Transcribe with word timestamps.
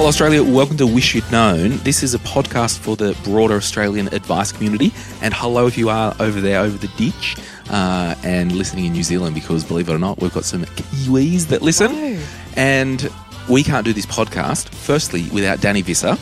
Hello, 0.00 0.08
Australia. 0.08 0.42
Welcome 0.42 0.78
to 0.78 0.86
Wish 0.86 1.14
You'd 1.14 1.30
Known. 1.30 1.76
This 1.84 2.02
is 2.02 2.14
a 2.14 2.18
podcast 2.20 2.78
for 2.78 2.96
the 2.96 3.14
broader 3.22 3.56
Australian 3.56 4.06
advice 4.14 4.50
community. 4.50 4.94
And 5.20 5.34
hello 5.34 5.66
if 5.66 5.76
you 5.76 5.90
are 5.90 6.16
over 6.18 6.40
there, 6.40 6.60
over 6.60 6.78
the 6.78 6.88
ditch, 6.96 7.36
uh, 7.68 8.14
and 8.24 8.50
listening 8.52 8.86
in 8.86 8.92
New 8.92 9.02
Zealand, 9.02 9.34
because 9.34 9.62
believe 9.62 9.90
it 9.90 9.92
or 9.92 9.98
not, 9.98 10.18
we've 10.18 10.32
got 10.32 10.46
some 10.46 10.64
Kiwis 10.64 11.48
that 11.48 11.60
listen. 11.60 12.18
And 12.56 13.10
we 13.46 13.62
can't 13.62 13.84
do 13.84 13.92
this 13.92 14.06
podcast, 14.06 14.70
firstly, 14.70 15.28
without 15.34 15.58
Danni 15.58 15.84
Visser. 15.84 16.16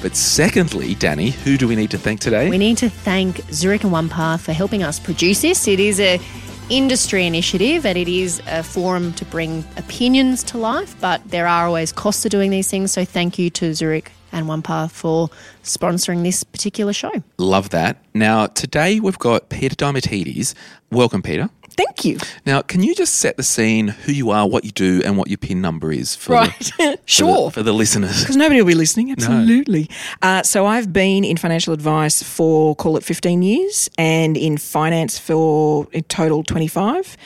But 0.00 0.14
secondly, 0.14 0.94
Danni, 0.94 1.32
who 1.32 1.58
do 1.58 1.66
we 1.66 1.74
need 1.74 1.90
to 1.90 1.98
thank 1.98 2.20
today? 2.20 2.48
We 2.48 2.58
need 2.58 2.78
to 2.78 2.88
thank 2.88 3.40
Zurich 3.52 3.82
and 3.82 3.92
OnePath 3.92 4.38
for 4.38 4.52
helping 4.52 4.84
us 4.84 5.00
produce 5.00 5.42
this. 5.42 5.66
It 5.66 5.80
is 5.80 5.98
a 5.98 6.20
industry 6.68 7.26
initiative 7.26 7.86
and 7.86 7.96
it 7.96 8.08
is 8.08 8.42
a 8.46 8.62
forum 8.62 9.12
to 9.14 9.24
bring 9.26 9.64
opinions 9.76 10.42
to 10.44 10.58
life, 10.58 10.96
but 11.00 11.22
there 11.28 11.46
are 11.46 11.66
always 11.66 11.92
costs 11.92 12.22
to 12.22 12.28
doing 12.28 12.50
these 12.50 12.68
things. 12.68 12.92
So 12.92 13.04
thank 13.04 13.38
you 13.38 13.50
to 13.50 13.74
Zurich 13.74 14.10
and 14.32 14.46
OnePath 14.46 14.90
for 14.90 15.30
sponsoring 15.62 16.22
this 16.22 16.42
particular 16.42 16.92
show. 16.92 17.12
Love 17.38 17.70
that. 17.70 17.98
Now, 18.14 18.46
today 18.46 19.00
we've 19.00 19.18
got 19.18 19.48
Peter 19.48 19.76
Diamatides. 19.76 20.54
Welcome, 20.90 21.22
Peter. 21.22 21.48
Thank 21.76 22.04
you. 22.04 22.18
Now, 22.46 22.62
can 22.62 22.82
you 22.82 22.94
just 22.94 23.16
set 23.16 23.36
the 23.36 23.42
scene, 23.42 23.88
who 23.88 24.12
you 24.12 24.30
are, 24.30 24.48
what 24.48 24.64
you 24.64 24.70
do, 24.70 25.02
and 25.04 25.16
what 25.18 25.28
your 25.28 25.36
PIN 25.38 25.60
number 25.60 25.92
is 25.92 26.16
for, 26.16 26.32
Right. 26.32 26.58
the, 26.58 26.64
for, 26.76 26.82
the, 26.92 26.98
sure. 27.04 27.50
for 27.50 27.62
the 27.62 27.72
listeners? 27.72 28.20
Because 28.20 28.36
nobody 28.36 28.60
will 28.62 28.68
be 28.68 28.74
listening. 28.74 29.10
Absolutely. 29.12 29.90
Uh, 30.22 30.42
so 30.42 30.64
I've 30.66 30.92
been 30.92 31.22
in 31.24 31.36
financial 31.36 31.74
advice 31.74 32.22
for, 32.22 32.74
call 32.76 32.96
it 32.96 33.04
15 33.04 33.42
years, 33.42 33.90
and 33.98 34.36
in 34.36 34.56
finance 34.56 35.18
for 35.18 35.86
a 35.92 36.00
total 36.02 36.42
25. 36.42 37.16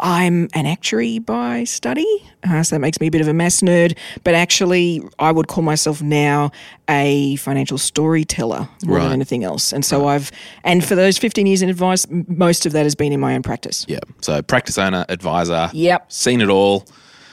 I'm 0.00 0.48
an 0.54 0.64
actuary 0.66 1.18
by 1.18 1.64
study, 1.64 2.06
uh, 2.48 2.62
so 2.62 2.76
that 2.76 2.80
makes 2.80 3.00
me 3.00 3.08
a 3.08 3.10
bit 3.10 3.20
of 3.20 3.28
a 3.28 3.34
maths 3.34 3.60
nerd. 3.62 3.96
But 4.24 4.34
actually, 4.34 5.02
I 5.18 5.32
would 5.32 5.48
call 5.48 5.62
myself 5.64 6.00
now 6.00 6.52
a 6.88 7.36
financial 7.36 7.78
storyteller 7.78 8.68
more 8.84 8.98
Right. 8.98 9.04
than 9.04 9.12
anything 9.12 9.42
else. 9.44 9.72
And 9.72 9.84
so 9.84 10.06
I've, 10.06 10.30
and 10.64 10.84
for 10.84 10.94
those 10.94 11.18
15 11.18 11.46
years 11.46 11.62
in 11.62 11.68
advice, 11.68 12.06
m- 12.10 12.24
most 12.28 12.64
of 12.64 12.72
that 12.72 12.84
has 12.84 12.94
been 12.94 13.12
in 13.12 13.18
my 13.20 13.34
own 13.34 13.42
practice. 13.42 13.84
Yeah. 13.88 13.98
So, 14.20 14.40
practice 14.42 14.78
owner, 14.78 15.04
advisor. 15.08 15.70
Yep. 15.72 16.12
Seen 16.12 16.40
it 16.40 16.48
all. 16.48 16.86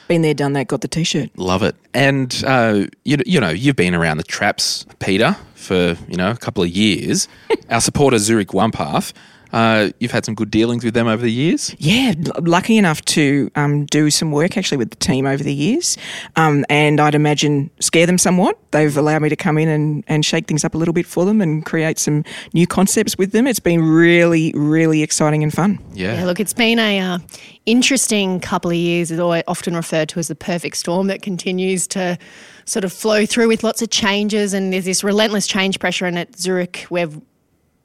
Been 0.08 0.22
there, 0.22 0.34
done 0.36 0.54
that, 0.54 0.68
got 0.68 0.82
the 0.82 0.88
t-shirt. 0.88 1.32
Love 1.36 1.64
it. 1.64 1.76
And 1.94 2.44
uh, 2.46 2.86
you, 3.06 3.18
you 3.26 3.40
know, 3.40 3.50
you've 3.50 3.76
been 3.76 3.96
around 3.96 4.18
the 4.18 4.24
traps, 4.24 4.86
Peter, 5.00 5.36
for 5.56 5.98
you 6.08 6.16
know 6.16 6.30
a 6.30 6.38
couple 6.38 6.64
of 6.64 6.70
years. 6.70 7.28
Our 7.70 7.82
supporter 7.82 8.18
Zurich 8.20 8.50
OnePath. 8.50 9.14
Uh, 9.56 9.90
you've 10.02 10.12
had 10.12 10.26
some 10.26 10.36
good 10.36 10.52
dealings 10.52 10.84
with 10.84 10.94
them 10.94 11.08
over 11.08 11.24
the 11.24 11.32
years. 11.32 11.74
Yeah, 11.80 12.14
l- 12.26 12.44
lucky 12.44 12.78
enough 12.78 13.02
to 13.06 13.50
um, 13.56 13.86
do 13.86 14.10
some 14.10 14.34
work 14.34 14.58
actually 14.58 14.78
with 14.78 14.90
the 14.90 14.98
team 14.98 15.26
over 15.26 15.42
the 15.42 15.54
years. 15.54 15.98
Um, 16.36 16.66
and 16.70 17.00
I'd 17.00 17.16
imagine 17.16 17.72
scare 17.80 18.06
them 18.06 18.18
somewhat. 18.18 18.60
They've 18.72 18.96
allowed 18.98 19.22
me 19.22 19.30
to 19.30 19.38
come 19.38 19.58
in 19.58 19.70
and, 19.70 20.04
and 20.08 20.26
shake 20.26 20.48
things 20.48 20.66
up 20.66 20.76
a 20.76 20.78
little 20.78 20.94
bit 20.94 21.06
for 21.06 21.24
them 21.24 21.40
and 21.40 21.66
create 21.66 21.98
some 22.00 22.26
new 22.52 22.68
concepts 22.68 23.18
with 23.18 23.32
them. 23.32 23.48
It's 23.48 23.62
been 23.62 23.82
really, 23.82 24.52
really 24.58 25.02
exciting 25.02 25.42
and 25.42 25.54
fun. 25.54 25.80
Yeah. 25.94 26.16
Yeah, 26.16 26.26
look, 26.26 26.42
it's 26.42 26.52
been 26.54 26.78
a 26.78 27.00
uh, 27.00 27.20
interesting 27.66 28.42
couple 28.42 28.72
of 28.72 28.78
years. 28.78 29.10
It's 29.10 29.22
often 29.48 29.74
referred 29.74 30.10
to 30.10 30.20
as 30.20 30.28
the 30.28 30.36
perfect 30.36 30.76
storm 30.76 31.08
that 31.08 31.22
continues 31.22 31.88
to 31.88 32.18
sort 32.66 32.84
of 32.84 32.92
flow 32.92 33.26
through 33.26 33.48
with 33.48 33.64
lots 33.64 33.82
of 33.82 33.90
changes, 33.90 34.54
and 34.54 34.74
there's 34.74 34.84
this 34.84 35.02
relentless 35.02 35.48
change 35.48 35.80
pressure. 35.80 36.06
And 36.06 36.20
at 36.20 36.38
Zurich, 36.38 36.88
we've 36.90 37.22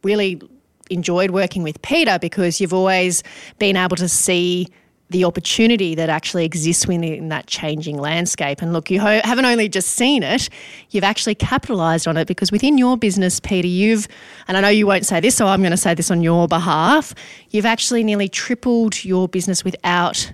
really 0.02 0.42
enjoyed 0.90 1.30
working 1.30 1.62
with 1.62 1.80
Peter 1.82 2.18
because 2.18 2.60
you've 2.60 2.74
always 2.74 3.22
been 3.58 3.76
able 3.76 3.96
to 3.96 4.08
see 4.08 4.68
the 5.10 5.24
opportunity 5.24 5.96
that 5.96 6.08
actually 6.08 6.44
exists 6.44 6.86
within 6.86 7.28
that 7.30 7.46
changing 7.48 7.98
landscape. 7.98 8.62
And 8.62 8.72
look, 8.72 8.90
you 8.90 9.00
ho- 9.00 9.20
haven't 9.24 9.44
only 9.44 9.68
just 9.68 9.90
seen 9.90 10.22
it, 10.22 10.48
you've 10.90 11.04
actually 11.04 11.34
capitalized 11.34 12.06
on 12.06 12.16
it 12.16 12.28
because 12.28 12.52
within 12.52 12.78
your 12.78 12.96
business, 12.96 13.40
Peter, 13.40 13.66
you've, 13.66 14.06
and 14.46 14.56
I 14.56 14.60
know 14.60 14.68
you 14.68 14.86
won't 14.86 15.04
say 15.04 15.18
this, 15.18 15.34
so 15.34 15.48
I'm 15.48 15.60
going 15.60 15.72
to 15.72 15.76
say 15.76 15.94
this 15.94 16.12
on 16.12 16.22
your 16.22 16.46
behalf, 16.46 17.12
you've 17.50 17.66
actually 17.66 18.04
nearly 18.04 18.28
tripled 18.28 19.04
your 19.04 19.26
business 19.28 19.64
without 19.64 20.32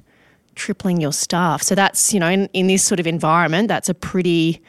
tripling 0.56 1.00
your 1.00 1.12
staff. 1.12 1.62
So 1.62 1.74
that's, 1.74 2.12
you 2.12 2.20
know, 2.20 2.28
in, 2.28 2.46
in 2.52 2.66
this 2.66 2.82
sort 2.82 3.00
of 3.00 3.06
environment, 3.06 3.68
that's 3.68 3.88
a 3.88 3.94
pretty 3.94 4.60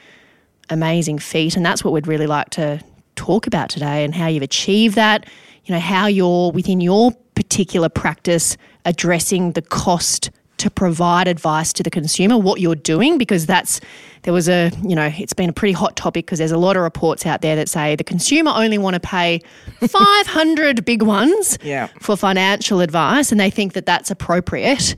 amazing 0.70 1.20
feat. 1.20 1.58
And 1.58 1.66
that's 1.66 1.84
what 1.84 1.94
we'd 1.94 2.08
really 2.08 2.28
like 2.28 2.50
to 2.52 2.82
talk 3.16 3.48
about 3.48 3.70
today 3.70 4.06
and 4.06 4.16
how 4.16 4.28
you've 4.28 4.44
achieved 4.44 4.96
that, 4.96 5.26
you 5.68 5.74
know, 5.76 5.80
how 5.80 6.08
you're 6.08 6.52
within 6.52 6.82
your 6.82 7.12
particular 7.36 7.88
practice 7.90 8.58
addressing 8.86 9.52
the 9.52 9.62
cost 9.62 10.32
to 10.58 10.72
provide 10.72 11.28
advice 11.28 11.72
to 11.72 11.84
the 11.84 11.92
consumer, 11.92 12.36
what 12.36 12.60
you're 12.60 12.74
doing, 12.74 13.20
because 13.20 13.46
that's, 13.46 13.80
there 14.24 14.34
was 14.34 14.50
a, 14.50 14.72
you 14.82 14.96
know, 14.96 15.12
it's 15.16 15.34
been 15.34 15.50
a 15.50 15.54
pretty 15.54 15.72
hot 15.74 15.96
topic 15.96 16.26
because 16.26 16.40
there's 16.40 16.52
a 16.52 16.58
lot 16.58 16.76
of 16.76 16.82
reports 16.82 17.28
out 17.28 17.42
there 17.42 17.56
that 17.56 17.70
say 17.70 17.96
the 17.96 18.04
consumer 18.04 18.52
only 18.56 18.80
want 18.80 18.96
to 18.96 19.00
pay 19.00 19.40
500 19.88 20.84
big 20.84 21.04
ones 21.04 21.60
Yeah. 21.62 21.88
for 22.00 22.16
financial 22.18 22.80
advice 22.82 23.32
and 23.32 23.40
they 23.40 23.50
think 23.52 23.74
that 23.74 23.86
that's 23.86 24.10
appropriate. 24.10 24.96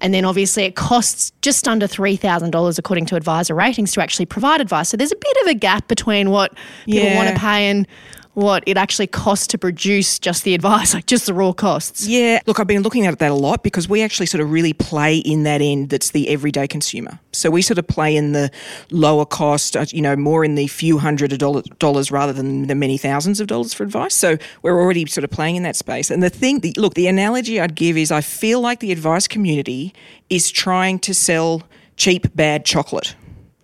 And 0.00 0.14
then 0.14 0.24
obviously 0.24 0.62
it 0.64 0.76
costs 0.76 1.32
just 1.42 1.66
under 1.68 1.86
$3,000 1.88 2.78
according 2.78 3.06
to 3.06 3.16
advisor 3.16 3.54
ratings 3.54 3.92
to 3.92 4.02
actually 4.02 4.26
provide 4.26 4.60
advice. 4.60 4.88
So 4.90 4.96
there's 4.96 5.12
a 5.12 5.16
bit 5.16 5.36
of 5.42 5.48
a 5.48 5.54
gap 5.54 5.88
between 5.88 6.30
what 6.30 6.52
people 6.86 7.08
Yeah. 7.08 7.16
want 7.16 7.28
to 7.34 7.40
pay 7.40 7.68
and 7.68 7.86
what 8.34 8.62
it 8.66 8.76
actually 8.76 9.06
costs 9.06 9.46
to 9.48 9.58
produce 9.58 10.18
just 10.18 10.44
the 10.44 10.54
advice, 10.54 10.94
like 10.94 11.06
just 11.06 11.26
the 11.26 11.34
raw 11.34 11.52
costs. 11.52 12.06
Yeah, 12.06 12.40
look, 12.46 12.60
I've 12.60 12.66
been 12.66 12.82
looking 12.82 13.06
at 13.06 13.18
that 13.18 13.30
a 13.30 13.34
lot 13.34 13.62
because 13.62 13.88
we 13.88 14.02
actually 14.02 14.26
sort 14.26 14.40
of 14.40 14.50
really 14.50 14.72
play 14.72 15.18
in 15.18 15.42
that 15.44 15.60
end 15.60 15.90
that's 15.90 16.10
the 16.10 16.28
everyday 16.28 16.66
consumer. 16.66 17.18
So 17.32 17.50
we 17.50 17.62
sort 17.62 17.78
of 17.78 17.86
play 17.86 18.16
in 18.16 18.32
the 18.32 18.50
lower 18.90 19.24
cost, 19.24 19.76
uh, 19.76 19.86
you 19.88 20.02
know, 20.02 20.16
more 20.16 20.44
in 20.44 20.54
the 20.54 20.66
few 20.66 20.98
hundred 20.98 21.36
dollars 21.78 22.10
rather 22.10 22.32
than 22.32 22.66
the 22.66 22.74
many 22.74 22.98
thousands 22.98 23.40
of 23.40 23.46
dollars 23.46 23.74
for 23.74 23.82
advice. 23.82 24.14
So 24.14 24.36
we're 24.62 24.80
already 24.80 25.06
sort 25.06 25.24
of 25.24 25.30
playing 25.30 25.56
in 25.56 25.62
that 25.64 25.76
space. 25.76 26.10
And 26.10 26.22
the 26.22 26.30
thing, 26.30 26.60
the, 26.60 26.74
look, 26.76 26.94
the 26.94 27.06
analogy 27.06 27.60
I'd 27.60 27.74
give 27.74 27.96
is 27.96 28.10
I 28.10 28.20
feel 28.20 28.60
like 28.60 28.80
the 28.80 28.92
advice 28.92 29.26
community 29.26 29.92
is 30.28 30.50
trying 30.50 30.98
to 31.00 31.14
sell 31.14 31.62
cheap, 31.96 32.34
bad 32.34 32.64
chocolate. 32.64 33.14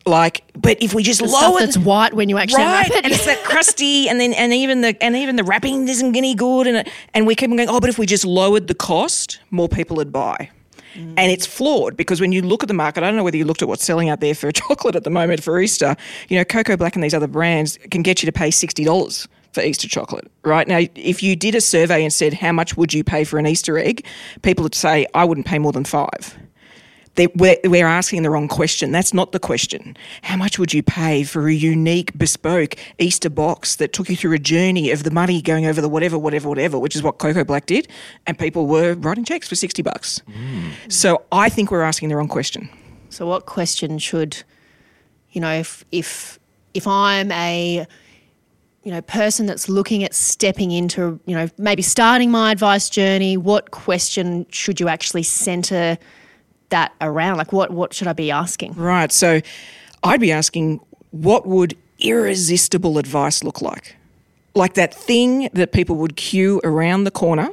Like, 0.06 0.44
but 0.54 0.80
if 0.80 0.94
we 0.94 1.02
just 1.02 1.20
The 1.20 1.26
lower 1.26 1.58
that's 1.58 1.76
white 1.76 2.14
when 2.14 2.28
you 2.28 2.38
actually 2.38 2.62
right, 2.62 2.86
unwrap 2.86 2.98
it. 2.98 3.04
and 3.04 3.12
it's 3.12 3.26
that 3.26 3.42
crusty, 3.42 4.08
and 4.08 4.20
then 4.20 4.32
and 4.34 4.52
even 4.52 4.80
the 4.80 4.96
and 5.02 5.16
even 5.16 5.34
the 5.34 5.42
wrapping 5.42 5.88
isn't 5.88 6.14
any 6.14 6.34
good, 6.36 6.68
and 6.68 6.88
and 7.12 7.26
we 7.26 7.34
keep 7.34 7.50
going. 7.50 7.68
Oh, 7.68 7.80
but 7.80 7.90
if 7.90 7.98
we 7.98 8.06
just 8.06 8.24
lowered 8.24 8.68
the 8.68 8.74
cost, 8.74 9.40
more 9.50 9.68
people 9.68 9.96
would 9.96 10.12
buy. 10.12 10.50
Mm. 10.94 11.14
And 11.16 11.32
it's 11.32 11.44
flawed 11.44 11.96
because 11.96 12.20
when 12.20 12.30
you 12.30 12.40
look 12.40 12.62
at 12.62 12.68
the 12.68 12.74
market, 12.74 13.02
I 13.02 13.08
don't 13.08 13.16
know 13.16 13.24
whether 13.24 13.36
you 13.36 13.44
looked 13.44 13.62
at 13.62 13.68
what's 13.68 13.84
selling 13.84 14.08
out 14.08 14.20
there 14.20 14.34
for 14.34 14.52
chocolate 14.52 14.94
at 14.94 15.02
the 15.02 15.10
moment 15.10 15.42
for 15.42 15.60
Easter. 15.60 15.96
You 16.28 16.38
know, 16.38 16.44
Koko 16.44 16.76
Black 16.76 16.94
and 16.94 17.02
these 17.02 17.14
other 17.14 17.26
brands 17.26 17.76
can 17.90 18.02
get 18.02 18.22
you 18.22 18.26
to 18.26 18.32
pay 18.32 18.52
sixty 18.52 18.84
dollars 18.84 19.26
for 19.52 19.60
Easter 19.62 19.88
chocolate, 19.88 20.30
right? 20.44 20.68
Now, 20.68 20.82
if 20.94 21.20
you 21.22 21.34
did 21.34 21.56
a 21.56 21.60
survey 21.60 22.04
and 22.04 22.12
said 22.12 22.34
how 22.34 22.52
much 22.52 22.76
would 22.76 22.94
you 22.94 23.02
pay 23.02 23.24
for 23.24 23.38
an 23.38 23.46
Easter 23.46 23.76
egg, 23.76 24.06
people 24.42 24.62
would 24.62 24.74
say 24.74 25.06
I 25.14 25.24
wouldn't 25.24 25.46
pay 25.46 25.58
more 25.58 25.72
than 25.72 25.84
five 25.84 26.36
they, 27.16 27.26
we're, 27.28 27.56
we're 27.64 27.86
asking 27.86 28.22
the 28.22 28.30
wrong 28.30 28.48
question. 28.48 28.92
That's 28.92 29.12
not 29.12 29.32
the 29.32 29.38
question. 29.40 29.96
How 30.22 30.36
much 30.36 30.58
would 30.58 30.72
you 30.72 30.82
pay 30.82 31.24
for 31.24 31.48
a 31.48 31.52
unique, 31.52 32.16
bespoke 32.16 32.76
Easter 32.98 33.30
box 33.30 33.76
that 33.76 33.92
took 33.92 34.08
you 34.08 34.16
through 34.16 34.34
a 34.34 34.38
journey 34.38 34.90
of 34.90 35.02
the 35.02 35.10
money 35.10 35.42
going 35.42 35.66
over 35.66 35.80
the 35.80 35.88
whatever, 35.88 36.18
whatever, 36.18 36.48
whatever, 36.48 36.78
which 36.78 36.94
is 36.94 37.02
what 37.02 37.18
Koko 37.18 37.44
Black 37.44 37.66
did, 37.66 37.88
and 38.26 38.38
people 38.38 38.66
were 38.66 38.94
writing 38.94 39.24
checks 39.24 39.48
for 39.48 39.54
sixty 39.54 39.82
bucks. 39.82 40.22
Mm. 40.28 40.92
So 40.92 41.22
I 41.32 41.48
think 41.48 41.70
we're 41.70 41.82
asking 41.82 42.10
the 42.10 42.16
wrong 42.16 42.28
question. 42.28 42.68
So 43.08 43.26
what 43.26 43.46
question 43.46 43.98
should, 43.98 44.42
you 45.32 45.40
know, 45.40 45.52
if 45.52 45.84
if 45.90 46.38
if 46.74 46.86
I'm 46.86 47.32
a 47.32 47.86
you 48.82 48.92
know 48.92 49.00
person 49.02 49.46
that's 49.46 49.68
looking 49.68 50.04
at 50.04 50.14
stepping 50.14 50.70
into, 50.70 51.18
you 51.26 51.34
know, 51.34 51.48
maybe 51.58 51.82
starting 51.82 52.30
my 52.30 52.52
advice 52.52 52.90
journey, 52.90 53.36
what 53.36 53.70
question 53.70 54.46
should 54.50 54.78
you 54.80 54.88
actually 54.88 55.22
center 55.22 55.98
that 56.76 56.92
around? 57.00 57.38
Like 57.38 57.52
what 57.52 57.70
what 57.70 57.94
should 57.94 58.06
I 58.06 58.12
be 58.12 58.30
asking? 58.30 58.74
Right. 58.74 59.10
So 59.10 59.40
I'd 60.02 60.20
be 60.20 60.32
asking, 60.32 60.80
what 61.10 61.46
would 61.46 61.76
irresistible 61.98 62.98
advice 62.98 63.42
look 63.42 63.62
like? 63.62 63.96
Like 64.54 64.74
that 64.74 64.94
thing 64.94 65.48
that 65.54 65.72
people 65.72 65.96
would 65.96 66.16
queue 66.16 66.60
around 66.64 67.04
the 67.04 67.10
corner 67.10 67.48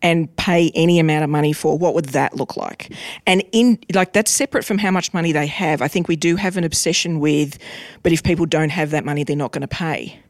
and 0.00 0.34
pay 0.36 0.70
any 0.74 0.98
amount 0.98 1.22
of 1.22 1.30
money 1.30 1.52
for, 1.52 1.78
what 1.78 1.94
would 1.94 2.06
that 2.06 2.36
look 2.36 2.56
like? 2.56 2.92
And 3.26 3.42
in 3.52 3.78
like 3.94 4.12
that's 4.12 4.30
separate 4.30 4.64
from 4.64 4.78
how 4.78 4.90
much 4.90 5.12
money 5.12 5.32
they 5.32 5.46
have. 5.46 5.82
I 5.82 5.88
think 5.88 6.08
we 6.08 6.16
do 6.16 6.36
have 6.36 6.56
an 6.56 6.64
obsession 6.64 7.20
with, 7.20 7.58
but 8.02 8.12
if 8.12 8.22
people 8.22 8.46
don't 8.46 8.70
have 8.70 8.90
that 8.90 9.04
money, 9.04 9.24
they're 9.24 9.36
not 9.36 9.52
going 9.52 9.62
to 9.62 9.68
pay. 9.68 10.21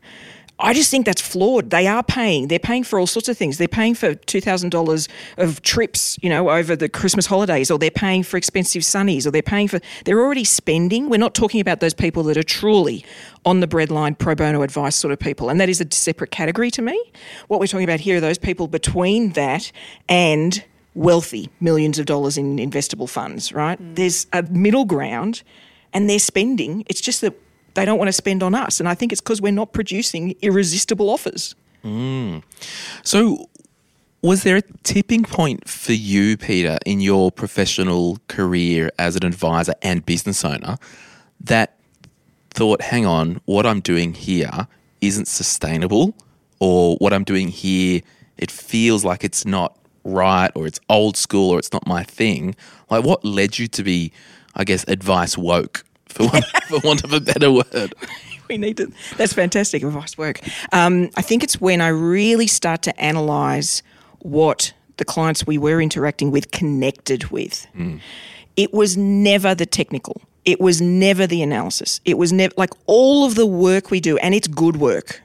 I 0.63 0.73
just 0.73 0.91
think 0.93 1.05
that's 1.07 1.21
flawed. 1.21 1.71
They 1.71 1.89
are 1.89 2.05
paying. 2.05 2.47
They're 2.47 2.61
paying 2.61 2.85
for 2.85 2.99
all 3.01 3.09
sorts 3.09 3.29
of 3.29 3.37
things. 3.37 3.59
They're 3.59 3.67
paying 3.67 3.97
for 3.97 4.15
two 4.15 4.41
thousand 4.41 4.71
dollars 4.71 5.09
of 5.37 5.61
trips, 5.63 6.17
you 6.23 6.31
know, 6.31 6.51
over 6.51 6.77
the 6.77 6.89
Christmas 6.89 7.27
holidays, 7.27 7.69
or 7.71 7.79
they're 7.79 7.91
paying 7.91 8.23
for 8.23 8.37
expensive 8.37 8.83
sunnies, 8.83 9.27
or 9.27 9.33
they're 9.33 9.43
paying 9.43 9.67
for. 9.67 9.81
They're 10.05 10.21
already 10.21 10.45
spending. 10.45 11.09
We're 11.11 11.19
not 11.19 11.35
talking 11.35 11.61
about 11.61 11.81
those 11.81 11.95
people 11.95 12.23
that 12.25 12.37
are 12.37 12.45
truly 12.45 13.05
on 13.45 13.59
the 13.59 13.67
breadline 13.67 14.17
pro 14.17 14.37
bono 14.37 14.63
advice 14.63 14.95
sort 14.95 15.13
of 15.13 15.19
people, 15.19 15.49
and 15.51 15.61
that 15.61 15.69
is 15.69 15.81
a 15.81 15.87
separate 15.91 16.31
category 16.31 16.71
to 16.71 16.83
me. 16.83 17.03
What 17.49 17.59
we're 17.59 17.67
talking 17.67 17.85
about 17.85 18.01
here 18.01 18.19
are 18.19 18.21
those 18.21 18.39
people 18.39 18.69
between 18.69 19.31
that 19.33 19.73
and 20.09 20.65
wealthy 20.95 21.51
millions 21.59 21.99
of 21.99 22.07
dollars 22.07 22.39
in 22.39 22.59
investable 22.59 23.09
funds. 23.09 23.53
Right? 23.53 23.83
Mm. 23.83 23.97
There's 23.97 24.29
a 24.33 24.43
middle 24.45 24.85
ground, 24.85 25.43
and 25.93 26.09
they're 26.09 26.21
spending. 26.21 26.85
It's 26.87 27.01
just 27.01 27.21
that 27.23 27.35
they 27.75 27.85
don't 27.85 27.99
want 27.99 28.09
to 28.09 28.13
spend 28.13 28.43
on 28.43 28.55
us. 28.55 28.81
And 28.81 28.89
I 28.89 28.95
think 28.95 29.13
it's 29.13 29.21
because 29.21 29.41
we're 29.41 29.53
not 29.53 29.73
producing 29.73 30.35
irresistible 30.43 31.11
offers. 31.11 31.55
Mm. 31.85 32.43
So, 33.03 33.49
was 34.23 34.45
there 34.45 34.57
a 34.57 34.63
tipping 34.85 35.25
point 35.25 35.69
for 35.69 35.93
you, 35.93 36.37
Peter, 36.37 36.79
in 36.87 37.01
your 37.01 37.33
professional 37.33 38.19
career 38.29 38.91
as 38.99 39.17
an 39.17 39.25
advisor 39.25 39.75
and 39.83 40.07
business 40.07 40.45
owner 40.45 40.79
that 41.41 41.77
thought, 42.51 42.83
hang 42.83 43.05
on, 43.05 43.41
what 43.47 43.67
I'm 43.67 43.81
doing 43.81 44.15
here 44.15 44.69
isn't 45.01 45.27
sustainable, 45.27 46.15
or 46.61 46.97
what 46.99 47.13
I'm 47.13 47.25
doing 47.25 47.49
here, 47.49 48.03
it 48.39 48.51
feels 48.51 49.05
like 49.05 49.25
it's 49.25 49.45
not 49.45 49.77
right, 50.05 50.53
or 50.55 50.69
it's 50.69 50.79
old 50.89 51.17
school, 51.17 51.51
or 51.51 51.59
it's 51.59 51.73
not 51.73 51.85
my 51.87 52.05
thing? 52.05 52.55
Like, 52.91 53.05
what 53.05 53.25
led 53.25 53.59
you 53.59 53.67
to 53.67 53.83
be, 53.83 54.13
I 54.55 54.63
guess, 54.63 54.85
advice 54.87 55.37
woke, 55.37 55.83
for 56.13 56.25
want, 56.25 56.45
for 56.69 56.79
want 56.81 57.05
of 57.05 57.13
a 57.13 57.21
better 57.21 57.51
word? 57.51 57.95
we 58.49 58.59
need 58.59 58.77
to. 58.77 58.93
That's 59.17 59.33
fantastic 59.33 59.83
advice 59.83 60.17
work. 60.17 60.41
Um, 60.73 61.11
I 61.17 61.23
think 61.23 61.43
it's 61.43 61.61
when 61.61 61.81
I 61.81 61.89
really 61.89 62.47
start 62.47 62.83
to 62.83 63.01
analyze 63.01 63.83
what 64.21 64.73
the 64.99 65.05
clients 65.05 65.47
we 65.47 65.59
were 65.59 65.81
interacting 65.81 66.31
with 66.31 66.51
connected 66.51 67.25
with. 67.31 67.67
It 68.57 68.73
was 68.73 68.97
never 68.97 69.55
the 69.55 69.67
technical. 69.67 70.21
It 70.45 70.61
was 70.61 70.81
never 70.81 71.27
the 71.27 71.43
analysis. 71.43 72.01
It 72.05 72.19
was 72.19 72.33
never 72.33 72.53
like 72.57 72.71
all 72.87 73.25
of 73.25 73.35
the 73.35 73.47
work 73.47 73.91
we 73.91 74.01
do, 74.01 74.19
and 74.19 74.35
it's 74.35 74.49
good 74.49 74.77
work. 74.77 75.23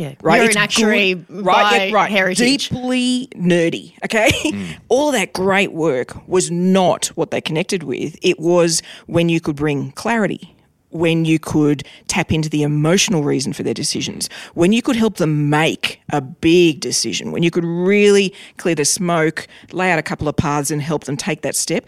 Yeah, 0.00 0.14
Right, 0.22 0.36
You're 0.36 0.46
It's 0.46 0.56
an 0.56 0.62
actuary 0.62 1.12
good- 1.14 1.44
by 1.44 1.84
yeah, 1.88 1.94
right, 1.94 2.10
heritage. 2.10 2.70
deeply 2.70 3.28
nerdy. 3.34 3.92
Okay, 4.02 4.30
mm. 4.30 4.78
all 4.88 5.12
that 5.12 5.34
great 5.34 5.72
work 5.72 6.26
was 6.26 6.50
not 6.50 7.08
what 7.16 7.30
they 7.30 7.40
connected 7.42 7.82
with. 7.82 8.16
It 8.22 8.40
was 8.40 8.82
when 9.06 9.28
you 9.28 9.42
could 9.42 9.56
bring 9.56 9.92
clarity, 9.92 10.56
when 10.88 11.26
you 11.26 11.38
could 11.38 11.84
tap 12.08 12.32
into 12.32 12.48
the 12.48 12.62
emotional 12.62 13.22
reason 13.24 13.52
for 13.52 13.62
their 13.62 13.74
decisions, 13.74 14.30
when 14.54 14.72
you 14.72 14.80
could 14.80 14.96
help 14.96 15.16
them 15.16 15.50
make 15.50 16.00
a 16.08 16.22
big 16.22 16.80
decision, 16.80 17.30
when 17.30 17.42
you 17.42 17.50
could 17.50 17.64
really 17.66 18.32
clear 18.56 18.74
the 18.74 18.86
smoke, 18.86 19.46
lay 19.70 19.90
out 19.92 19.98
a 19.98 20.02
couple 20.02 20.28
of 20.28 20.36
paths, 20.36 20.70
and 20.70 20.80
help 20.80 21.04
them 21.04 21.16
take 21.18 21.42
that 21.42 21.54
step. 21.54 21.84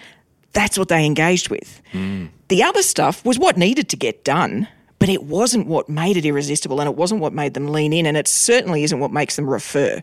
That's 0.53 0.76
what 0.79 0.88
they 0.88 1.06
engaged 1.06 1.49
with. 1.49 1.81
Mm. 1.94 2.29
The 2.49 2.62
other 2.62 2.82
stuff 2.82 3.25
was 3.25 3.38
what 3.38 3.56
needed 3.56 3.88
to 3.88 3.97
get 3.97 4.23
done, 4.23 4.69
but 5.02 5.08
it 5.08 5.25
wasn't 5.25 5.66
what 5.66 5.88
made 5.88 6.16
it 6.16 6.25
irresistible 6.25 6.81
and 6.81 6.88
it 6.88 6.94
wasn't 6.94 7.20
what 7.20 7.32
made 7.32 7.54
them 7.54 7.66
lean 7.66 7.93
in, 7.93 8.06
and 8.06 8.16
it 8.16 8.28
certainly 8.28 8.84
isn't 8.84 9.00
what 9.00 9.10
makes 9.10 9.34
them 9.34 9.50
refer. 9.50 10.00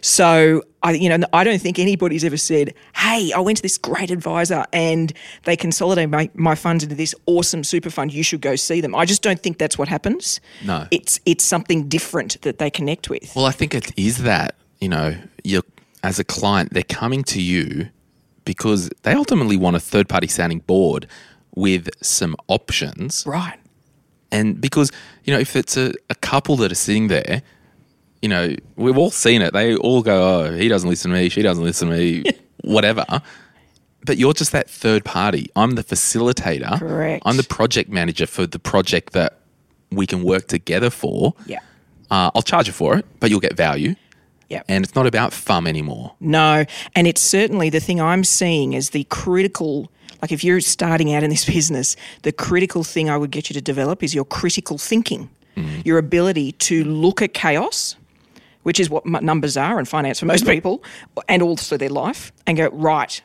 So 0.00 0.62
I, 0.82 0.92
you 0.92 1.08
know, 1.08 1.26
I 1.32 1.44
don't 1.44 1.60
think 1.60 1.78
anybody's 1.78 2.24
ever 2.24 2.36
said, 2.36 2.72
"Hey, 2.96 3.30
I 3.32 3.40
went 3.40 3.58
to 3.58 3.62
this 3.62 3.76
great 3.76 4.10
advisor 4.10 4.64
and 4.72 5.12
they 5.42 5.56
consolidated 5.56 6.10
my, 6.10 6.30
my 6.34 6.54
funds 6.54 6.82
into 6.82 6.94
this 6.94 7.14
awesome 7.26 7.62
super 7.64 7.90
fund. 7.90 8.12
You 8.12 8.22
should 8.22 8.40
go 8.40 8.56
see 8.56 8.80
them." 8.80 8.94
I 8.94 9.04
just 9.04 9.22
don't 9.22 9.42
think 9.42 9.58
that's 9.58 9.76
what 9.76 9.88
happens. 9.88 10.40
No. 10.64 10.86
it's 10.90 11.20
it's 11.26 11.44
something 11.44 11.88
different 11.88 12.40
that 12.40 12.58
they 12.58 12.70
connect 12.70 13.10
with. 13.10 13.34
Well, 13.36 13.44
I 13.44 13.52
think 13.52 13.74
it 13.74 13.92
is 13.98 14.22
that, 14.22 14.54
you 14.80 14.88
know, 14.88 15.14
you're 15.44 15.64
as 16.02 16.18
a 16.18 16.24
client, 16.24 16.72
they're 16.72 16.82
coming 16.82 17.22
to 17.24 17.42
you 17.42 17.88
because 18.46 18.88
they 19.02 19.12
ultimately 19.12 19.58
want 19.58 19.76
a 19.76 19.80
third 19.80 20.08
party 20.08 20.26
sounding 20.26 20.60
board 20.60 21.06
with 21.54 21.90
some 22.02 22.34
options. 22.48 23.24
Right. 23.26 23.59
And 24.32 24.60
because, 24.60 24.92
you 25.24 25.32
know, 25.32 25.40
if 25.40 25.56
it's 25.56 25.76
a, 25.76 25.92
a 26.08 26.14
couple 26.14 26.56
that 26.56 26.70
are 26.70 26.76
sitting 26.76 27.08
there, 27.08 27.42
you 28.22 28.28
know, 28.28 28.54
we've 28.76 28.98
all 28.98 29.10
seen 29.10 29.42
it. 29.42 29.52
They 29.52 29.76
all 29.76 30.02
go, 30.02 30.22
oh, 30.22 30.52
he 30.52 30.68
doesn't 30.68 30.88
listen 30.88 31.10
to 31.10 31.16
me, 31.16 31.28
she 31.28 31.42
doesn't 31.42 31.64
listen 31.64 31.88
to 31.88 31.96
me, 31.96 32.24
whatever. 32.62 33.04
But 34.04 34.16
you're 34.16 34.32
just 34.32 34.52
that 34.52 34.68
third 34.68 35.04
party. 35.04 35.50
I'm 35.56 35.74
the 35.74 35.84
facilitator. 35.84 36.78
Correct. 36.78 37.22
I'm 37.26 37.36
the 37.36 37.42
project 37.42 37.90
manager 37.90 38.26
for 38.26 38.46
the 38.46 38.58
project 38.58 39.12
that 39.12 39.40
we 39.90 40.06
can 40.06 40.22
work 40.22 40.46
together 40.46 40.90
for. 40.90 41.34
Yeah. 41.46 41.58
Uh, 42.10 42.30
I'll 42.34 42.42
charge 42.42 42.66
you 42.66 42.72
for 42.72 42.96
it, 42.96 43.06
but 43.20 43.30
you'll 43.30 43.40
get 43.40 43.56
value. 43.56 43.94
Yeah. 44.48 44.62
And 44.68 44.84
it's 44.84 44.96
not 44.96 45.06
about 45.06 45.32
fun 45.32 45.66
anymore. 45.66 46.14
No, 46.18 46.64
and 46.96 47.06
it's 47.06 47.20
certainly 47.20 47.70
the 47.70 47.78
thing 47.78 48.00
I'm 48.00 48.24
seeing 48.24 48.72
is 48.72 48.90
the 48.90 49.04
critical. 49.04 49.92
Like 50.22 50.32
if 50.32 50.44
you're 50.44 50.60
starting 50.60 51.14
out 51.14 51.22
in 51.22 51.30
this 51.30 51.44
business, 51.56 51.96
the 52.22 52.32
critical 52.32 52.84
thing 52.84 53.10
I 53.10 53.16
would 53.16 53.30
get 53.30 53.50
you 53.50 53.54
to 53.54 53.60
develop 53.60 54.02
is 54.02 54.14
your 54.14 54.24
critical 54.24 54.78
thinking, 54.78 55.30
mm-hmm. 55.56 55.80
your 55.84 55.98
ability 55.98 56.52
to 56.52 56.84
look 56.84 57.22
at 57.22 57.34
chaos, 57.34 57.96
which 58.62 58.78
is 58.78 58.90
what 58.90 59.06
numbers 59.06 59.56
are 59.56 59.78
in 59.78 59.84
finance 59.84 60.20
for 60.20 60.26
most 60.26 60.46
people, 60.46 60.82
and 61.28 61.42
also 61.42 61.76
their 61.76 61.88
life, 61.88 62.32
and 62.46 62.56
go 62.56 62.68
right. 62.68 63.22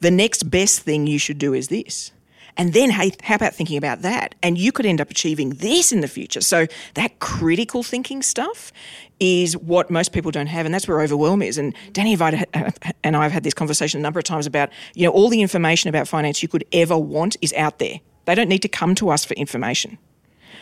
The 0.00 0.10
next 0.10 0.50
best 0.50 0.80
thing 0.80 1.06
you 1.06 1.18
should 1.18 1.38
do 1.38 1.52
is 1.52 1.68
this. 1.68 2.12
And 2.56 2.72
then, 2.72 2.90
hey, 2.90 3.12
how 3.22 3.36
about 3.36 3.54
thinking 3.54 3.76
about 3.76 4.02
that? 4.02 4.34
And 4.42 4.58
you 4.58 4.72
could 4.72 4.86
end 4.86 5.00
up 5.00 5.10
achieving 5.10 5.50
this 5.50 5.92
in 5.92 6.00
the 6.00 6.08
future. 6.08 6.40
So, 6.40 6.66
that 6.94 7.18
critical 7.20 7.82
thinking 7.82 8.22
stuff 8.22 8.72
is 9.20 9.56
what 9.56 9.90
most 9.90 10.12
people 10.12 10.30
don't 10.30 10.46
have. 10.46 10.64
And 10.66 10.74
that's 10.74 10.88
where 10.88 11.00
overwhelm 11.00 11.42
is. 11.42 11.58
And 11.58 11.74
Danni 11.92 12.18
and 13.04 13.16
I 13.16 13.22
have 13.22 13.32
had 13.32 13.44
this 13.44 13.54
conversation 13.54 14.00
a 14.00 14.02
number 14.02 14.18
of 14.18 14.24
times 14.24 14.46
about, 14.46 14.70
you 14.94 15.04
know, 15.04 15.12
all 15.12 15.28
the 15.28 15.42
information 15.42 15.88
about 15.88 16.08
finance 16.08 16.42
you 16.42 16.48
could 16.48 16.64
ever 16.72 16.98
want 16.98 17.36
is 17.40 17.52
out 17.52 17.78
there. 17.78 18.00
They 18.24 18.34
don't 18.34 18.48
need 18.48 18.62
to 18.62 18.68
come 18.68 18.94
to 18.96 19.10
us 19.10 19.24
for 19.24 19.34
information, 19.34 19.98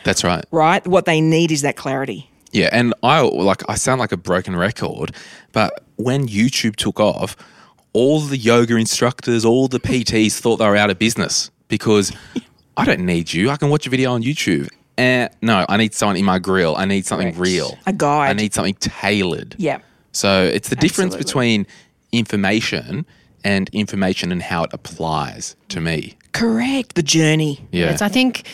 That's 0.03 0.23
right. 0.23 0.43
right? 0.51 0.85
What 0.87 1.05
they 1.05 1.21
need 1.21 1.51
is 1.51 1.61
that 1.61 1.75
clarity. 1.75 2.29
Yeah, 2.51 2.69
and 2.71 2.93
I 3.03 3.21
like 3.21 3.61
I 3.69 3.75
sound 3.75 3.99
like 3.99 4.11
a 4.11 4.17
broken 4.17 4.55
record, 4.55 5.15
but 5.51 5.83
when 5.97 6.27
YouTube 6.27 6.75
took 6.77 6.99
off, 6.99 7.35
all 7.93 8.21
the 8.21 8.37
yoga 8.37 8.75
instructors, 8.75 9.45
all 9.45 9.67
the 9.67 9.79
PTs 9.79 10.39
thought 10.39 10.57
they 10.57 10.67
were 10.67 10.75
out 10.75 10.89
of 10.89 10.97
business 10.97 11.51
because 11.69 12.11
I 12.75 12.83
don't 12.85 13.05
need 13.05 13.31
you. 13.31 13.49
I 13.49 13.55
can 13.55 13.69
watch 13.69 13.87
a 13.87 13.89
video 13.89 14.11
on 14.11 14.21
YouTube. 14.21 14.67
Eh, 14.97 15.29
no, 15.41 15.65
I 15.69 15.77
need 15.77 15.93
someone 15.93 16.17
in 16.17 16.25
my 16.25 16.39
grill. 16.39 16.75
I 16.75 16.83
need 16.83 17.05
something 17.05 17.27
Correct. 17.29 17.39
real. 17.39 17.77
A 17.85 17.93
guide. 17.93 18.29
I 18.31 18.33
need 18.33 18.53
something 18.53 18.73
tailored. 18.75 19.55
Yeah. 19.57 19.79
So 20.11 20.43
it's 20.43 20.67
the 20.67 20.75
difference 20.75 21.15
Absolutely. 21.15 21.23
between 21.63 21.67
information 22.11 23.05
and 23.45 23.69
information 23.69 24.31
and 24.33 24.41
how 24.41 24.63
it 24.65 24.71
applies 24.73 25.55
to 25.69 25.79
me. 25.79 26.17
Correct. 26.33 26.95
The 26.95 27.03
journey. 27.03 27.65
Yeah. 27.71 27.95
So 27.95 28.05
I 28.05 28.09
think 28.09 28.45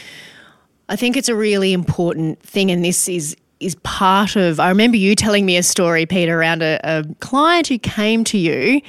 I 0.87 0.95
think 0.95 1.17
it's 1.17 1.29
a 1.29 1.35
really 1.35 1.73
important 1.73 2.39
thing, 2.43 2.69
and 2.69 2.85
this 2.85 3.07
is 3.09 3.35
is 3.59 3.75
part 3.83 4.35
of. 4.35 4.59
I 4.59 4.69
remember 4.69 4.97
you 4.97 5.15
telling 5.15 5.45
me 5.45 5.57
a 5.57 5.63
story, 5.63 6.05
Peter, 6.05 6.37
around 6.39 6.61
a, 6.61 6.79
a 6.83 7.03
client 7.21 7.67
who 7.67 7.79
came 7.79 8.23
to 8.25 8.37
you 8.37 8.81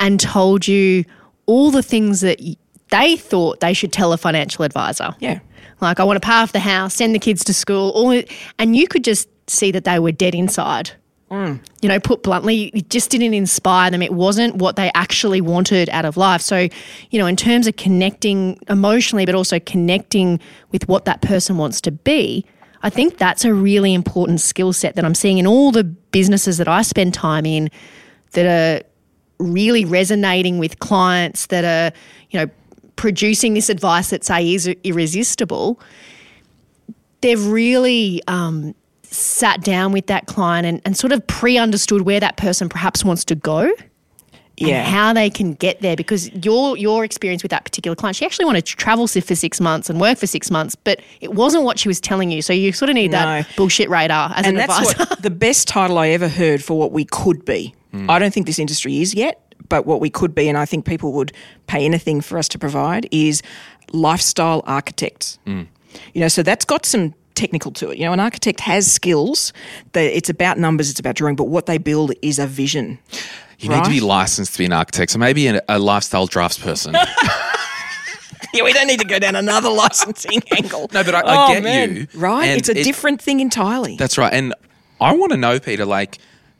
and 0.00 0.18
told 0.18 0.66
you 0.66 1.04
all 1.46 1.70
the 1.70 1.82
things 1.82 2.22
that 2.22 2.40
y- 2.40 2.56
they 2.94 3.16
thought 3.16 3.60
they 3.60 3.72
should 3.72 3.92
tell 3.92 4.12
a 4.12 4.16
financial 4.16 4.64
advisor. 4.64 5.14
Yeah. 5.18 5.40
Like 5.80 5.98
I 5.98 6.04
want 6.04 6.22
to 6.22 6.26
pay 6.26 6.34
off 6.34 6.52
the 6.52 6.60
house, 6.60 6.94
send 6.94 7.14
the 7.14 7.18
kids 7.18 7.44
to 7.44 7.54
school, 7.54 7.90
all 7.90 8.22
and 8.58 8.76
you 8.76 8.86
could 8.86 9.02
just 9.02 9.28
see 9.48 9.72
that 9.72 9.84
they 9.84 9.98
were 9.98 10.12
dead 10.12 10.34
inside. 10.34 10.92
Mm. 11.30 11.58
You 11.82 11.88
know, 11.88 11.98
put 11.98 12.22
bluntly, 12.22 12.66
it 12.66 12.90
just 12.90 13.10
didn't 13.10 13.34
inspire 13.34 13.90
them. 13.90 14.00
It 14.00 14.12
wasn't 14.12 14.56
what 14.56 14.76
they 14.76 14.92
actually 14.94 15.40
wanted 15.40 15.88
out 15.90 16.04
of 16.04 16.16
life. 16.16 16.40
So, 16.40 16.68
you 17.10 17.18
know, 17.18 17.26
in 17.26 17.34
terms 17.34 17.66
of 17.66 17.74
connecting 17.76 18.58
emotionally, 18.68 19.26
but 19.26 19.34
also 19.34 19.58
connecting 19.58 20.38
with 20.70 20.86
what 20.86 21.06
that 21.06 21.22
person 21.22 21.56
wants 21.56 21.80
to 21.82 21.90
be, 21.90 22.44
I 22.82 22.90
think 22.90 23.16
that's 23.16 23.44
a 23.44 23.52
really 23.52 23.94
important 23.94 24.40
skill 24.40 24.72
set 24.72 24.94
that 24.94 25.04
I'm 25.04 25.14
seeing 25.14 25.38
in 25.38 25.46
all 25.46 25.72
the 25.72 25.82
businesses 25.82 26.58
that 26.58 26.68
I 26.68 26.82
spend 26.82 27.14
time 27.14 27.46
in 27.46 27.70
that 28.32 28.46
are 28.46 28.86
really 29.38 29.84
resonating 29.84 30.58
with 30.58 30.78
clients 30.78 31.46
that 31.46 31.64
are, 31.64 31.96
you 32.30 32.38
know, 32.38 32.50
producing 32.96 33.54
this 33.54 33.68
advice 33.68 34.10
that 34.10 34.24
say 34.24 34.52
is 34.54 34.66
irresistible. 34.84 35.80
They've 37.20 37.44
really 37.46 38.22
um, 38.28 38.74
sat 39.02 39.62
down 39.62 39.92
with 39.92 40.06
that 40.08 40.26
client 40.26 40.66
and, 40.66 40.80
and 40.84 40.96
sort 40.96 41.12
of 41.12 41.26
pre-understood 41.26 42.02
where 42.02 42.20
that 42.20 42.36
person 42.36 42.68
perhaps 42.68 43.04
wants 43.04 43.24
to 43.26 43.34
go 43.34 43.72
Yeah. 44.56 44.80
and 44.84 44.88
how 44.88 45.12
they 45.14 45.30
can 45.30 45.54
get 45.54 45.80
there 45.80 45.96
because 45.96 46.30
your 46.44 46.76
your 46.76 47.02
experience 47.04 47.42
with 47.42 47.50
that 47.50 47.64
particular 47.64 47.94
client 47.96 48.16
she 48.16 48.24
actually 48.26 48.44
wanted 48.44 48.66
to 48.66 48.76
travel 48.76 49.06
for 49.06 49.34
six 49.34 49.60
months 49.60 49.88
and 49.88 50.00
work 50.00 50.18
for 50.18 50.26
six 50.26 50.50
months 50.50 50.74
but 50.74 51.00
it 51.20 51.32
wasn't 51.34 51.64
what 51.64 51.78
she 51.78 51.88
was 51.88 52.00
telling 52.00 52.30
you 52.30 52.42
so 52.42 52.52
you 52.52 52.72
sort 52.72 52.88
of 52.90 52.94
need 52.94 53.10
that 53.12 53.46
bullshit 53.56 53.88
radar 53.88 54.30
as 54.36 54.46
and 54.46 54.56
an 54.58 54.66
that's 54.66 54.78
advisor 54.92 54.98
what 55.10 55.22
the 55.22 55.30
best 55.30 55.66
title 55.66 55.98
I 55.98 56.08
ever 56.08 56.28
heard 56.28 56.62
for 56.62 56.78
what 56.78 56.92
we 56.92 57.04
could 57.04 57.44
be. 57.44 57.74
I 58.08 58.18
don't 58.18 58.34
think 58.34 58.46
this 58.46 58.58
industry 58.58 59.00
is 59.00 59.14
yet, 59.14 59.40
but 59.68 59.86
what 59.86 60.00
we 60.00 60.10
could 60.10 60.34
be, 60.34 60.48
and 60.48 60.58
I 60.58 60.64
think 60.64 60.84
people 60.84 61.12
would 61.12 61.32
pay 61.66 61.84
anything 61.84 62.20
for 62.20 62.38
us 62.38 62.48
to 62.48 62.58
provide, 62.58 63.08
is 63.10 63.42
lifestyle 63.92 64.62
architects. 64.66 65.38
Mm. 65.46 65.66
You 66.12 66.20
know, 66.20 66.28
so 66.28 66.42
that's 66.42 66.64
got 66.64 66.84
some 66.86 67.14
technical 67.34 67.70
to 67.72 67.90
it. 67.90 67.98
You 67.98 68.04
know, 68.04 68.12
an 68.12 68.20
architect 68.20 68.60
has 68.60 68.90
skills. 68.90 69.52
That 69.92 70.04
it's 70.16 70.28
about 70.28 70.58
numbers, 70.58 70.90
it's 70.90 71.00
about 71.00 71.14
drawing, 71.16 71.36
but 71.36 71.44
what 71.44 71.66
they 71.66 71.78
build 71.78 72.12
is 72.22 72.38
a 72.38 72.46
vision. 72.46 72.98
you 73.58 73.68
need 73.68 73.84
to 73.84 73.90
be 73.90 74.00
licensed 74.00 74.52
to 74.54 74.58
be 74.58 74.64
an 74.66 74.72
architect, 74.72 75.12
so 75.12 75.18
maybe 75.18 75.46
a, 75.46 75.62
a 75.68 75.78
lifestyle 75.78 76.26
drafts 76.26 76.58
person. 76.58 76.94
Yeah, 78.52 78.62
we 78.62 78.72
don't 78.72 78.86
need 78.86 79.00
to 79.00 79.06
go 79.06 79.18
down 79.18 79.34
another 79.34 79.68
licensing 79.68 80.40
angle. 80.56 80.88
No, 80.92 81.02
but 81.02 81.12
I- 81.14 81.20
I 81.22 81.44
Oh, 81.50 81.52
get 81.54 81.64
man. 81.64 81.96
you. 81.96 82.06
Right? 82.14 82.50
It's 82.56 82.68
a 82.68 82.78
it- 82.78 82.84
different 82.84 83.20
thing 83.20 83.40
entirely. 83.40 83.96
That's 83.96 84.16
right. 84.16 84.32
And 84.32 84.54
I 85.00 85.12
want 85.16 85.32
to 85.32 85.36
know, 85.36 85.58
Peter, 85.58 85.84
like, 85.84 86.18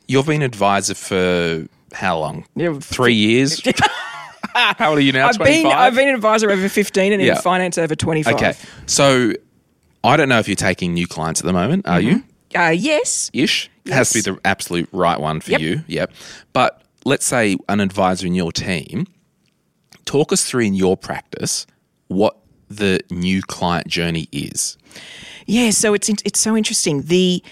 you've 0.08 0.26
been 0.26 0.42
advisor 0.42 0.94
for 0.94 1.68
how 1.94 2.18
long? 2.18 2.44
Yeah, 2.56 2.78
Three 2.80 3.14
years? 3.14 3.60
how 4.54 4.90
old 4.90 4.98
are 4.98 5.00
you 5.00 5.12
now? 5.12 5.28
I've 5.28 5.38
been 5.38 5.66
I've 5.66 5.94
been 5.94 6.08
an 6.08 6.14
advisor 6.14 6.50
over 6.50 6.68
fifteen 6.68 7.12
and 7.12 7.22
Yeah. 7.22 7.36
in 7.36 7.42
finance 7.42 7.78
over 7.78 7.94
twenty 7.94 8.22
five. 8.22 8.34
Okay. 8.34 8.54
So 8.86 9.32
I 10.02 10.16
don't 10.16 10.28
know 10.28 10.38
if 10.38 10.48
you're 10.48 10.54
taking 10.56 10.92
new 10.94 11.06
clients 11.06 11.40
at 11.40 11.46
the 11.46 11.52
moment. 11.52 11.86
Are 11.88 12.00
you? 12.00 12.22
Uh, 12.56 12.68
yes. 12.68 13.30
Ish. 13.32 13.70
It 13.84 13.92
has 13.92 14.10
to 14.10 14.18
be 14.18 14.20
the 14.30 14.38
absolute 14.44 14.88
right 14.92 15.18
one 15.20 15.40
for 15.40 15.50
Yep. 15.52 15.60
you. 15.60 15.82
Yep. 15.88 16.12
But 16.52 16.82
let's 17.04 17.26
say 17.26 17.56
an 17.68 17.80
advisor 17.80 18.26
in 18.26 18.34
your 18.34 18.52
team, 18.52 19.06
talk 20.04 20.32
us 20.32 20.44
through 20.44 20.62
in 20.64 20.74
your 20.74 20.96
practice 20.96 21.66
what 22.08 22.36
the 22.68 23.00
new 23.10 23.42
client 23.42 23.88
journey 23.88 24.28
is. 24.32 24.76
Yeah, 25.46 25.70
so 25.70 25.94
it's 25.94 26.08
it's 26.08 26.38
so 26.40 26.56
interesting. 26.56 27.02
The 27.02 27.42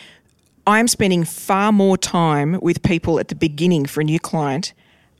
I'm 0.66 0.88
spending 0.88 1.24
far 1.24 1.72
more 1.72 1.96
time 1.96 2.58
with 2.62 2.82
people 2.82 3.18
at 3.18 3.28
the 3.28 3.34
beginning 3.34 3.86
for 3.86 4.00
a 4.00 4.04
new 4.04 4.20
client, 4.20 4.72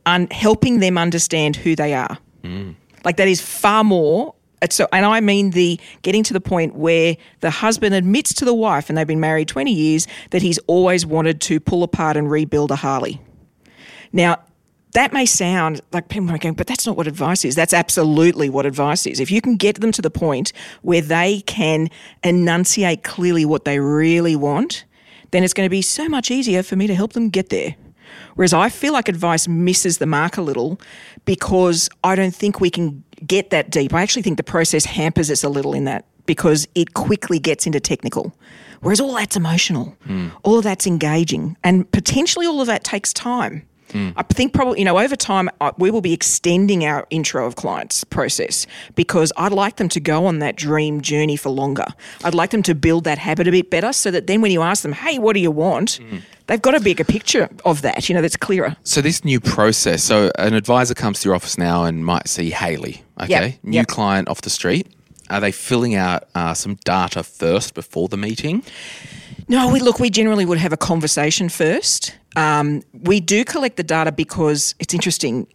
and 0.07 0.33
helping 0.33 0.81
them 0.81 0.99
understand 0.99 1.57
who 1.57 1.77
they 1.77 1.95
are. 1.95 2.19
Mm. 2.43 2.75
Like 3.05 3.17
that 3.17 3.29
is 3.29 3.41
far 3.41 3.85
more. 3.85 4.35
It's 4.61 4.77
so, 4.77 4.87
and 4.93 5.05
I 5.05 5.21
mean 5.21 5.51
the 5.51 5.81
getting 6.03 6.23
to 6.25 6.33
the 6.33 6.41
point 6.41 6.75
where 6.75 7.17
the 7.41 7.51
husband 7.51 7.95
admits 7.95 8.33
to 8.35 8.45
the 8.45 8.55
wife, 8.55 8.89
and 8.89 8.97
they've 8.97 9.07
been 9.07 9.21
married 9.21 9.49
20 9.49 9.73
years, 9.73 10.07
that 10.31 10.43
he's 10.43 10.59
always 10.67 11.05
wanted 11.05 11.41
to 11.43 11.59
pull 11.59 11.83
apart 11.83 12.17
and 12.17 12.31
rebuild 12.31 12.71
a 12.71 12.77
Harley. 12.77 13.21
Now, 14.13 14.39
that 14.93 15.13
may 15.13 15.25
sound 15.25 15.81
like 15.93 16.09
people 16.09 16.31
are 16.31 16.39
going, 16.39 16.55
but 16.55 16.67
that's 16.67 16.87
not 16.87 16.97
what 16.97 17.07
advice 17.07 17.45
is. 17.45 17.55
That's 17.55 17.73
absolutely 17.73 18.51
what 18.51 18.67
advice 18.67 19.07
is. 19.07 19.21
If 19.21 19.31
you 19.31 19.41
can 19.41 19.57
get 19.57 19.81
them 19.81 19.91
to 19.93 20.03
the 20.03 20.11
point 20.11 20.53
where 20.83 21.01
they 21.01 21.41
can 21.47 21.89
enunciate 22.23 23.03
clearly 23.03 23.45
what 23.45 23.65
they 23.65 23.81
really 23.81 24.37
want, 24.37 24.85
then 25.33 25.43
it's 25.45 25.53
going 25.53 25.67
to 25.67 25.71
be 25.71 25.83
so 25.83 26.09
much 26.09 26.31
easier 26.31 26.63
for 26.63 26.77
me 26.77 26.87
to 26.87 26.95
help 26.95 27.13
them 27.13 27.29
get 27.29 27.49
there. 27.49 27.75
Whereas 28.35 28.53
I 28.53 28.69
feel 28.69 28.93
like 28.93 29.09
advice 29.09 29.49
misses 29.49 29.99
the 29.99 30.07
mark 30.07 30.37
a 30.37 30.43
little 30.43 30.81
because 31.25 31.89
I 32.05 32.15
don't 32.15 32.35
think 32.35 32.61
we 32.61 32.71
can 32.71 33.03
get 33.27 33.51
that 33.51 33.71
deep. 33.71 33.93
I 33.93 34.03
actually 34.03 34.23
think 34.23 34.37
the 34.37 34.43
process 34.43 34.85
hampers 34.85 35.31
us 35.31 35.45
a 35.45 35.49
little 35.49 35.75
in 35.75 35.85
that 35.85 36.05
because 36.27 36.69
it 36.75 36.95
quickly 36.95 37.39
gets 37.39 37.67
into 37.67 37.81
technical. 37.81 38.35
Whereas 38.81 39.01
all 39.01 39.15
that's 39.15 39.37
emotional, 39.37 39.97
hmm. 40.05 40.29
all 40.43 40.59
of 40.59 40.65
that's 40.65 40.87
engaging, 40.87 41.57
and 41.63 41.91
potentially 41.93 42.47
all 42.47 42.61
of 42.61 42.67
that 42.67 42.85
takes 42.85 43.13
time. 43.13 43.67
I 43.95 44.23
think 44.23 44.53
probably, 44.53 44.79
you 44.79 44.85
know, 44.85 44.99
over 44.99 45.17
time, 45.17 45.49
uh, 45.61 45.73
we 45.79 45.91
will 45.91 46.01
be 46.01 46.13
extending 46.13 46.85
our 46.85 47.07
intro 47.11 47.47
of 47.47 47.57
clients 47.57 48.05
process 48.05 48.67
because 48.95 49.33
I'd 49.37 49.53
like 49.53 49.77
them 49.77 49.89
to 49.91 50.01
go 50.01 50.27
on 50.27 50.39
that 50.41 50.57
dream 50.57 51.01
journey 51.01 51.37
for 51.37 51.51
longer. 51.51 51.87
I'd 52.25 52.35
like 52.35 52.51
them 52.51 52.63
to 52.65 52.75
build 52.75 53.05
that 53.05 53.19
habit 53.19 53.49
a 53.49 53.51
bit 53.51 53.71
better 53.71 53.93
so 53.93 54.11
that 54.11 54.27
then 54.27 54.41
when 54.41 54.51
you 54.51 54.63
ask 54.63 54.83
them, 54.83 54.93
hey, 54.93 55.19
what 55.19 55.35
do 55.35 55.41
you 55.41 55.51
want? 55.51 56.01
They've 56.49 56.61
got 56.61 56.75
a 56.75 56.81
bigger 56.81 57.05
picture 57.05 57.49
of 57.65 57.83
that, 57.83 58.09
you 58.09 58.15
know, 58.15 58.21
that's 58.21 58.37
clearer. 58.37 58.77
So 58.83 59.01
this 59.01 59.25
new 59.25 59.41
process, 59.41 60.03
so 60.03 60.31
an 60.39 60.55
advisor 60.55 60.95
comes 60.95 61.21
to 61.21 61.29
your 61.29 61.35
office 61.37 61.57
now 61.57 61.85
and 61.85 62.05
might 62.05 62.29
see 62.29 62.51
Haley, 62.51 63.03
okay, 63.21 63.29
Yep, 63.29 63.55
new 63.63 63.77
yep. 63.77 63.87
client 63.87 64.29
off 64.29 64.41
the 64.43 64.51
street. 64.51 64.89
Are 65.31 65.41
they 65.41 65.53
filling 65.53 65.95
out 65.95 66.25
uh, 66.35 66.53
some 66.53 66.75
data 66.85 67.23
first 67.23 67.75
before 67.75 68.09
the 68.09 68.17
meeting? 68.19 68.65
No, 69.49 69.69
we 69.73 69.81
look. 69.81 69.99
We 69.99 70.11
generally 70.11 70.45
would 70.45 70.59
have 70.59 70.73
a 70.73 70.77
conversation 70.77 71.49
first. 71.49 72.17
Um, 72.37 72.83
we 72.93 73.21
do 73.21 73.45
collect 73.45 73.77
the 73.77 73.83
data 73.83 74.13
because 74.13 74.75
it's 74.79 74.95
interesting. 74.95 75.47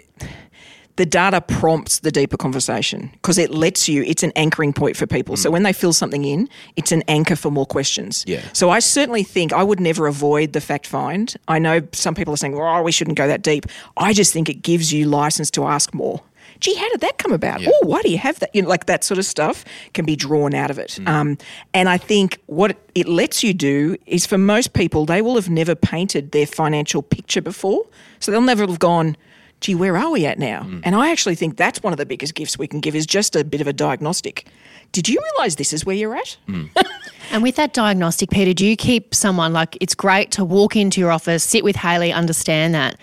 The 0.98 1.06
data 1.06 1.42
prompts 1.42 2.00
the 2.00 2.12
deeper 2.12 2.38
conversation 2.38 3.12
because 3.14 3.38
it 3.38 3.52
lets 3.52 3.88
you. 3.88 4.02
It's 4.04 4.24
an 4.24 4.32
anchoring 4.36 4.74
point 4.74 4.98
for 4.98 5.06
people. 5.06 5.38
So 5.38 5.52
when 5.52 5.62
they 5.62 5.72
fill 5.72 5.94
something 5.94 6.26
in, 6.26 6.50
it's 6.76 6.92
an 6.92 7.04
anchor 7.08 7.36
for 7.36 7.52
more 7.52 7.68
questions. 7.68 8.24
Yeah. 8.28 8.42
So 8.54 8.72
I 8.72 8.80
certainly 8.80 9.22
think 9.22 9.54
I 9.54 9.62
would 9.62 9.80
never 9.80 10.08
avoid 10.08 10.54
the 10.54 10.62
fact 10.62 10.88
find. 10.88 11.36
I 11.48 11.60
know 11.60 11.82
some 11.92 12.16
people 12.16 12.34
are 12.34 12.38
saying, 12.38 12.58
"Oh, 12.58 12.82
we 12.82 12.92
shouldn't 12.92 13.16
go 13.16 13.28
that 13.28 13.44
deep." 13.44 13.68
I 13.96 14.12
just 14.12 14.34
think 14.34 14.50
it 14.50 14.64
gives 14.64 14.92
you 14.92 15.06
license 15.06 15.52
to 15.52 15.66
ask 15.66 15.94
more. 15.94 16.24
Gee, 16.60 16.76
how 16.76 16.90
did 16.90 17.02
that 17.02 17.18
come 17.18 17.32
about? 17.32 17.62
Oh, 17.66 17.80
why 17.84 18.02
do 18.02 18.10
you 18.10 18.18
have 18.18 18.40
that? 18.40 18.54
You 18.54 18.62
know, 18.62 18.70
like 18.70 18.86
that 18.86 19.04
sort 19.04 19.18
of 19.18 19.26
stuff 19.26 19.66
can 19.94 20.06
be 20.06 20.16
drawn 20.16 20.54
out 20.54 20.72
of 20.72 20.80
it. 20.80 20.98
Mm. 21.02 21.08
Um, 21.08 21.38
and 21.74 21.90
I 21.90 21.98
think 21.98 22.40
what 22.48 22.78
it 22.96 23.08
lets 23.08 23.44
you 23.44 23.54
do 23.54 23.96
is 24.06 24.26
for 24.26 24.38
most 24.38 24.74
people, 24.74 25.06
they 25.06 25.22
will 25.22 25.36
have 25.36 25.50
never 25.50 25.76
painted 25.76 26.32
their 26.32 26.48
financial 26.48 27.02
picture 27.02 27.42
before. 27.42 27.86
So 28.20 28.32
they'll 28.32 28.42
never 28.42 28.66
have 28.66 28.80
gone, 28.80 29.16
gee, 29.62 29.76
where 29.76 29.98
are 29.98 30.12
we 30.12 30.26
at 30.26 30.40
now? 30.40 30.62
Mm. 30.62 30.82
And 30.84 30.96
I 30.96 31.12
actually 31.12 31.36
think 31.36 31.58
that's 31.58 31.84
one 31.84 31.94
of 31.94 31.98
the 31.98 32.06
biggest 32.06 32.36
gifts 32.36 32.58
we 32.58 32.68
can 32.68 32.80
give 32.80 32.96
is 32.96 33.06
just 33.06 33.36
a 33.36 33.44
bit 33.44 33.62
of 33.62 33.68
a 33.68 33.74
diagnostic. 33.74 34.48
Did 34.92 35.10
you 35.10 35.20
realize 35.34 35.58
this 35.58 35.74
is 35.74 35.86
where 35.86 35.96
you're 35.96 36.16
at? 36.16 36.38
Mm. 36.48 36.70
And 37.32 37.44
with 37.44 37.56
that 37.58 37.74
diagnostic, 37.74 38.30
Peter, 38.30 38.54
do 38.54 38.66
you 38.66 38.76
keep 38.76 39.14
someone 39.14 39.54
like 39.54 39.78
it's 39.82 39.96
great 39.96 40.32
to 40.32 40.46
walk 40.46 40.76
into 40.76 41.02
your 41.02 41.12
office, 41.12 41.44
sit 41.44 41.64
with 41.64 41.76
Haley, 41.76 42.12
understand 42.12 42.74
that? 42.74 42.98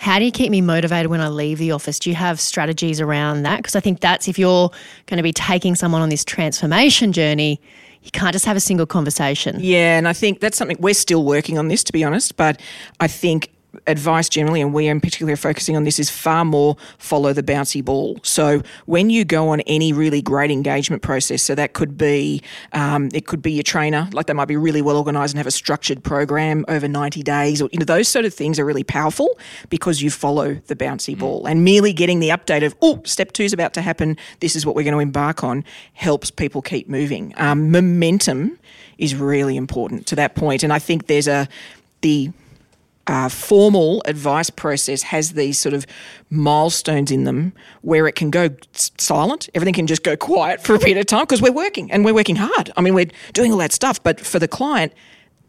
How 0.00 0.18
do 0.18 0.24
you 0.24 0.30
keep 0.30 0.50
me 0.50 0.62
motivated 0.62 1.10
when 1.10 1.20
I 1.20 1.28
leave 1.28 1.58
the 1.58 1.72
office? 1.72 1.98
Do 1.98 2.08
you 2.08 2.16
have 2.16 2.40
strategies 2.40 3.02
around 3.02 3.42
that? 3.42 3.58
Because 3.58 3.76
I 3.76 3.80
think 3.80 4.00
that's 4.00 4.28
if 4.28 4.38
you're 4.38 4.70
going 5.04 5.18
to 5.18 5.22
be 5.22 5.34
taking 5.34 5.74
someone 5.74 6.00
on 6.00 6.08
this 6.08 6.24
transformation 6.24 7.12
journey, 7.12 7.60
you 8.02 8.10
can't 8.10 8.32
just 8.32 8.46
have 8.46 8.56
a 8.56 8.60
single 8.60 8.86
conversation. 8.86 9.58
Yeah, 9.60 9.98
and 9.98 10.08
I 10.08 10.14
think 10.14 10.40
that's 10.40 10.56
something 10.56 10.78
we're 10.80 10.94
still 10.94 11.22
working 11.22 11.58
on 11.58 11.68
this, 11.68 11.84
to 11.84 11.92
be 11.92 12.02
honest. 12.02 12.38
But 12.38 12.62
I 12.98 13.08
think 13.08 13.50
advice 13.86 14.28
generally, 14.28 14.60
and 14.60 14.74
we 14.74 14.86
in 14.86 15.00
particular 15.00 15.32
are 15.32 15.36
focusing 15.36 15.76
on 15.76 15.84
this, 15.84 15.98
is 15.98 16.10
far 16.10 16.44
more 16.44 16.76
follow 16.98 17.32
the 17.32 17.42
bouncy 17.42 17.84
ball. 17.84 18.18
So 18.22 18.62
when 18.86 19.10
you 19.10 19.24
go 19.24 19.48
on 19.48 19.60
any 19.62 19.92
really 19.92 20.22
great 20.22 20.50
engagement 20.50 21.02
process, 21.02 21.42
so 21.42 21.54
that 21.54 21.72
could 21.72 21.96
be 21.96 22.42
um, 22.72 23.08
it 23.12 23.26
could 23.26 23.42
be 23.42 23.52
your 23.52 23.62
trainer, 23.62 24.08
like 24.12 24.26
they 24.26 24.32
might 24.32 24.48
be 24.48 24.56
really 24.56 24.82
well 24.82 24.96
organised 24.96 25.34
and 25.34 25.38
have 25.38 25.46
a 25.46 25.50
structured 25.50 26.02
program 26.02 26.64
over 26.68 26.88
ninety 26.88 27.22
days, 27.22 27.62
or 27.62 27.68
you 27.72 27.78
know 27.78 27.84
those 27.84 28.08
sort 28.08 28.24
of 28.24 28.34
things 28.34 28.58
are 28.58 28.64
really 28.64 28.84
powerful 28.84 29.38
because 29.68 30.02
you 30.02 30.10
follow 30.10 30.54
the 30.66 30.76
bouncy 30.76 31.18
ball, 31.18 31.46
and 31.46 31.64
merely 31.64 31.92
getting 31.92 32.20
the 32.20 32.30
update 32.30 32.64
of 32.64 32.74
oh 32.82 33.00
step 33.04 33.32
two 33.32 33.44
is 33.44 33.52
about 33.52 33.74
to 33.74 33.82
happen, 33.82 34.16
this 34.40 34.56
is 34.56 34.64
what 34.64 34.74
we're 34.74 34.84
going 34.84 34.94
to 34.94 35.00
embark 35.00 35.42
on, 35.44 35.64
helps 35.94 36.30
people 36.30 36.62
keep 36.62 36.88
moving. 36.88 37.34
Um, 37.36 37.70
momentum 37.70 38.58
is 38.98 39.14
really 39.14 39.56
important 39.56 40.06
to 40.06 40.16
that 40.16 40.34
point, 40.34 40.62
and 40.62 40.72
I 40.72 40.78
think 40.78 41.06
there's 41.06 41.28
a 41.28 41.48
the 42.02 42.32
uh, 43.06 43.28
formal 43.28 44.02
advice 44.04 44.50
process 44.50 45.02
has 45.02 45.32
these 45.32 45.58
sort 45.58 45.74
of 45.74 45.86
milestones 46.28 47.10
in 47.10 47.24
them 47.24 47.52
where 47.82 48.06
it 48.06 48.14
can 48.14 48.30
go 48.30 48.50
s- 48.74 48.92
silent. 48.98 49.48
Everything 49.54 49.74
can 49.74 49.86
just 49.86 50.02
go 50.02 50.16
quiet 50.16 50.62
for 50.62 50.74
a 50.74 50.78
period 50.78 50.98
of 50.98 51.06
time 51.06 51.22
because 51.22 51.42
we're 51.42 51.52
working 51.52 51.90
and 51.90 52.04
we're 52.04 52.14
working 52.14 52.36
hard. 52.36 52.70
I 52.76 52.80
mean, 52.82 52.94
we're 52.94 53.10
doing 53.32 53.52
all 53.52 53.58
that 53.58 53.72
stuff, 53.72 54.02
but 54.02 54.20
for 54.20 54.38
the 54.38 54.48
client, 54.48 54.92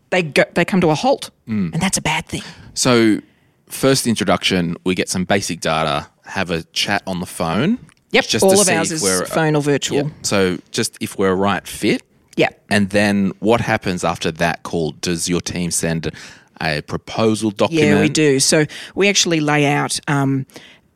they 0.10 0.24
go, 0.24 0.44
they 0.56 0.66
come 0.66 0.82
to 0.82 0.90
a 0.90 0.96
halt, 0.96 1.30
and 1.48 1.74
that's 1.74 1.98
a 1.98 2.02
bad 2.02 2.26
thing. 2.26 2.42
So, 2.74 3.20
first 3.68 4.08
introduction, 4.08 4.76
we 4.84 4.96
get 4.96 5.08
some 5.10 5.24
basic 5.26 5.60
data, 5.62 6.08
have 6.26 6.52
a 6.52 6.64
chat 6.64 7.04
on 7.08 7.20
the 7.20 7.26
phone. 7.26 7.78
Yep, 8.12 8.26
just 8.28 8.44
all 8.44 8.60
of 8.60 8.68
ours 8.68 8.92
if 8.92 9.02
is 9.04 9.30
phone 9.30 9.56
or 9.56 9.62
virtual. 9.62 9.98
Yep. 9.98 10.08
So, 10.24 10.58
just 10.72 10.98
if 11.00 11.18
we're 11.18 11.32
a 11.32 11.36
right 11.36 11.66
fit. 11.68 12.02
Yeah. 12.38 12.50
And 12.70 12.90
then 12.90 13.32
what 13.40 13.62
happens 13.62 14.04
after 14.04 14.32
that 14.32 14.64
call? 14.64 14.92
Does 14.94 15.30
your 15.30 15.42
team 15.42 15.70
send 15.72 16.12
a 16.62 16.82
proposal 16.82 17.52
document? 17.52 17.88
Yeah, 17.88 18.02
we 18.02 18.10
do. 18.10 18.40
So 18.40 18.66
we 18.96 19.10
actually 19.10 19.40
lay 19.40 19.66
out 19.66 20.00
um, 20.08 20.46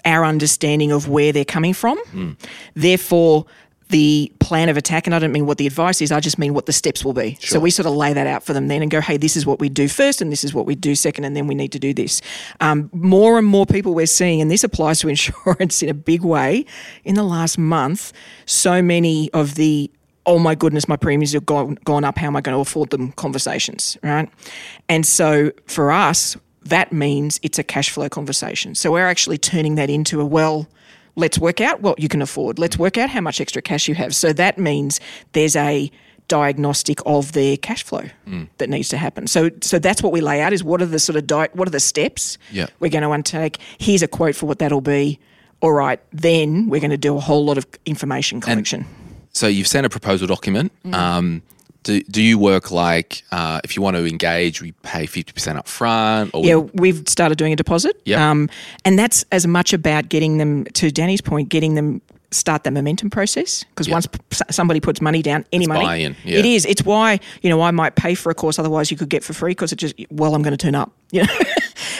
our 0.06 0.24
understanding 0.24 0.92
of 0.92 1.10
where 1.10 1.32
they're 1.32 1.46
coming 1.46 1.74
from. 1.74 1.98
Therefore, 2.76 3.46
the 3.90 4.32
plan 4.40 4.68
of 4.70 4.78
attack, 4.78 5.06
and 5.06 5.14
I 5.16 5.20
don't 5.20 5.32
mean 5.32 5.46
what 5.46 5.60
the 5.60 5.68
advice 5.68 6.02
is, 6.02 6.12
I 6.12 6.20
just 6.20 6.40
mean 6.40 6.54
what 6.56 6.66
the 6.66 6.74
steps 6.74 7.06
will 7.06 7.14
be. 7.14 7.38
So 7.40 7.60
we 7.60 7.70
sort 7.70 7.86
of 7.86 7.94
lay 7.94 8.14
that 8.14 8.26
out 8.26 8.44
for 8.44 8.52
them 8.52 8.68
then 8.68 8.82
and 8.82 8.90
go, 8.90 9.00
hey, 9.00 9.18
this 9.18 9.36
is 9.38 9.46
what 9.46 9.60
we 9.60 9.70
do 9.70 9.88
first, 9.88 10.22
and 10.22 10.32
this 10.32 10.44
is 10.44 10.54
what 10.54 10.66
we 10.66 10.74
do 10.76 10.96
second, 10.96 11.24
and 11.24 11.36
then 11.36 11.46
we 11.46 11.54
need 11.54 11.72
to 11.74 11.80
do 11.80 11.94
this. 11.94 12.22
Um, 12.62 12.90
more 12.94 13.38
and 13.38 13.46
more 13.46 13.66
people 13.68 13.94
we're 13.94 14.08
seeing, 14.08 14.42
and 14.42 14.50
this 14.50 14.64
applies 14.64 15.00
to 15.02 15.08
insurance 15.16 15.84
in 15.84 15.90
a 15.90 15.94
big 15.94 16.24
way, 16.24 16.66
in 17.04 17.16
the 17.16 17.24
last 17.24 17.58
month, 17.60 18.12
so 18.46 18.82
many 18.82 19.30
of 19.34 19.54
the 19.56 19.92
oh 20.26 20.40
my 20.40 20.56
goodness, 20.56 20.88
my 20.88 20.96
premiums 20.96 21.34
have 21.34 21.46
gone, 21.46 21.78
gone 21.86 22.04
up. 22.04 22.18
How 22.18 22.28
am 22.28 22.36
I 22.36 22.42
going 22.42 22.56
to 22.56 22.60
afford 22.60 22.90
them? 22.90 23.12
Conversations, 23.14 23.98
right? 24.04 24.30
And 24.90 25.06
so 25.06 25.52
for 25.68 25.92
us, 25.92 26.36
that 26.64 26.92
means 26.92 27.40
it's 27.44 27.60
a 27.60 27.64
cash 27.64 27.92
flow 27.92 28.10
conversation. 28.10 28.76
So 28.76 28.92
we're 28.92 29.08
actually 29.08 29.38
turning 29.38 29.76
that 29.76 29.90
into 29.90 30.20
a 30.20 30.26
well, 30.26 30.68
let's 31.16 31.38
work 31.38 31.62
out 31.62 31.82
what 31.82 32.00
you 32.00 32.10
can 32.10 32.22
afford. 32.22 32.60
Let's 32.60 32.78
work 32.78 32.98
out 32.98 33.10
how 33.10 33.22
much 33.22 33.40
extra 33.40 33.62
cash 33.62 33.88
you 33.88 33.96
have. 33.96 34.16
So 34.16 34.34
that 34.34 34.58
means 34.58 35.00
there's 35.34 35.56
a 35.56 35.92
diagnostic 36.28 37.00
of 37.06 37.34
their 37.34 37.56
cash 37.56 37.84
flow 37.84 38.06
hmm. 38.26 38.46
that 38.58 38.70
needs 38.70 38.90
to 38.90 38.98
happen. 38.98 39.28
So 39.28 39.52
so 39.62 39.78
that's 39.78 40.02
what 40.02 40.12
we 40.12 40.22
lay 40.22 40.42
out 40.42 40.54
is 40.54 40.64
what 40.64 40.82
are 40.82 40.88
the 40.88 40.98
sort 40.98 41.18
of 41.18 41.28
di- 41.28 41.50
what 41.54 41.68
are 41.68 41.72
the 41.72 41.80
steps 41.80 42.40
Yeah. 42.52 42.66
we're 42.80 42.90
going 42.90 43.04
to 43.04 43.12
undertake. 43.12 43.60
Here's 43.78 44.02
a 44.02 44.08
quote 44.08 44.36
for 44.36 44.48
what 44.48 44.60
that'll 44.60 44.82
be. 44.82 45.20
All 45.62 45.72
right, 45.72 46.00
then 46.12 46.68
we're 46.68 46.82
going 46.82 46.92
to 46.92 46.98
do 46.98 47.16
a 47.16 47.20
whole 47.20 47.46
lot 47.46 47.58
of 47.58 47.66
information 47.86 48.42
collection. 48.42 48.86
So 49.36 49.48
you've 49.48 49.68
sent 49.68 49.86
a 49.86 49.90
proposal 49.90 50.28
document. 50.28 50.72
Mm-hmm. 50.86 50.94
Um, 50.94 51.42
do, 51.84 52.02
do 52.04 52.24
you 52.24 52.40
work 52.40 52.72
like 52.72 53.24
uh, 53.32 53.60
if 53.64 53.76
you 53.76 53.82
want 53.82 53.98
to 53.98 54.06
engage, 54.08 54.62
we 54.62 54.72
pay 54.82 55.06
fifty 55.06 55.34
percent 55.34 55.60
up 55.60 55.68
front? 55.68 56.32
Or 56.34 56.44
Yeah, 56.44 56.56
we've 56.56 57.08
started 57.08 57.38
doing 57.38 57.54
a 57.54 57.56
deposit. 57.56 58.02
Yep. 58.06 58.20
Um, 58.20 58.50
and 58.86 58.98
that's 58.98 59.24
as 59.32 59.46
much 59.46 59.74
about 59.74 60.10
getting 60.10 60.38
them, 60.38 60.64
to 60.66 60.90
Danni's 60.90 61.22
point, 61.22 61.50
getting 61.50 61.76
them 61.76 62.02
start 62.32 62.64
that 62.64 62.72
momentum 62.72 63.10
process. 63.10 63.66
Because 63.66 63.88
Yep. 63.88 63.94
once 63.94 64.08
p- 64.08 64.20
somebody 64.52 64.80
puts 64.80 65.02
money 65.02 65.22
down, 65.22 65.46
any 65.52 65.68
money, 65.68 65.86
buy-in, 65.86 66.16
yeah. 66.24 66.40
it 66.40 66.46
is. 66.46 66.66
It's 66.66 66.84
why, 66.84 67.20
you 67.42 67.50
know, 67.50 67.62
I 67.62 67.72
might 67.72 67.96
pay 67.96 68.16
for 68.16 68.30
a 68.32 68.36
course 68.36 68.58
otherwise 68.58 68.90
you 68.90 68.98
could 68.98 69.10
get 69.10 69.24
for 69.24 69.34
free 69.34 69.52
because 69.52 69.72
it 69.72 69.78
just, 69.78 69.96
well, 70.10 70.34
I'm 70.34 70.42
going 70.42 70.58
to 70.58 70.58
turn 70.58 70.76
up. 70.76 70.92
You 71.12 71.24
know? 71.24 71.34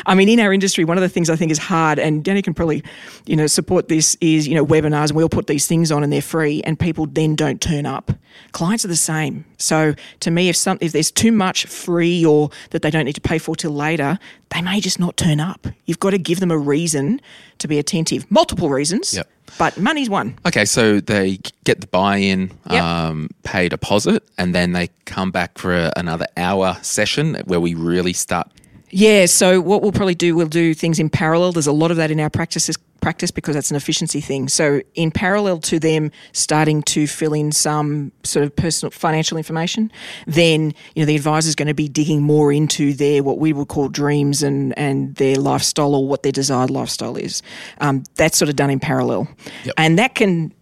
I 0.06 0.16
mean, 0.16 0.30
in 0.30 0.40
our 0.40 0.54
industry, 0.54 0.86
one 0.86 0.98
of 0.98 1.02
the 1.02 1.10
things 1.10 1.30
I 1.30 1.36
think 1.36 1.52
is 1.52 1.58
hard, 1.58 1.98
and 2.00 2.24
Danni 2.24 2.44
can 2.44 2.54
probably, 2.54 2.84
you 3.26 3.36
know, 3.36 3.48
support 3.48 3.88
this 3.88 4.16
is, 4.22 4.48
you 4.48 4.56
know, 4.56 4.66
webinars, 4.66 5.10
and 5.10 5.18
we'll 5.18 5.30
put 5.30 5.48
these 5.48 5.66
things 5.68 5.92
on 5.92 6.04
and 6.04 6.12
they're 6.14 6.22
free, 6.22 6.62
and 6.64 6.80
people 6.80 7.08
then 7.08 7.36
don't 7.36 7.60
turn 7.62 7.86
up. 7.86 8.12
Clients 8.52 8.86
are 8.86 8.90
the 8.90 8.96
same. 8.96 9.46
So 9.58 9.96
to 10.22 10.32
me, 10.32 10.50
if 10.50 10.56
some 10.56 10.78
if 10.82 10.92
there's 10.92 11.12
too 11.12 11.32
much 11.32 11.66
free 11.66 12.26
or 12.26 12.50
that 12.72 12.82
they 12.82 12.90
don't 12.92 13.06
need 13.06 13.14
to 13.16 13.22
pay 13.22 13.38
for 13.38 13.56
till 13.56 13.72
later, 13.72 14.20
they 14.50 14.62
may 14.62 14.80
just 14.80 15.00
not 15.00 15.18
turn 15.18 15.40
up. 15.40 15.68
You've 15.86 16.00
got 16.00 16.12
to 16.12 16.18
give 16.18 16.40
them 16.40 16.52
a 16.52 16.58
reason 16.58 17.20
to 17.60 17.68
be 17.68 17.80
attentive. 17.80 18.30
Multiple 18.30 18.70
reasons. 18.70 19.14
Yep. 19.16 19.30
But 19.58 19.78
money's 19.78 20.10
one. 20.10 20.38
Okay, 20.46 20.66
so 20.66 21.00
they 21.00 21.40
get 21.64 21.80
the 21.80 21.88
buy-in, 21.88 22.52
Yep. 22.70 22.84
um, 22.84 23.30
pay 23.44 23.70
deposit, 23.70 24.24
and 24.38 24.54
then 24.54 24.74
they 24.74 24.90
come 25.06 25.32
back 25.32 25.58
for 25.58 25.74
a, 25.74 25.94
another 25.96 26.26
hour 26.36 26.78
session 26.82 27.36
where 27.46 27.60
we 27.60 27.74
really 27.74 28.14
start. 28.14 28.50
Yeah, 28.98 29.26
so 29.26 29.60
what 29.60 29.82
we'll 29.82 29.92
probably 29.92 30.16
do, 30.16 30.38
we'll 30.38 30.48
do 30.48 30.74
things 30.74 31.00
in 31.00 31.10
parallel. 31.10 31.52
There's 31.52 31.68
a 31.68 31.74
lot 31.74 31.92
of 31.92 31.98
that 31.98 32.12
in 32.12 32.20
our 32.22 32.30
practices 32.30 32.78
practice 33.02 33.30
because 33.30 33.54
that's 33.54 33.70
an 33.70 33.76
efficiency 33.76 34.22
thing. 34.22 34.48
So 34.48 34.82
in 34.94 35.12
parallel 35.12 35.60
to 35.60 35.80
them 35.82 36.12
starting 36.32 36.82
to 36.84 37.06
fill 37.06 37.34
in 37.34 37.52
some 37.52 38.14
sort 38.24 38.46
of 38.46 38.56
personal 38.56 38.92
financial 38.92 39.38
information, 39.38 39.92
then 40.28 40.74
you 40.96 41.02
know 41.02 41.06
the 41.08 41.16
advisor's 41.18 41.56
going 41.56 41.68
to 41.68 41.74
be 41.74 41.90
digging 41.90 42.22
more 42.22 42.54
into 42.54 42.94
their 42.94 43.22
what 43.22 43.38
we 43.38 43.52
would 43.52 43.68
call 43.68 43.90
dreams 43.90 44.42
and 44.42 44.76
and 44.80 45.14
their 45.16 45.36
lifestyle 45.36 45.94
or 45.94 46.08
what 46.08 46.24
their 46.24 46.32
desired 46.32 46.70
lifestyle 46.70 47.18
is. 47.18 47.42
Um, 47.82 48.04
that's 48.16 48.38
sort 48.38 48.48
of 48.48 48.56
done 48.56 48.70
in 48.70 48.80
parallel, 48.80 49.28
Yep. 49.66 49.74
and 49.78 50.00
that 50.00 50.16
can 50.16 50.54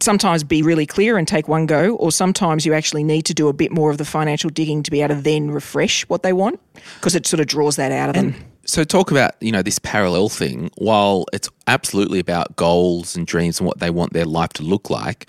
sometimes 0.00 0.44
be 0.44 0.62
really 0.62 0.86
clear 0.86 1.16
and 1.16 1.26
take 1.26 1.48
one 1.48 1.66
go, 1.66 1.96
or 1.96 2.12
sometimes 2.12 2.64
you 2.64 2.74
actually 2.74 3.04
need 3.04 3.22
to 3.26 3.34
do 3.34 3.48
a 3.48 3.52
bit 3.52 3.72
more 3.72 3.90
of 3.90 3.98
the 3.98 4.04
financial 4.04 4.50
digging 4.50 4.82
to 4.82 4.90
be 4.90 5.02
able 5.02 5.14
to 5.14 5.20
then 5.20 5.50
refresh 5.50 6.08
what 6.08 6.22
they 6.22 6.32
want 6.32 6.60
because 6.96 7.14
it 7.14 7.26
sort 7.26 7.40
of 7.40 7.46
draws 7.46 7.76
that 7.76 7.92
out 7.92 8.08
of 8.08 8.14
them. 8.14 8.34
So 8.64 8.84
talk 8.84 9.10
about 9.10 9.32
you 9.40 9.50
know 9.50 9.62
this 9.62 9.78
parallel 9.78 10.28
thing. 10.28 10.70
While 10.76 11.24
it's 11.32 11.48
absolutely 11.66 12.18
about 12.18 12.56
goals 12.56 13.16
and 13.16 13.26
dreams 13.26 13.60
and 13.60 13.66
what 13.66 13.78
they 13.78 13.90
want 13.90 14.12
their 14.12 14.26
life 14.26 14.50
to 14.54 14.62
look 14.62 14.90
like, 14.90 15.28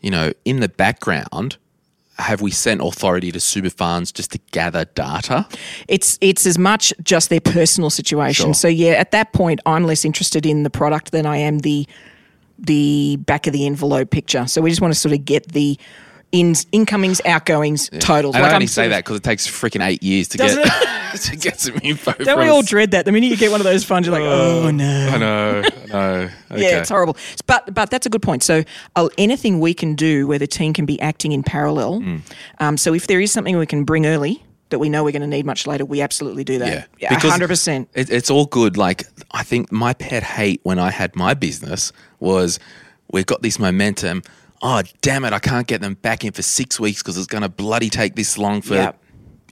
you 0.00 0.10
know, 0.10 0.32
in 0.44 0.60
the 0.60 0.68
background, 0.68 1.56
have 2.18 2.40
we 2.40 2.50
sent 2.50 2.80
authority 2.80 3.30
to 3.32 3.40
super 3.40 3.70
funds 3.70 4.12
just 4.12 4.32
to 4.32 4.38
gather 4.52 4.84
data? 4.84 5.46
It's 5.88 6.18
it's 6.20 6.46
as 6.46 6.58
much 6.58 6.92
just 7.02 7.28
their 7.28 7.40
personal 7.40 7.90
situation. 7.90 8.46
Sure. 8.46 8.54
So 8.54 8.68
yeah, 8.68 8.92
at 8.92 9.10
that 9.10 9.32
point, 9.32 9.60
I'm 9.66 9.84
less 9.84 10.04
interested 10.04 10.46
in 10.46 10.62
the 10.62 10.70
product 10.70 11.12
than 11.12 11.26
I 11.26 11.38
am 11.38 11.58
the 11.60 11.86
the 12.58 13.16
back 13.16 13.46
of 13.46 13.52
the 13.52 13.66
envelope 13.66 14.10
picture. 14.10 14.46
So 14.46 14.60
we 14.62 14.70
just 14.70 14.80
want 14.80 14.94
to 14.94 14.98
sort 14.98 15.14
of 15.14 15.24
get 15.24 15.48
the 15.52 15.78
ins, 16.32 16.66
incomings, 16.72 17.20
outgoings, 17.24 17.88
totals. 18.00 18.34
And 18.34 18.44
I 18.44 18.54
only 18.54 18.64
I'm 18.64 18.68
say 18.68 18.88
that 18.88 19.04
because 19.04 19.16
it 19.16 19.22
takes 19.22 19.46
freaking 19.46 19.84
eight 19.84 20.02
years 20.02 20.28
to 20.28 20.38
Doesn't 20.38 20.62
get 20.62 21.20
to 21.22 21.36
get 21.36 21.60
some 21.60 21.78
info. 21.82 22.12
Don't 22.12 22.38
we 22.38 22.48
all 22.48 22.58
us. 22.58 22.68
dread 22.68 22.90
that? 22.92 23.04
The 23.04 23.12
minute 23.12 23.28
you 23.28 23.36
get 23.36 23.50
one 23.50 23.60
of 23.60 23.64
those 23.64 23.84
funds, 23.84 24.06
you're 24.06 24.18
like, 24.18 24.26
oh 24.26 24.70
no. 24.70 25.08
I 25.08 25.18
know, 25.18 25.62
I 25.62 25.86
know. 25.86 26.30
Okay. 26.50 26.66
Yeah, 26.66 26.80
it's 26.80 26.88
horrible. 26.88 27.16
But 27.46 27.74
but 27.74 27.90
that's 27.90 28.06
a 28.06 28.08
good 28.08 28.22
point. 28.22 28.42
So 28.42 28.64
uh, 28.94 29.08
anything 29.18 29.60
we 29.60 29.74
can 29.74 29.94
do 29.94 30.26
where 30.26 30.38
the 30.38 30.46
team 30.46 30.72
can 30.72 30.86
be 30.86 31.00
acting 31.00 31.32
in 31.32 31.42
parallel. 31.42 32.00
Mm. 32.00 32.20
Um, 32.60 32.76
so 32.76 32.94
if 32.94 33.06
there 33.06 33.20
is 33.20 33.32
something 33.32 33.56
we 33.58 33.66
can 33.66 33.84
bring 33.84 34.06
early 34.06 34.42
that 34.70 34.78
we 34.78 34.88
know 34.88 35.04
we're 35.04 35.12
going 35.12 35.22
to 35.22 35.28
need 35.28 35.46
much 35.46 35.66
later, 35.66 35.84
we 35.84 36.00
absolutely 36.00 36.44
do 36.44 36.58
that. 36.58 36.88
Yeah, 36.98 37.18
hundred 37.18 37.48
percent. 37.48 37.88
It, 37.94 38.10
it's 38.10 38.30
all 38.30 38.46
good. 38.46 38.76
Like 38.76 39.04
I 39.32 39.42
think 39.42 39.70
my 39.70 39.94
pet 39.94 40.22
hate 40.22 40.60
when 40.64 40.78
I 40.78 40.90
had 40.90 41.14
my 41.16 41.34
business 41.34 41.92
was 42.20 42.58
we've 43.12 43.26
got 43.26 43.42
this 43.42 43.58
momentum. 43.58 44.22
Oh 44.62 44.82
damn 45.02 45.24
it! 45.24 45.32
I 45.32 45.38
can't 45.38 45.66
get 45.66 45.80
them 45.80 45.94
back 45.94 46.24
in 46.24 46.32
for 46.32 46.42
six 46.42 46.80
weeks 46.80 47.02
because 47.02 47.16
it's 47.16 47.26
going 47.26 47.42
to 47.42 47.48
bloody 47.48 47.90
take 47.90 48.16
this 48.16 48.38
long 48.38 48.62
for 48.62 48.74
Yep. 48.74 48.98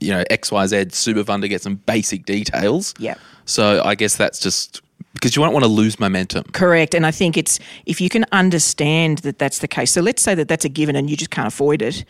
you 0.01 0.09
know 0.11 0.23
X 0.29 0.51
Y 0.51 0.65
Z 0.67 0.87
super 0.91 1.23
fund 1.23 1.43
to 1.43 1.47
get 1.47 1.61
some 1.61 1.75
basic 1.75 2.25
details. 2.25 2.93
Yeah. 2.97 3.15
So 3.45 3.81
I 3.85 3.95
guess 3.95 4.17
that's 4.17 4.39
just 4.39 4.81
because 5.13 5.35
you 5.35 5.43
don't 5.43 5.53
want 5.53 5.63
to 5.63 5.69
lose 5.69 5.99
momentum. 5.99 6.43
Correct. 6.51 6.93
And 6.93 7.05
I 7.05 7.11
think 7.11 7.37
it's 7.37 7.59
if 7.85 8.01
you 8.01 8.09
can 8.09 8.25
understand 8.31 9.19
that 9.19 9.39
that's 9.39 9.59
the 9.59 9.67
case. 9.67 9.91
So 9.91 10.01
let's 10.01 10.21
say 10.21 10.35
that 10.35 10.47
that's 10.47 10.65
a 10.65 10.69
given 10.69 10.95
and 10.95 11.09
you 11.09 11.15
just 11.15 11.31
can't 11.31 11.47
avoid 11.47 11.81
it, 11.81 12.03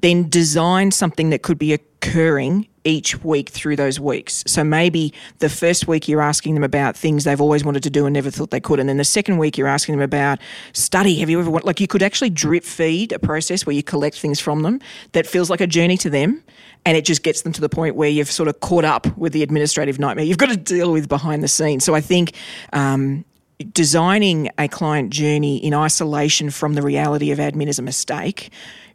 then 0.00 0.28
design 0.28 0.90
something 0.90 1.30
that 1.30 1.42
could 1.42 1.58
be 1.58 1.72
occurring 1.72 2.68
each 2.84 3.22
week 3.24 3.48
through 3.48 3.76
those 3.76 3.98
weeks. 3.98 4.44
So 4.46 4.62
maybe 4.62 5.12
the 5.38 5.48
first 5.48 5.88
week 5.88 6.06
you're 6.06 6.20
asking 6.20 6.54
them 6.54 6.62
about 6.62 6.96
things 6.96 7.24
they've 7.24 7.40
always 7.40 7.64
wanted 7.64 7.82
to 7.84 7.90
do 7.90 8.04
and 8.04 8.12
never 8.12 8.30
thought 8.30 8.50
they 8.50 8.60
could. 8.60 8.78
And 8.78 8.88
then 8.88 8.98
the 8.98 9.04
second 9.04 9.38
week 9.38 9.56
you're 9.56 9.68
asking 9.68 9.94
them 9.94 10.02
about 10.02 10.38
study. 10.74 11.16
Have 11.20 11.30
you 11.30 11.40
ever 11.40 11.50
like 11.50 11.80
you 11.80 11.86
could 11.86 12.02
actually 12.02 12.30
drip 12.30 12.64
feed 12.64 13.12
a 13.12 13.18
process 13.18 13.64
where 13.64 13.74
you 13.74 13.82
collect 13.82 14.18
things 14.18 14.38
from 14.38 14.62
them 14.62 14.80
that 15.12 15.26
feels 15.26 15.48
like 15.48 15.62
a 15.62 15.66
journey 15.66 15.96
to 15.98 16.10
them 16.10 16.44
and 16.84 16.96
it 16.96 17.06
just 17.06 17.22
gets 17.22 17.40
them 17.42 17.52
to 17.54 17.62
the 17.62 17.70
point 17.70 17.96
where 17.96 18.10
you've 18.10 18.30
sort 18.30 18.48
of 18.48 18.60
caught 18.60 18.84
up 18.84 19.16
with 19.16 19.32
the 19.32 19.42
administrative 19.42 19.98
nightmare 19.98 20.26
you've 20.26 20.38
got 20.38 20.50
to 20.50 20.56
deal 20.56 20.92
with 20.92 21.08
behind 21.08 21.42
the 21.42 21.48
scenes. 21.48 21.84
So 21.84 21.94
I 21.94 22.02
think 22.02 22.34
um, 22.74 23.24
designing 23.72 24.50
a 24.58 24.68
client 24.68 25.10
journey 25.10 25.56
in 25.56 25.72
isolation 25.72 26.50
from 26.50 26.74
the 26.74 26.82
reality 26.82 27.30
of 27.30 27.38
admin 27.38 27.68
is 27.68 27.78
a 27.78 27.82
mistake. 27.82 28.50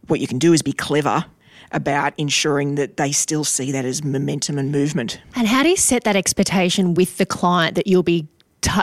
What 0.10 0.20
you 0.20 0.28
can 0.28 0.40
do 0.40 0.54
is 0.54 0.62
be 0.62 0.74
clever 0.74 1.26
about 1.72 2.14
ensuring 2.18 2.76
that 2.76 2.98
they 2.98 3.12
still 3.12 3.44
see 3.44 3.72
that 3.72 3.86
as 3.86 4.04
momentum 4.04 4.58
and 4.58 4.72
movement. 4.72 5.22
And 5.36 5.48
how 5.48 5.64
do 5.64 5.70
you 5.70 5.78
set 5.78 6.04
that 6.04 6.16
expectation 6.16 6.96
with 6.96 7.18
the 7.18 7.26
client 7.26 7.76
that 7.76 7.88
you'll 7.88 8.04
be 8.04 8.28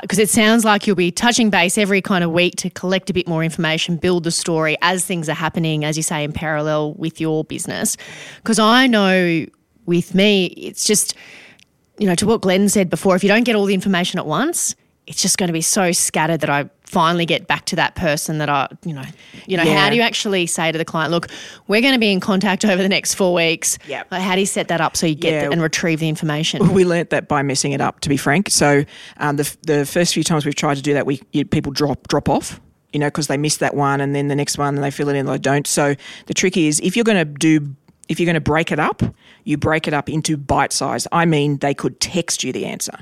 because 0.00 0.18
it 0.18 0.30
sounds 0.30 0.64
like 0.64 0.86
you'll 0.86 0.96
be 0.96 1.10
touching 1.10 1.50
base 1.50 1.76
every 1.76 2.00
kind 2.00 2.24
of 2.24 2.32
week 2.32 2.56
to 2.56 2.70
collect 2.70 3.10
a 3.10 3.12
bit 3.12 3.28
more 3.28 3.44
information, 3.44 3.98
build 3.98 4.24
the 4.24 4.30
story 4.30 4.76
as 4.80 5.04
things 5.04 5.28
are 5.28 5.34
happening, 5.34 5.84
as 5.84 5.98
you 5.98 6.02
say, 6.02 6.24
in 6.24 6.32
parallel 6.32 6.94
with 6.94 7.20
your 7.20 7.44
business. 7.44 7.98
Because 8.38 8.58
I 8.58 8.86
know 8.86 9.44
with 9.84 10.14
me, 10.14 10.46
it's 10.46 10.84
just, 10.84 11.14
you 11.98 12.06
know, 12.06 12.14
to 12.14 12.26
what 12.26 12.40
Glen 12.40 12.70
said 12.70 12.88
before, 12.88 13.16
if 13.16 13.22
you 13.22 13.28
don't 13.28 13.44
get 13.44 13.54
all 13.54 13.66
the 13.66 13.74
information 13.74 14.18
at 14.18 14.26
once, 14.26 14.74
it's 15.06 15.20
just 15.20 15.36
going 15.36 15.48
to 15.48 15.52
be 15.52 15.60
so 15.60 15.92
scattered 15.92 16.40
that 16.40 16.50
I 16.50 16.70
finally 16.86 17.26
get 17.26 17.46
back 17.46 17.64
to 17.66 17.76
that 17.76 17.94
person 17.96 18.38
that 18.38 18.48
I, 18.48 18.68
you 18.84 18.94
know, 18.94 19.02
you 19.46 19.56
know, 19.56 19.64
Yeah. 19.64 19.76
how 19.78 19.90
do 19.90 19.96
you 19.96 20.02
actually 20.02 20.46
say 20.46 20.72
to 20.72 20.78
the 20.78 20.84
client, 20.84 21.10
look, 21.10 21.26
we're 21.66 21.80
going 21.80 21.92
to 21.92 21.98
be 21.98 22.10
in 22.12 22.20
contact 22.20 22.64
over 22.64 22.80
the 22.82 22.88
next 22.88 23.14
four 23.14 23.34
weeks. 23.34 23.76
Yep. 23.88 24.06
Like, 24.12 24.22
how 24.22 24.34
do 24.34 24.40
you 24.40 24.46
set 24.46 24.68
that 24.68 24.80
up 24.80 24.96
so 24.96 25.06
you 25.06 25.14
get 25.16 25.32
Yeah. 25.32 25.44
the, 25.46 25.50
and 25.52 25.60
retrieve 25.60 26.00
the 26.00 26.08
information? 26.08 26.72
We 26.72 26.84
learnt 26.84 27.10
that 27.10 27.28
by 27.28 27.42
messing 27.42 27.72
it 27.72 27.80
up, 27.80 28.00
to 28.00 28.08
be 28.08 28.16
frank. 28.16 28.50
So 28.50 28.84
um, 29.18 29.36
the, 29.36 29.56
the 29.62 29.84
first 29.84 30.14
few 30.14 30.22
times 30.24 30.46
we've 30.46 30.54
tried 30.54 30.76
to 30.76 30.82
do 30.82 30.94
that, 30.94 31.06
we 31.06 31.20
you, 31.32 31.44
people 31.44 31.72
drop 31.72 32.08
drop 32.08 32.28
off. 32.28 32.60
You 32.92 33.00
know, 33.00 33.08
because 33.08 33.26
they 33.26 33.36
miss 33.36 33.58
that 33.58 33.74
one, 33.74 34.00
and 34.00 34.14
then 34.14 34.28
the 34.28 34.36
next 34.36 34.56
one, 34.56 34.74
and 34.76 34.82
they 34.82 34.90
fill 34.90 35.08
it 35.08 35.14
in, 35.16 35.26
and 35.26 35.28
they 35.28 35.36
don't. 35.38 35.66
So 35.66 35.96
the 36.26 36.34
trick 36.34 36.56
is, 36.56 36.80
if 36.80 36.96
you're 36.96 37.04
going 37.04 37.18
to 37.18 37.24
do, 37.26 37.74
if 38.08 38.18
you're 38.18 38.24
going 38.24 38.34
to 38.34 38.40
break 38.40 38.72
it 38.72 38.78
up, 38.78 39.02
you 39.44 39.58
break 39.58 39.86
it 39.86 39.92
up 39.92 40.08
into 40.08 40.38
bite 40.38 40.72
size. 40.72 41.06
I 41.12 41.26
mean, 41.26 41.58
they 41.58 41.74
could 41.74 42.00
text 42.00 42.42
you 42.42 42.52
the 42.54 42.64
answer. 42.64 42.96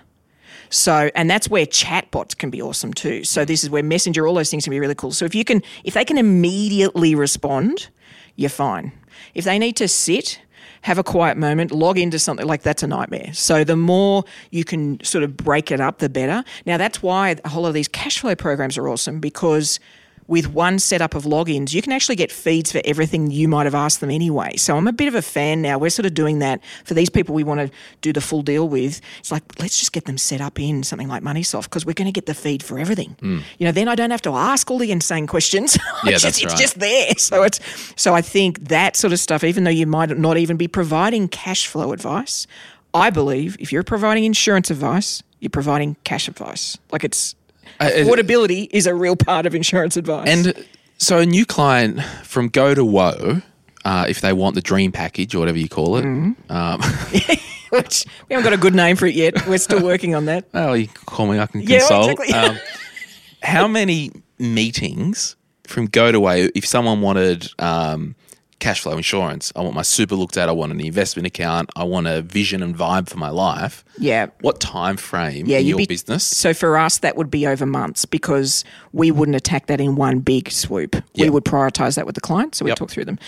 So, 0.70 1.10
and 1.14 1.30
that's 1.30 1.48
where 1.48 1.66
chatbots 1.66 2.36
can 2.36 2.50
be 2.50 2.60
awesome 2.60 2.92
too. 2.92 3.24
So, 3.24 3.44
this 3.44 3.62
is 3.64 3.70
where 3.70 3.82
Messenger, 3.82 4.26
all 4.26 4.34
those 4.34 4.50
things 4.50 4.64
can 4.64 4.70
be 4.70 4.80
really 4.80 4.94
cool. 4.94 5.12
So, 5.12 5.24
if 5.24 5.34
you 5.34 5.44
can, 5.44 5.62
if 5.84 5.94
they 5.94 6.04
can 6.04 6.18
immediately 6.18 7.14
respond, 7.14 7.88
you're 8.36 8.50
fine. 8.50 8.92
If 9.34 9.44
they 9.44 9.58
need 9.58 9.76
to 9.76 9.88
sit, 9.88 10.40
have 10.82 10.98
a 10.98 11.04
quiet 11.04 11.36
moment, 11.36 11.70
log 11.70 11.98
into 11.98 12.18
something 12.18 12.46
like 12.46 12.62
that's 12.62 12.82
a 12.82 12.86
nightmare. 12.86 13.32
So, 13.32 13.64
the 13.64 13.76
more 13.76 14.24
you 14.50 14.64
can 14.64 15.02
sort 15.02 15.24
of 15.24 15.36
break 15.36 15.70
it 15.70 15.80
up, 15.80 15.98
the 15.98 16.08
better. 16.08 16.44
Now, 16.66 16.76
that's 16.76 17.02
why 17.02 17.36
a 17.44 17.48
whole 17.48 17.62
lot 17.62 17.68
of 17.68 17.74
these 17.74 17.88
cash 17.88 18.20
flow 18.20 18.34
programs 18.34 18.76
are 18.78 18.88
awesome 18.88 19.20
because 19.20 19.80
with 20.26 20.48
one 20.48 20.78
setup 20.78 21.14
of 21.14 21.24
logins, 21.24 21.72
you 21.72 21.82
can 21.82 21.92
actually 21.92 22.16
get 22.16 22.32
feeds 22.32 22.72
for 22.72 22.80
everything 22.84 23.30
you 23.30 23.48
might 23.48 23.64
have 23.64 23.74
asked 23.74 24.00
them 24.00 24.10
anyway. 24.10 24.56
So 24.56 24.76
I'm 24.76 24.88
a 24.88 24.92
bit 24.92 25.08
of 25.08 25.14
a 25.14 25.22
fan 25.22 25.62
now. 25.62 25.78
We're 25.78 25.90
sort 25.90 26.06
of 26.06 26.14
doing 26.14 26.38
that 26.38 26.60
for 26.84 26.94
these 26.94 27.10
people 27.10 27.34
we 27.34 27.44
want 27.44 27.60
to 27.60 27.70
do 28.00 28.12
the 28.12 28.20
full 28.20 28.42
deal 28.42 28.68
with. 28.68 29.00
It's 29.18 29.30
like, 29.30 29.42
let's 29.60 29.78
just 29.78 29.92
get 29.92 30.06
them 30.06 30.18
set 30.18 30.40
up 30.40 30.58
in 30.58 30.82
something 30.82 31.08
like 31.08 31.22
MoneySoft 31.22 31.64
because 31.64 31.84
we're 31.84 31.94
going 31.94 32.06
to 32.06 32.12
get 32.12 32.26
the 32.26 32.34
feed 32.34 32.62
for 32.62 32.78
everything. 32.78 33.16
Mm. 33.20 33.42
You 33.58 33.66
know, 33.66 33.72
then 33.72 33.88
I 33.88 33.94
don't 33.94 34.10
have 34.10 34.22
to 34.22 34.30
ask 34.30 34.70
all 34.70 34.78
the 34.78 34.92
insane 34.92 35.26
questions. 35.26 35.78
Yeah, 36.04 36.14
it's, 36.14 36.24
that's 36.24 36.38
just, 36.38 36.52
it's 36.52 36.60
just 36.60 36.78
there. 36.80 37.10
So 37.16 37.44
it's 37.44 37.60
so 37.96 38.14
I 38.14 38.20
think 38.20 38.68
that 38.68 38.94
sort 38.94 39.12
of 39.14 39.18
stuff, 39.18 39.42
even 39.42 39.64
though 39.64 39.70
you 39.70 39.86
might 39.86 40.16
not 40.18 40.36
even 40.36 40.58
be 40.58 40.68
providing 40.68 41.28
cash 41.28 41.66
flow 41.66 41.92
advice, 41.92 42.46
I 42.92 43.08
believe 43.10 43.56
if 43.58 43.72
you're 43.72 43.84
providing 43.84 44.24
insurance 44.24 44.70
advice, 44.70 45.22
you're 45.40 45.50
providing 45.50 45.96
cash 46.04 46.28
advice. 46.28 46.76
Like 46.92 47.04
it's 47.04 47.34
Uh, 47.80 47.90
affordability 47.94 48.68
is 48.70 48.86
a 48.86 48.94
real 48.94 49.16
part 49.16 49.46
of 49.46 49.54
insurance 49.54 49.96
advice. 49.96 50.28
And 50.28 50.64
so 50.98 51.18
a 51.18 51.26
new 51.26 51.44
client 51.46 52.00
from 52.24 52.48
Go 52.48 52.74
to 52.74 52.84
Woe, 52.84 53.42
uh, 53.84 54.06
if 54.08 54.20
they 54.20 54.32
want 54.32 54.54
the 54.54 54.60
dream 54.62 54.92
package 54.92 55.34
or 55.34 55.40
whatever 55.40 55.58
you 55.58 55.68
call 55.68 55.96
it, 55.96 56.04
Mm-hmm. 56.04 56.52
um, 56.52 56.80
which 57.70 58.04
we 58.28 58.34
haven't 58.34 58.44
got 58.44 58.52
a 58.52 58.60
good 58.60 58.74
name 58.74 58.94
for 58.96 59.06
it 59.06 59.14
yet. 59.14 59.46
We're 59.48 59.58
still 59.58 59.82
working 59.82 60.14
on 60.14 60.26
that. 60.26 60.44
oh, 60.54 60.74
you 60.74 60.86
can 60.86 61.04
call 61.06 61.26
me, 61.26 61.38
I 61.40 61.46
can 61.46 61.60
Yeah, 61.66 61.78
consult. 61.80 62.10
exactly. 62.12 62.32
Um, 62.34 62.58
how 63.42 63.66
many 63.68 64.12
meetings 64.38 65.36
from 65.66 65.86
Go 65.86 66.12
to 66.12 66.20
Woe, 66.20 66.48
if 66.54 66.66
someone 66.66 67.00
wanted 67.00 67.48
um, 67.58 68.14
cash 68.64 68.80
flow 68.80 68.96
insurance, 68.96 69.52
I 69.54 69.60
want 69.60 69.74
my 69.74 69.82
super 69.82 70.14
looked 70.14 70.38
at, 70.38 70.48
I 70.48 70.52
want 70.52 70.72
an 70.72 70.80
investment 70.80 71.26
account, 71.26 71.68
I 71.76 71.84
want 71.84 72.06
a 72.06 72.22
vision 72.22 72.62
and 72.62 72.74
vibe 72.74 73.08
for 73.10 73.18
my 73.18 73.28
life. 73.28 73.84
Yeah. 73.98 74.28
What 74.40 74.58
time 74.58 74.96
frame 74.96 75.44
Yeah, 75.46 75.58
in 75.58 75.66
your 75.66 75.76
be- 75.76 75.86
business? 75.86 76.24
So 76.24 76.54
for 76.54 76.78
us, 76.78 76.98
that 76.98 77.14
would 77.16 77.30
be 77.30 77.46
over 77.46 77.66
months 77.66 78.06
because 78.06 78.64
we 78.92 79.10
wouldn't 79.10 79.36
attack 79.36 79.66
that 79.66 79.80
in 79.82 79.96
one 79.96 80.20
big 80.20 80.50
swoop. 80.50 80.96
We 81.16 81.28
would 81.28 81.44
prioritize 81.44 81.96
that 81.96 82.06
with 82.06 82.14
the 82.14 82.22
client. 82.22 82.54
So 82.54 82.64
we 82.64 82.70
Yep. 82.70 82.78
talk 82.78 82.90
through 82.90 83.04
them. 83.04 83.18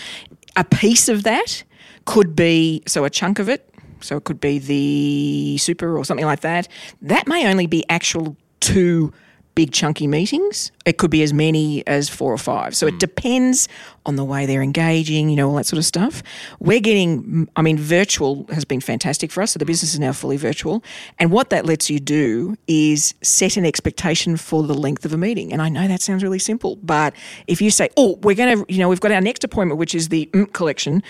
A 0.55 0.63
piece 0.63 1.07
of 1.07 1.21
that 1.23 1.63
could 2.05 2.35
be 2.35 2.81
so 2.87 3.05
a 3.05 3.09
chunk 3.11 3.37
of 3.37 3.47
it 3.47 3.69
so 4.01 4.17
it 4.17 4.23
could 4.23 4.39
be 4.39 4.57
the 4.57 5.57
super 5.59 5.95
or 5.97 6.03
something 6.03 6.25
like 6.25 6.39
that. 6.41 6.67
That 7.01 7.27
may 7.27 7.47
only 7.47 7.67
be 7.67 7.83
actual 7.89 8.35
two 8.59 9.13
big 9.57 9.71
chunky 9.71 10.05
meetings. 10.05 10.71
It 10.85 10.99
could 10.99 11.09
be 11.09 11.23
as 11.23 11.33
many 11.33 11.85
as 11.87 12.09
four 12.09 12.31
or 12.31 12.37
five. 12.37 12.75
So 12.75 12.85
it 12.85 12.99
depends 12.99 13.67
on 14.05 14.15
the 14.15 14.23
way 14.23 14.45
they're 14.45 14.61
engaging, 14.61 15.31
you 15.31 15.35
know, 15.35 15.49
all 15.49 15.55
that 15.55 15.65
sort 15.65 15.79
of 15.79 15.85
stuff. 15.85 16.21
We're 16.59 16.79
getting, 16.79 17.49
I 17.55 17.63
mean, 17.63 17.79
virtual 17.79 18.45
has 18.51 18.65
been 18.65 18.81
fantastic 18.81 19.31
for 19.31 19.41
us. 19.41 19.53
So 19.53 19.57
the 19.57 19.65
business 19.65 19.95
is 19.95 19.99
now 19.99 20.13
fully 20.13 20.37
virtual. 20.37 20.83
And 21.17 21.31
what 21.31 21.49
that 21.49 21.65
lets 21.65 21.89
you 21.89 21.99
do 21.99 22.55
is 22.67 23.15
set 23.23 23.57
an 23.57 23.65
expectation 23.65 24.37
for 24.37 24.61
the 24.61 24.75
length 24.75 25.05
of 25.05 25.11
a 25.11 25.17
meeting. 25.17 25.51
And 25.51 25.59
I 25.59 25.69
know 25.69 25.87
that 25.87 26.01
sounds 26.01 26.21
really 26.21 26.37
simple, 26.37 26.75
but 26.83 27.15
if 27.47 27.59
you 27.59 27.71
say, 27.71 27.89
oh, 27.97 28.19
we're 28.21 28.35
going 28.35 28.59
to, 28.63 28.71
you 28.71 28.77
know, 28.77 28.89
we've 28.89 28.99
got 28.99 29.11
our 29.11 29.21
next 29.21 29.43
appointment, 29.43 29.79
which 29.79 29.95
is 29.95 30.09
the 30.09 30.29
mm 30.33 30.53
collection, 30.53 31.01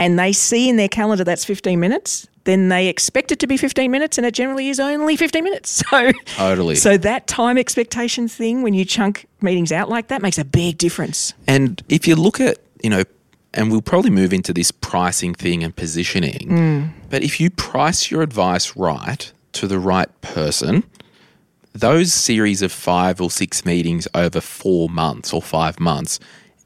and 0.00 0.18
they 0.18 0.32
see 0.32 0.68
in 0.68 0.76
their 0.76 0.88
calendar 0.88 1.22
that's 1.22 1.44
15 1.44 1.78
minutes, 1.78 2.26
then 2.44 2.70
they 2.70 2.88
expect 2.88 3.30
it 3.30 3.38
to 3.40 3.46
be 3.46 3.58
15 3.58 3.90
minutes 3.90 4.16
and 4.16 4.26
it 4.26 4.32
generally 4.32 4.70
is 4.70 4.80
only 4.80 5.14
15 5.14 5.44
minutes. 5.44 5.82
So 5.90 6.12
Totally. 6.36 6.76
So 6.76 6.96
that 6.96 7.26
time 7.26 7.58
expectation 7.58 8.28
thing 8.28 8.62
when 8.62 8.74
you 8.74 8.84
chunk 8.84 9.26
meetings 9.40 9.72
out 9.72 9.88
like 9.88 10.08
that 10.08 10.22
makes 10.22 10.38
a 10.38 10.44
big 10.44 10.78
difference. 10.78 11.34
And 11.46 11.82
if 11.88 12.08
you 12.08 12.14
look 12.14 12.40
at, 12.40 12.58
you 12.82 12.88
know, 12.88 13.02
and 13.52 13.70
we'll 13.70 13.82
probably 13.82 14.10
move 14.10 14.32
into 14.32 14.52
this 14.52 14.70
pricing 14.70 15.34
thing 15.34 15.62
and 15.64 15.74
positioning, 15.74 16.48
mm. 16.48 16.90
but 17.10 17.22
if 17.22 17.40
you 17.40 17.50
price 17.50 18.10
your 18.10 18.22
advice 18.22 18.76
right 18.76 19.32
to 19.52 19.66
the 19.66 19.80
right 19.80 20.08
person, 20.20 20.84
those 21.72 22.12
series 22.12 22.62
of 22.62 22.70
five 22.70 23.20
or 23.20 23.30
six 23.30 23.64
meetings 23.64 24.06
over 24.14 24.40
four 24.40 24.88
months 24.88 25.32
or 25.32 25.42
five 25.42 25.80
months, 25.80 26.20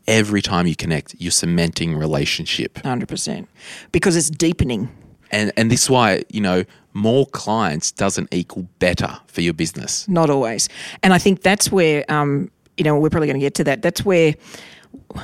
every 0.07 0.43
time 0.43 0.67
you 0.67 0.77
connect, 0.77 1.15
you're 1.19 1.31
cementing 1.31 1.97
relationship. 1.97 2.75
100%. 2.75 3.47
Because 3.93 4.17
it's 4.17 4.31
deepening. 4.31 4.89
And 5.31 5.53
and 5.57 5.71
this 5.71 5.85
is 5.85 5.91
why, 5.91 6.23
you 6.31 6.41
know, 6.41 6.65
more 6.93 7.27
clients 7.27 7.91
doesn't 7.91 8.33
equal 8.33 8.69
better 8.79 9.19
for 9.27 9.41
your 9.41 9.53
business. 9.53 10.07
Not 10.09 10.31
always. 10.31 10.69
And 11.03 11.13
I 11.13 11.19
think 11.19 11.43
that's 11.43 11.73
where, 11.73 12.05
um, 12.09 12.51
you 12.77 12.85
know, 12.85 12.99
we're 12.99 13.11
probably 13.11 13.27
going 13.27 13.41
to 13.41 13.45
get 13.45 13.55
to 13.55 13.65
that. 13.65 13.83
That's 13.83 14.05
where, 14.05 14.35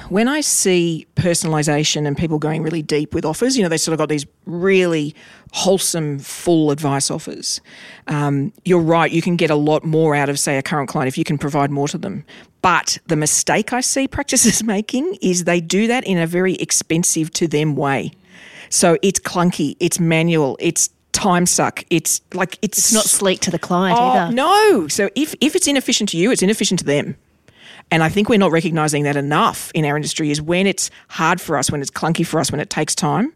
when 0.08 0.28
I 0.28 0.40
see 0.40 1.06
personalization 1.16 2.06
and 2.06 2.16
people 2.16 2.38
going 2.38 2.62
really 2.62 2.82
deep 2.82 3.14
with 3.14 3.24
offers, 3.24 3.56
you 3.56 3.62
know, 3.62 3.68
they 3.68 3.76
sort 3.76 3.92
of 3.92 3.98
got 3.98 4.08
these 4.08 4.26
really 4.46 5.14
wholesome, 5.52 6.18
full 6.18 6.70
advice 6.70 7.10
offers. 7.10 7.60
Um, 8.06 8.52
you're 8.64 8.80
right, 8.80 9.10
you 9.10 9.22
can 9.22 9.36
get 9.36 9.50
a 9.50 9.54
lot 9.56 9.84
more 9.84 10.14
out 10.14 10.28
of, 10.28 10.38
say, 10.38 10.58
a 10.58 10.62
current 10.62 10.88
client 10.88 11.08
if 11.08 11.18
you 11.18 11.24
can 11.24 11.38
provide 11.38 11.70
more 11.70 11.88
to 11.88 11.98
them. 11.98 12.24
But 12.62 12.98
the 13.06 13.16
mistake 13.16 13.72
I 13.72 13.80
see 13.80 14.06
practices 14.16 14.62
making 14.62 15.16
is 15.20 15.44
they 15.44 15.60
do 15.60 15.86
that 15.88 16.04
in 16.04 16.18
a 16.18 16.26
very 16.26 16.54
expensive 16.54 17.32
to 17.32 17.48
them 17.48 17.74
way. 17.76 18.12
So 18.68 18.96
it's 19.02 19.18
clunky, 19.18 19.76
it's 19.80 19.98
manual, 19.98 20.56
it's 20.60 20.90
time 21.12 21.44
suck, 21.46 21.84
it's 21.90 22.20
like 22.34 22.56
it's, 22.62 22.78
It's 22.78 22.92
not 22.92 23.04
sleek 23.04 23.40
to 23.40 23.50
the 23.50 23.58
client 23.58 23.98
Oh, 24.00 24.04
either. 24.04 24.32
no. 24.32 24.86
So 24.88 25.10
if, 25.16 25.34
if 25.40 25.56
it's 25.56 25.66
inefficient 25.66 26.10
to 26.10 26.16
you, 26.16 26.30
it's 26.30 26.42
inefficient 26.42 26.78
to 26.80 26.86
them. 26.86 27.16
And 27.90 28.02
I 28.02 28.08
think 28.08 28.28
we're 28.28 28.38
not 28.38 28.52
recognizing 28.52 29.02
that 29.04 29.16
enough 29.16 29.70
in 29.74 29.84
our 29.84 29.96
industry 29.96 30.30
is 30.30 30.40
when 30.40 30.66
it's 30.66 30.90
hard 31.08 31.40
for 31.40 31.56
us, 31.56 31.70
when 31.70 31.80
it's 31.80 31.90
clunky 31.90 32.24
for 32.26 32.38
us, 32.40 32.52
when 32.52 32.60
it 32.60 32.70
takes 32.70 32.94
time, 32.94 33.32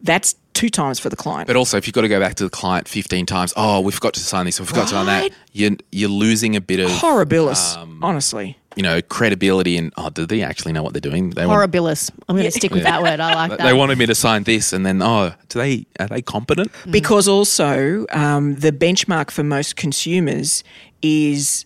that's 0.00 0.34
two 0.52 0.68
times 0.68 0.98
for 0.98 1.08
the 1.08 1.16
client. 1.16 1.46
But 1.46 1.56
also, 1.56 1.76
if 1.76 1.86
you've 1.86 1.94
got 1.94 2.02
to 2.02 2.08
go 2.08 2.20
back 2.20 2.34
to 2.36 2.44
the 2.44 2.50
client 2.50 2.88
15 2.88 3.24
times, 3.26 3.52
oh, 3.56 3.80
we 3.80 3.92
forgot 3.92 4.14
to 4.14 4.20
sign 4.20 4.46
this, 4.46 4.58
we 4.60 4.66
forgot 4.66 4.88
to 4.88 4.94
sign 4.94 5.06
that, 5.06 5.32
you're, 5.52 5.72
you're 5.92 6.10
losing 6.10 6.56
a 6.56 6.60
bit 6.60 6.80
of, 6.80 6.90
Horribilis, 6.90 7.76
Um, 7.76 8.00
honestly. 8.02 8.58
you 8.76 8.82
know, 8.82 9.00
credibility 9.00 9.76
and, 9.76 9.92
oh, 9.96 10.10
do 10.10 10.26
they 10.26 10.42
actually 10.42 10.72
know 10.72 10.82
what 10.82 10.92
they're 10.92 11.00
doing? 11.00 11.30
They 11.30 11.46
want, 11.46 11.72
Horribilis. 11.72 12.10
I'm 12.28 12.36
going 12.36 12.44
to 12.44 12.50
stick 12.50 12.72
with 12.72 12.82
that 12.82 13.02
word. 13.02 13.20
I 13.20 13.34
like 13.34 13.50
that. 13.58 13.60
they 13.64 13.72
wanted 13.72 13.96
me 13.98 14.06
to 14.06 14.14
sign 14.14 14.42
this, 14.42 14.72
and 14.72 14.84
then, 14.84 15.00
oh, 15.02 15.32
do 15.48 15.58
they, 15.60 15.86
are 15.98 16.08
they 16.08 16.20
competent? 16.22 16.70
Because 16.90 17.26
also, 17.28 18.06
um, 18.10 18.56
the 18.56 18.72
benchmark 18.72 19.30
for 19.30 19.42
most 19.44 19.76
consumers 19.76 20.62
is 21.02 21.64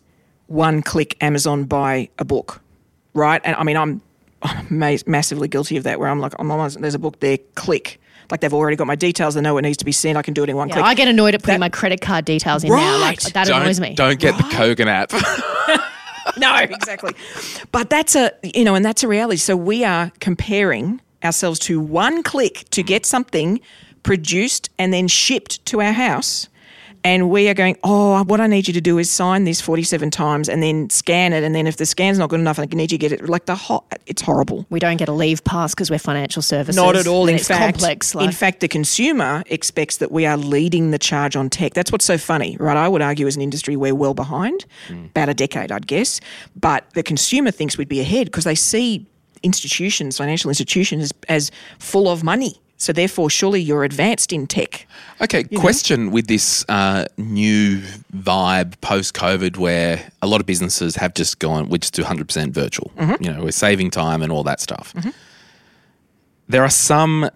one 0.49 0.83
click 0.83 1.17
Amazon 1.23 1.65
buy 1.65 2.09
a 2.19 2.25
book, 2.25 2.61
right? 3.15 3.41
And 3.45 3.55
I 3.57 3.63
mean, 3.65 3.77
I'm, 3.77 4.03
I'm 4.43 4.67
massively 5.07 5.49
guilty 5.49 5.77
of 5.77 5.85
that 5.85 5.99
where 6.01 6.09
I'm 6.09 6.21
like, 6.21 6.35
I'm 6.39 6.51
almost, 6.51 6.81
there's 6.81 6.95
a 6.95 6.99
book 6.99 7.21
there, 7.21 7.39
click. 7.55 8.01
Like 8.31 8.41
they've 8.41 8.53
already 8.53 8.77
got 8.77 8.87
my 8.87 8.95
details, 8.95 9.35
they 9.35 9.41
know 9.41 9.55
what 9.55 9.65
needs 9.65 9.79
to 9.79 9.85
be 9.87 9.93
sent, 9.93 10.19
I 10.19 10.23
can 10.23 10.35
do 10.35 10.43
it 10.43 10.51
in 10.51 10.57
one 10.57 10.69
Yeah, 10.69 10.75
click. 10.77 10.85
I 10.87 10.95
get 10.95 11.09
annoyed 11.09 11.35
at 11.35 11.43
putting 11.43 11.55
That- 11.55 11.61
my 11.61 11.69
credit 11.71 12.01
card 12.01 12.25
details 12.25 12.63
in 12.65 12.71
now. 12.71 12.99
Like 12.99 13.23
Right. 13.23 13.33
that 13.35 13.47
don't, 13.47 13.63
annoys 13.63 13.81
me. 13.81 13.95
Don't 13.95 14.19
get 14.19 14.37
the 14.37 14.43
Kogan 14.45 14.87
app. 14.87 15.13
no, 16.37 16.55
exactly. 16.57 17.13
But 17.73 17.89
that's 17.89 18.15
a 18.15 18.33
you 18.43 18.65
know, 18.65 18.75
and 18.75 18.85
that's 18.85 19.03
a 19.03 19.09
reality. 19.09 19.39
So 19.39 19.57
we 19.57 19.83
are 19.85 20.13
comparing 20.21 21.01
ourselves 21.25 21.59
to 21.61 21.81
one 21.81 22.23
click 22.23 22.65
to 22.71 22.83
get 22.83 23.07
something 23.07 23.61
produced 24.03 24.69
and 24.79 24.93
then 24.93 25.09
shipped 25.09 25.65
to 25.67 25.81
our 25.81 25.93
house. 25.93 26.49
And 27.05 27.31
we 27.31 27.49
are 27.49 27.55
going, 27.55 27.77
oh, 27.85 28.25
what 28.25 28.41
I 28.41 28.47
need 28.47 28.67
you 28.67 28.75
to 28.75 28.81
do 28.81 28.99
is 28.99 29.11
sign 29.11 29.45
this 29.45 29.61
47 29.61 30.11
times 30.11 30.49
and 30.49 30.63
then 30.63 30.91
scan 30.91 31.33
it. 31.33 31.45
And 31.45 31.55
then 31.55 31.67
if 31.67 31.77
the 31.77 31.87
scan's 31.87 32.19
not 32.19 32.29
good 32.29 32.41
enough, 32.41 32.59
I 32.59 32.65
need 32.65 32.93
you 32.93 32.99
to 32.99 32.99
get 32.99 33.13
it. 33.13 33.29
Like 33.29 33.47
the 33.47 33.55
hot, 33.55 33.99
it's 34.07 34.23
horrible. 34.23 34.67
We 34.71 34.81
don't 34.81 34.97
get 34.97 35.09
a 35.09 35.13
leave 35.13 35.45
pass 35.45 35.75
because 35.75 35.91
we're 35.91 35.99
financial 35.99 36.43
services. 36.43 36.77
Not 36.77 36.97
at 36.97 37.07
all. 37.07 37.23
And 37.23 37.31
In 37.31 37.37
it's 37.37 37.49
fact, 37.49 37.79
complex. 37.79 38.15
in 38.15 38.33
fact, 38.33 38.61
the 38.61 38.69
consumer 38.69 39.43
expects 39.47 39.99
that 39.99 40.11
we 40.11 40.27
are 40.27 40.37
leading 40.37 40.91
the 40.91 40.99
charge 40.99 41.37
on 41.37 41.51
tech. 41.51 41.75
That's 41.75 41.93
what's 41.93 42.05
so 42.05 42.19
funny, 42.19 42.57
right? 42.59 42.77
I 42.77 42.89
would 42.89 43.03
argue 43.03 43.27
as 43.27 43.37
an 43.37 43.43
industry 43.43 43.77
we're 43.77 43.95
well 43.95 44.15
behind, 44.15 44.65
mm. 44.89 45.07
about 45.11 45.29
a 45.29 45.35
decade, 45.35 45.73
I'd 45.73 45.87
guess. 45.87 46.21
But 46.57 46.85
the 46.95 47.03
consumer 47.03 47.51
thinks 47.51 47.79
we'd 47.79 47.89
be 47.89 48.01
ahead 48.01 48.27
because 48.27 48.45
they 48.45 48.55
see 48.55 49.07
institutions, 49.43 50.19
financial 50.19 50.51
institutions, 50.51 51.05
as, 51.05 51.13
as 51.29 51.51
full 51.79 52.09
of 52.09 52.25
money. 52.25 52.61
So 52.81 52.93
therefore, 52.93 53.29
surely 53.29 53.61
you're 53.61 53.83
advanced 53.83 54.33
in 54.33 54.47
tech. 54.47 54.87
Okay, 55.21 55.43
question 55.61 56.12
with 56.12 56.29
this 56.29 56.64
uh, 56.69 57.07
new 57.17 57.81
vibe 58.17 58.81
post 58.81 59.14
COVID 59.14 59.57
where 59.57 60.09
a 60.23 60.29
lot 60.29 60.41
of 60.41 60.47
businesses 60.47 60.95
have 60.95 61.12
just 61.14 61.41
gone, 61.41 61.69
we 61.69 61.79
just 61.79 61.93
do 61.95 62.05
100% 62.05 62.53
virtual. 62.53 62.93
You 63.21 63.33
know, 63.33 63.43
we're 63.43 63.51
saving 63.51 63.91
time 63.91 64.23
and 64.23 64.31
all 64.31 64.45
that 64.45 64.61
stuff. 64.61 64.95
There 66.49 66.62
are 66.62 66.71
some 66.71 67.29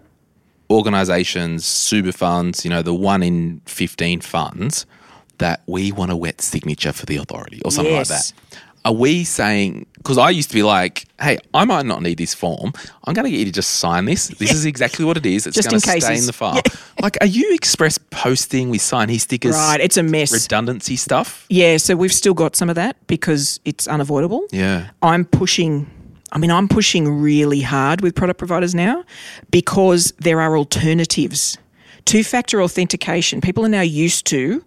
organizations, 0.69 1.65
super 1.65 2.13
funds, 2.13 2.63
you 2.63 2.69
know, 2.69 2.81
the 2.81 2.93
one 2.93 3.21
in 3.21 3.61
15 3.65 4.21
funds 4.21 4.85
that 5.39 5.61
we 5.67 5.91
want 5.91 6.09
a 6.11 6.15
wet 6.15 6.41
signature 6.41 6.93
for 6.93 7.05
the 7.05 7.17
authority 7.17 7.61
or 7.65 7.71
something 7.71 7.93
like 7.93 8.07
that. 8.07 8.33
Are 8.85 8.93
we 8.93 9.23
saying, 9.23 9.85
because 9.95 10.17
I 10.17 10.29
used 10.29 10.49
to 10.49 10.55
be 10.55 10.63
like, 10.63 11.05
hey, 11.21 11.37
I 11.53 11.63
might 11.63 11.85
not 11.85 12.01
need 12.01 12.17
this 12.17 12.33
form. 12.33 12.73
I'm 13.05 13.13
going 13.13 13.23
to 13.23 13.31
get 13.31 13.39
you 13.39 13.45
to 13.45 13.51
just 13.51 13.71
sign 13.77 14.05
this. 14.05 14.27
This 14.27 14.51
is 14.51 14.65
exactly 14.65 15.05
what 15.05 15.15
it 15.15 15.25
is. 15.25 15.47
It's 15.47 15.55
going 15.65 15.79
to 15.79 16.01
stay 16.01 16.17
in 16.17 16.25
the 16.25 16.33
file. 16.33 16.61
Like, 17.01 17.17
are 17.19 17.27
you 17.27 17.53
express 17.53 17.97
posting 17.97 18.69
with 18.69 18.81
sign 18.81 19.09
here 19.09 19.19
stickers? 19.19 19.55
Right, 19.55 19.81
it's 19.81 19.97
a 19.97 20.03
mess. 20.03 20.31
Redundancy 20.31 20.95
stuff? 20.95 21.45
Yeah, 21.49 21.75
so 21.75 21.97
we've 21.97 22.13
still 22.13 22.33
got 22.33 22.55
some 22.55 22.69
of 22.69 22.75
that 22.75 22.95
because 23.07 23.59
it's 23.65 23.87
unavoidable. 23.89 24.45
Yeah. 24.51 24.91
I'm 25.01 25.25
pushing. 25.25 25.89
I 26.31 26.37
mean, 26.37 26.49
I'm 26.49 26.69
pushing 26.69 27.09
really 27.09 27.59
hard 27.59 27.99
with 27.99 28.15
product 28.15 28.37
providers 28.37 28.73
now 28.73 29.03
because 29.51 30.13
there 30.19 30.39
are 30.39 30.55
alternatives. 30.55 31.57
Two 32.05 32.23
factor 32.23 32.61
authentication, 32.61 33.41
people 33.41 33.65
are 33.65 33.69
now 33.69 33.81
used 33.81 34.25
to, 34.27 34.63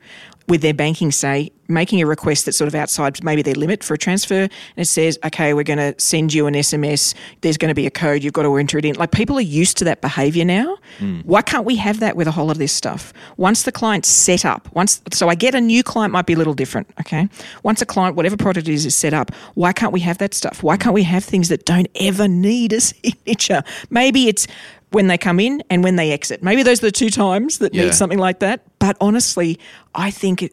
with 0.49 0.63
their 0.63 0.75
banking, 0.75 1.11
say, 1.11 1.51
making 1.69 2.01
a 2.01 2.07
request 2.07 2.45
that's 2.45 2.57
sort 2.57 2.69
of 2.69 2.75
outside 2.75 3.23
maybe 3.25 3.43
their 3.43 3.55
limit 3.55 3.83
for 3.83 3.95
a 3.95 3.99
transfer. 3.99 4.43
And 4.43 4.51
it 4.77 4.87
says, 4.87 5.19
okay, 5.25 5.55
we're 5.55 5.65
going 5.65 5.79
to 5.79 5.95
send 6.01 6.33
you 6.33 6.47
an 6.47 6.55
SMS. 6.55 7.15
There's 7.41 7.57
going 7.57 7.71
to 7.71 7.75
be 7.75 7.87
a 7.87 7.91
code. 7.91 8.23
You've 8.23 8.33
got 8.33 8.43
to 8.43 8.57
enter 8.57 8.79
it 8.79 8.85
in. 8.85 8.95
Like 8.97 9.11
people 9.11 9.37
are 9.39 9.43
used 9.43 9.77
to 9.79 9.85
that 9.85 10.01
behavior 10.01 10.45
now. 10.45 10.77
Hmm. 10.99 11.21
Why 11.21 11.43
can't 11.43 11.65
we 11.65 11.77
have 11.77 12.01
that 12.01 12.17
with 12.17 12.29
a 12.29 12.31
whole 12.31 12.47
lot 12.47 12.53
of 12.53 12.59
this 12.59 12.73
stuff? 12.73 13.13
Once 13.37 13.65
the 13.65 13.73
client's 13.73 14.09
set 14.09 14.45
up, 14.45 14.69
once, 14.75 15.03
so 15.13 15.29
I 15.29 15.35
get 15.35 15.55
a 15.55 15.61
new 15.61 15.83
client 15.83 16.13
might 16.13 16.27
be 16.27 16.35
a 16.35 16.37
little 16.37 16.55
different. 16.55 16.89
Okay. 17.01 17.29
Once 17.63 17.83
a 17.83 17.87
client, 17.87 18.17
whatever 18.17 18.37
product 18.37 18.69
it 18.69 18.73
is, 18.73 18.87
is 18.87 18.95
set 18.95 19.15
up, 19.15 19.35
why 19.55 19.73
can't 19.73 19.93
we 19.93 20.01
have 20.01 20.19
that 20.19 20.35
stuff? 20.35 20.63
Why 20.63 20.77
can't 20.77 20.95
we 20.95 21.03
have 21.03 21.25
things 21.25 21.49
that 21.49 21.65
don't 21.65 21.89
ever 21.97 22.29
need 22.29 22.73
a 22.73 22.81
signature? 22.81 23.63
Maybe 23.91 24.29
it's 24.29 24.47
when 24.91 25.09
they 25.09 25.19
come 25.19 25.41
in 25.41 25.63
and 25.71 25.83
when 25.83 25.97
they 25.97 26.13
exit. 26.13 26.43
Maybe 26.43 26.63
those 26.63 26.83
are 26.83 26.87
the 26.87 26.93
two 26.93 27.11
times 27.11 27.59
that 27.59 27.75
Yeah. 27.75 27.85
need 27.85 27.95
something 27.95 28.19
like 28.19 28.39
that. 28.41 28.63
But 28.79 28.97
honestly, 29.01 29.59
I 29.95 30.11
think 30.11 30.43
it, 30.43 30.53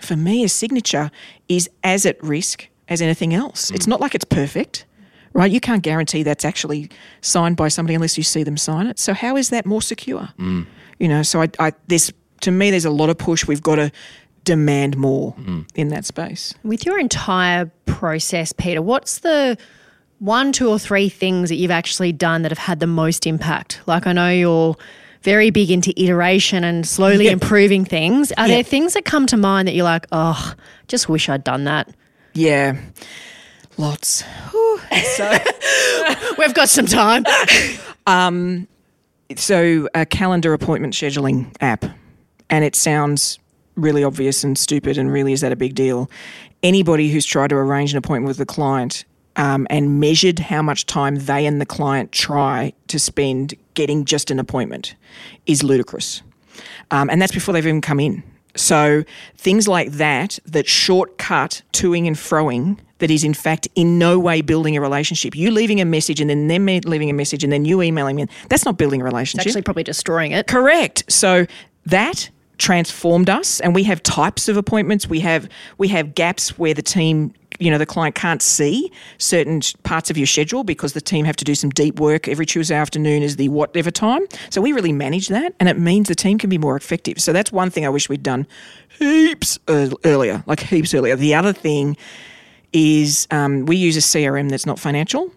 for 0.00 0.16
me, 0.16 0.44
a 0.44 0.48
signature 0.48 1.10
is 1.48 1.68
as 1.82 2.06
at 2.06 2.22
risk 2.22 2.68
as 2.88 3.02
anything 3.02 3.34
else. 3.34 3.70
It's 3.70 3.86
mm. 3.86 3.90
not 3.90 4.00
like 4.00 4.14
it's 4.14 4.24
perfect, 4.24 4.86
right? 5.32 5.50
You 5.50 5.60
can't 5.60 5.82
guarantee 5.82 6.22
that's 6.22 6.44
actually 6.44 6.90
signed 7.20 7.56
by 7.56 7.68
somebody 7.68 7.94
unless 7.94 8.16
you 8.16 8.24
see 8.24 8.42
them 8.42 8.56
sign 8.56 8.86
it. 8.86 8.98
So 8.98 9.12
how 9.14 9.36
is 9.36 9.50
that 9.50 9.66
more 9.66 9.82
secure? 9.82 10.28
Mm. 10.38 10.66
You 10.98 11.08
know, 11.08 11.22
so 11.22 11.42
I, 11.42 11.48
I 11.58 11.72
there's 11.88 12.12
to 12.40 12.50
me, 12.50 12.70
there's 12.70 12.84
a 12.84 12.90
lot 12.90 13.10
of 13.10 13.18
push. 13.18 13.46
We've 13.46 13.62
got 13.62 13.76
to 13.76 13.90
demand 14.44 14.96
more 14.96 15.34
mm. 15.34 15.66
in 15.74 15.88
that 15.88 16.04
space. 16.04 16.54
With 16.62 16.84
your 16.84 16.98
entire 16.98 17.70
process, 17.86 18.52
Peter, 18.52 18.82
what's 18.82 19.18
the 19.20 19.56
one, 20.18 20.52
two, 20.52 20.68
or 20.68 20.78
three 20.78 21.08
things 21.08 21.48
that 21.48 21.56
you've 21.56 21.70
actually 21.70 22.12
done 22.12 22.42
that 22.42 22.50
have 22.50 22.58
had 22.58 22.80
the 22.80 22.86
most 22.86 23.26
impact? 23.26 23.80
Like, 23.86 24.06
I 24.06 24.12
know 24.12 24.30
you're 24.30 24.76
very 25.22 25.50
big 25.50 25.70
into 25.70 25.92
iteration 26.02 26.64
and 26.64 26.86
slowly 26.86 27.24
Yep. 27.24 27.32
improving 27.34 27.84
things. 27.84 28.30
Are 28.32 28.46
Yep. 28.46 28.54
there 28.56 28.62
things 28.62 28.92
that 28.94 29.04
come 29.04 29.26
to 29.26 29.36
mind 29.36 29.66
that 29.68 29.74
you're 29.74 29.84
like, 29.84 30.06
oh, 30.12 30.54
just 30.88 31.08
wish 31.08 31.28
I'd 31.28 31.44
done 31.44 31.64
that? 31.64 31.88
Yeah, 32.34 32.76
lots. 33.76 34.22
Whew. 34.50 34.80
So. 35.16 35.38
We've 36.38 36.54
got 36.54 36.68
some 36.68 36.86
time. 36.86 37.24
Um, 38.06 38.68
so 39.34 39.88
a 39.94 40.04
calendar 40.04 40.52
appointment 40.52 40.92
scheduling 40.92 41.46
app, 41.62 41.86
and 42.50 42.62
it 42.62 42.76
sounds 42.76 43.38
really 43.76 44.04
obvious 44.04 44.44
and 44.44 44.58
stupid, 44.58 44.98
and 44.98 45.10
really 45.10 45.32
is 45.32 45.40
that 45.40 45.52
a 45.52 45.56
big 45.56 45.74
deal? 45.74 46.10
Anybody 46.62 47.08
who's 47.10 47.24
tried 47.24 47.48
to 47.48 47.56
arrange 47.56 47.92
an 47.92 47.96
appointment 47.96 48.28
with 48.28 48.38
a 48.40 48.44
client 48.44 49.06
um, 49.36 49.66
and 49.70 50.00
measured 50.00 50.38
how 50.38 50.62
much 50.62 50.86
time 50.86 51.16
they 51.16 51.46
and 51.46 51.60
the 51.60 51.66
client 51.66 52.12
try 52.12 52.72
to 52.88 52.98
spend 52.98 53.54
getting 53.74 54.04
just 54.04 54.30
an 54.30 54.38
appointment 54.38 54.94
is 55.46 55.62
ludicrous. 55.62 56.22
Um, 56.90 57.10
and 57.10 57.20
that's 57.20 57.32
before 57.32 57.52
they've 57.52 57.66
even 57.66 57.80
come 57.80 58.00
in. 58.00 58.22
So 58.56 59.02
things 59.36 59.66
like 59.66 59.92
that, 59.92 60.38
that 60.46 60.68
shortcut 60.68 61.62
toing 61.72 62.06
and 62.06 62.14
froing, 62.14 62.78
that 62.98 63.10
is 63.10 63.24
in 63.24 63.34
fact 63.34 63.66
in 63.74 63.98
no 63.98 64.18
way 64.18 64.40
building 64.40 64.76
a 64.76 64.80
relationship. 64.80 65.34
You 65.34 65.50
leaving 65.50 65.80
a 65.80 65.84
message 65.84 66.20
and 66.20 66.30
then 66.30 66.46
them 66.46 66.66
leaving 66.66 67.10
a 67.10 67.12
message 67.12 67.42
and 67.42 67.52
then 67.52 67.64
you 67.64 67.82
emailing 67.82 68.16
me, 68.16 68.26
that's 68.48 68.64
not 68.64 68.78
building 68.78 69.00
a 69.00 69.04
relationship. 69.04 69.46
It's 69.46 69.56
actually 69.56 69.62
probably 69.62 69.82
destroying 69.82 70.32
it. 70.32 70.46
Correct. 70.46 71.04
So 71.08 71.46
that 71.86 72.30
transformed 72.58 73.28
us 73.28 73.60
and 73.60 73.74
we 73.74 73.82
have 73.82 74.00
types 74.04 74.48
of 74.48 74.56
appointments 74.56 75.08
we 75.08 75.18
have 75.18 75.48
we 75.76 75.88
have 75.88 76.14
gaps 76.14 76.56
where 76.56 76.72
the 76.72 76.82
team 76.82 77.34
you 77.58 77.70
know 77.70 77.78
the 77.78 77.86
client 77.86 78.14
can't 78.14 78.42
see 78.42 78.90
certain 79.18 79.60
parts 79.82 80.10
of 80.10 80.16
your 80.16 80.26
schedule 80.26 80.64
because 80.64 80.92
the 80.92 81.00
team 81.00 81.24
have 81.24 81.36
to 81.36 81.44
do 81.44 81.54
some 81.54 81.70
deep 81.70 82.00
work 82.00 82.28
every 82.28 82.46
Tuesday 82.46 82.74
afternoon 82.74 83.22
is 83.22 83.36
the 83.36 83.48
whatever 83.48 83.90
time. 83.90 84.22
So 84.50 84.60
we 84.60 84.72
really 84.72 84.92
manage 84.92 85.28
that, 85.28 85.54
and 85.60 85.68
it 85.68 85.78
means 85.78 86.08
the 86.08 86.14
team 86.14 86.38
can 86.38 86.50
be 86.50 86.58
more 86.58 86.76
effective. 86.76 87.20
So 87.20 87.32
that's 87.32 87.52
one 87.52 87.70
thing 87.70 87.84
I 87.86 87.88
wish 87.88 88.08
we'd 88.08 88.22
done 88.22 88.46
heaps 88.98 89.58
earlier, 89.68 90.42
like 90.46 90.60
heaps 90.60 90.94
earlier. 90.94 91.16
The 91.16 91.34
other 91.34 91.52
thing 91.52 91.96
is 92.72 93.26
um, 93.30 93.66
we 93.66 93.76
use 93.76 93.96
a 93.96 94.00
CRM 94.00 94.50
that's 94.50 94.66
not 94.66 94.78
financial, 94.78 95.32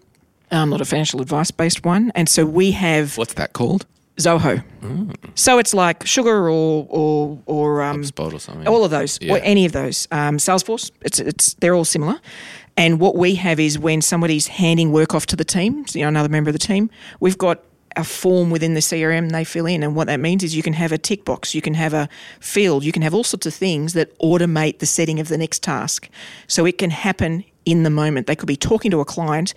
um, 0.50 0.70
not 0.70 0.80
a 0.80 0.84
financial 0.84 1.20
advice 1.20 1.50
based 1.50 1.84
one, 1.84 2.10
and 2.14 2.28
so 2.28 2.44
we 2.44 2.72
have 2.72 3.16
what's 3.16 3.34
that 3.34 3.52
called? 3.52 3.86
Zoho. 4.18 4.62
Mm. 4.80 5.14
So 5.34 5.58
it's 5.58 5.72
like 5.72 6.06
Sugar 6.06 6.48
or 6.50 6.86
or 6.88 7.38
or 7.46 7.82
um, 7.82 8.02
HubSpot 8.02 8.32
or 8.32 8.38
something. 8.38 8.66
All 8.68 8.84
of 8.84 8.90
those, 8.90 9.18
yeah. 9.20 9.34
or 9.34 9.38
any 9.38 9.64
of 9.64 9.72
those. 9.72 10.08
Um, 10.10 10.38
Salesforce. 10.38 10.90
It's 11.02 11.18
it's 11.20 11.54
they're 11.54 11.74
all 11.74 11.84
similar. 11.84 12.20
And 12.76 13.00
what 13.00 13.16
we 13.16 13.34
have 13.34 13.58
is 13.58 13.78
when 13.78 14.00
somebody's 14.00 14.46
handing 14.46 14.92
work 14.92 15.12
off 15.12 15.26
to 15.26 15.36
the 15.36 15.44
team, 15.44 15.84
you 15.94 16.02
know, 16.02 16.08
another 16.08 16.28
member 16.28 16.50
of 16.50 16.52
the 16.52 16.60
team, 16.60 16.90
we've 17.18 17.36
got 17.36 17.64
a 17.96 18.04
form 18.04 18.50
within 18.50 18.74
the 18.74 18.80
CRM 18.80 19.32
they 19.32 19.42
fill 19.42 19.66
in. 19.66 19.82
And 19.82 19.96
what 19.96 20.06
that 20.06 20.20
means 20.20 20.44
is 20.44 20.54
you 20.54 20.62
can 20.62 20.74
have 20.74 20.92
a 20.92 20.98
tick 20.98 21.24
box, 21.24 21.54
you 21.56 21.60
can 21.60 21.74
have 21.74 21.92
a 21.92 22.08
field, 22.38 22.84
you 22.84 22.92
can 22.92 23.02
have 23.02 23.14
all 23.14 23.24
sorts 23.24 23.46
of 23.46 23.54
things 23.54 23.94
that 23.94 24.16
automate 24.20 24.78
the 24.78 24.86
setting 24.86 25.18
of 25.18 25.26
the 25.26 25.36
next 25.36 25.64
task. 25.64 26.08
So 26.46 26.64
it 26.64 26.78
can 26.78 26.90
happen 26.90 27.44
in 27.64 27.82
the 27.82 27.90
moment. 27.90 28.28
They 28.28 28.36
could 28.36 28.46
be 28.46 28.56
talking 28.56 28.92
to 28.92 29.00
a 29.00 29.04
client 29.04 29.54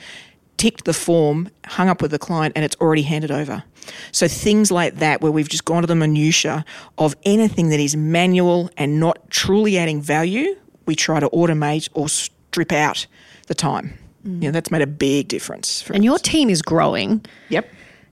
ticked 0.62 0.86
the 0.86 0.94
form, 0.94 1.50
hung 1.66 1.90
up 1.90 2.04
with 2.04 2.12
the 2.12 2.20
client, 2.20 2.54
and 2.56 2.64
it's 2.64 2.76
already 2.76 3.02
handed 3.02 3.32
over. 3.32 3.64
So 4.12 4.28
things 4.28 4.72
like 4.72 4.98
that, 4.98 5.20
where 5.20 5.32
we've 5.32 5.50
just 5.50 5.66
gone 5.66 5.82
to 5.82 5.88
the 5.88 5.96
minutiae 5.96 6.64
of 7.00 7.16
anything 7.24 7.70
that 7.70 7.80
is 7.80 7.96
manual 7.96 8.70
and 8.78 9.00
not 9.00 9.28
truly 9.32 9.80
adding 9.80 10.04
value, 10.04 10.56
we 10.86 10.96
try 10.96 11.20
to 11.20 11.28
automate 11.30 11.90
or 11.96 12.08
strip 12.08 12.72
out 12.72 13.08
the 13.48 13.56
time. 13.56 13.98
Mm. 14.24 14.36
You 14.36 14.48
know, 14.50 14.52
that's 14.52 14.70
made 14.70 14.84
a 14.84 14.88
big 14.88 15.30
difference. 15.30 15.84
and 15.90 15.98
us. 15.98 16.04
your 16.04 16.20
team 16.20 16.48
is 16.48 16.62
growing. 16.62 17.26
Yep. 17.50 17.68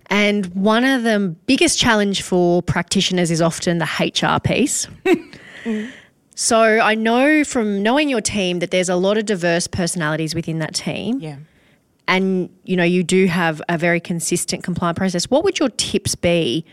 And 0.08 0.48
one 0.56 0.86
of 0.86 1.04
the 1.04 1.36
biggest 1.46 1.78
challenge 1.78 2.24
for 2.24 2.64
practitioners 2.64 3.30
is 3.30 3.44
often 3.44 3.78
the 3.78 3.86
HR 3.86 4.40
piece. 4.40 4.88
mm. 5.06 5.92
So 6.36 6.58
I 6.58 6.96
know 6.96 7.44
from 7.44 7.84
knowing 7.84 8.08
your 8.08 8.22
team 8.22 8.60
that 8.60 8.72
there's 8.72 8.88
a 8.88 8.96
lot 8.96 9.18
of 9.18 9.26
diverse 9.26 9.68
personalities 9.68 10.34
within 10.34 10.60
that 10.60 10.74
team. 10.74 11.20
Yeah 11.20 11.36
and 12.10 12.50
you 12.64 12.76
know 12.76 12.84
you 12.84 13.04
do 13.04 13.28
have 13.28 13.62
a 13.70 13.78
very 13.78 14.02
consistent 14.02 14.64
compliant 14.64 14.98
process 14.98 15.30
what 15.30 15.44
would 15.46 15.60
your 15.60 15.70
tips 15.70 16.16
be 16.16 16.66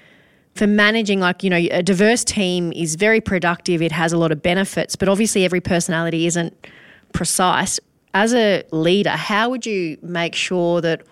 for 0.54 0.66
managing 0.66 1.20
like 1.20 1.44
you 1.44 1.50
know 1.50 1.56
a 1.56 1.82
diverse 1.82 2.24
team 2.24 2.72
is 2.72 2.96
very 2.96 3.20
productive 3.20 3.80
it 3.82 3.92
has 3.92 4.12
a 4.12 4.18
lot 4.18 4.32
of 4.32 4.42
benefits 4.42 4.96
but 4.96 5.08
obviously 5.08 5.44
every 5.44 5.60
personality 5.60 6.26
isn't 6.26 6.66
precise. 7.12 7.78
As 8.14 8.34
a 8.34 8.64
leader 8.72 9.10
how 9.10 9.50
would 9.50 9.66
you 9.66 9.98
make 10.02 10.34
sure 10.34 10.80
that 10.80 11.02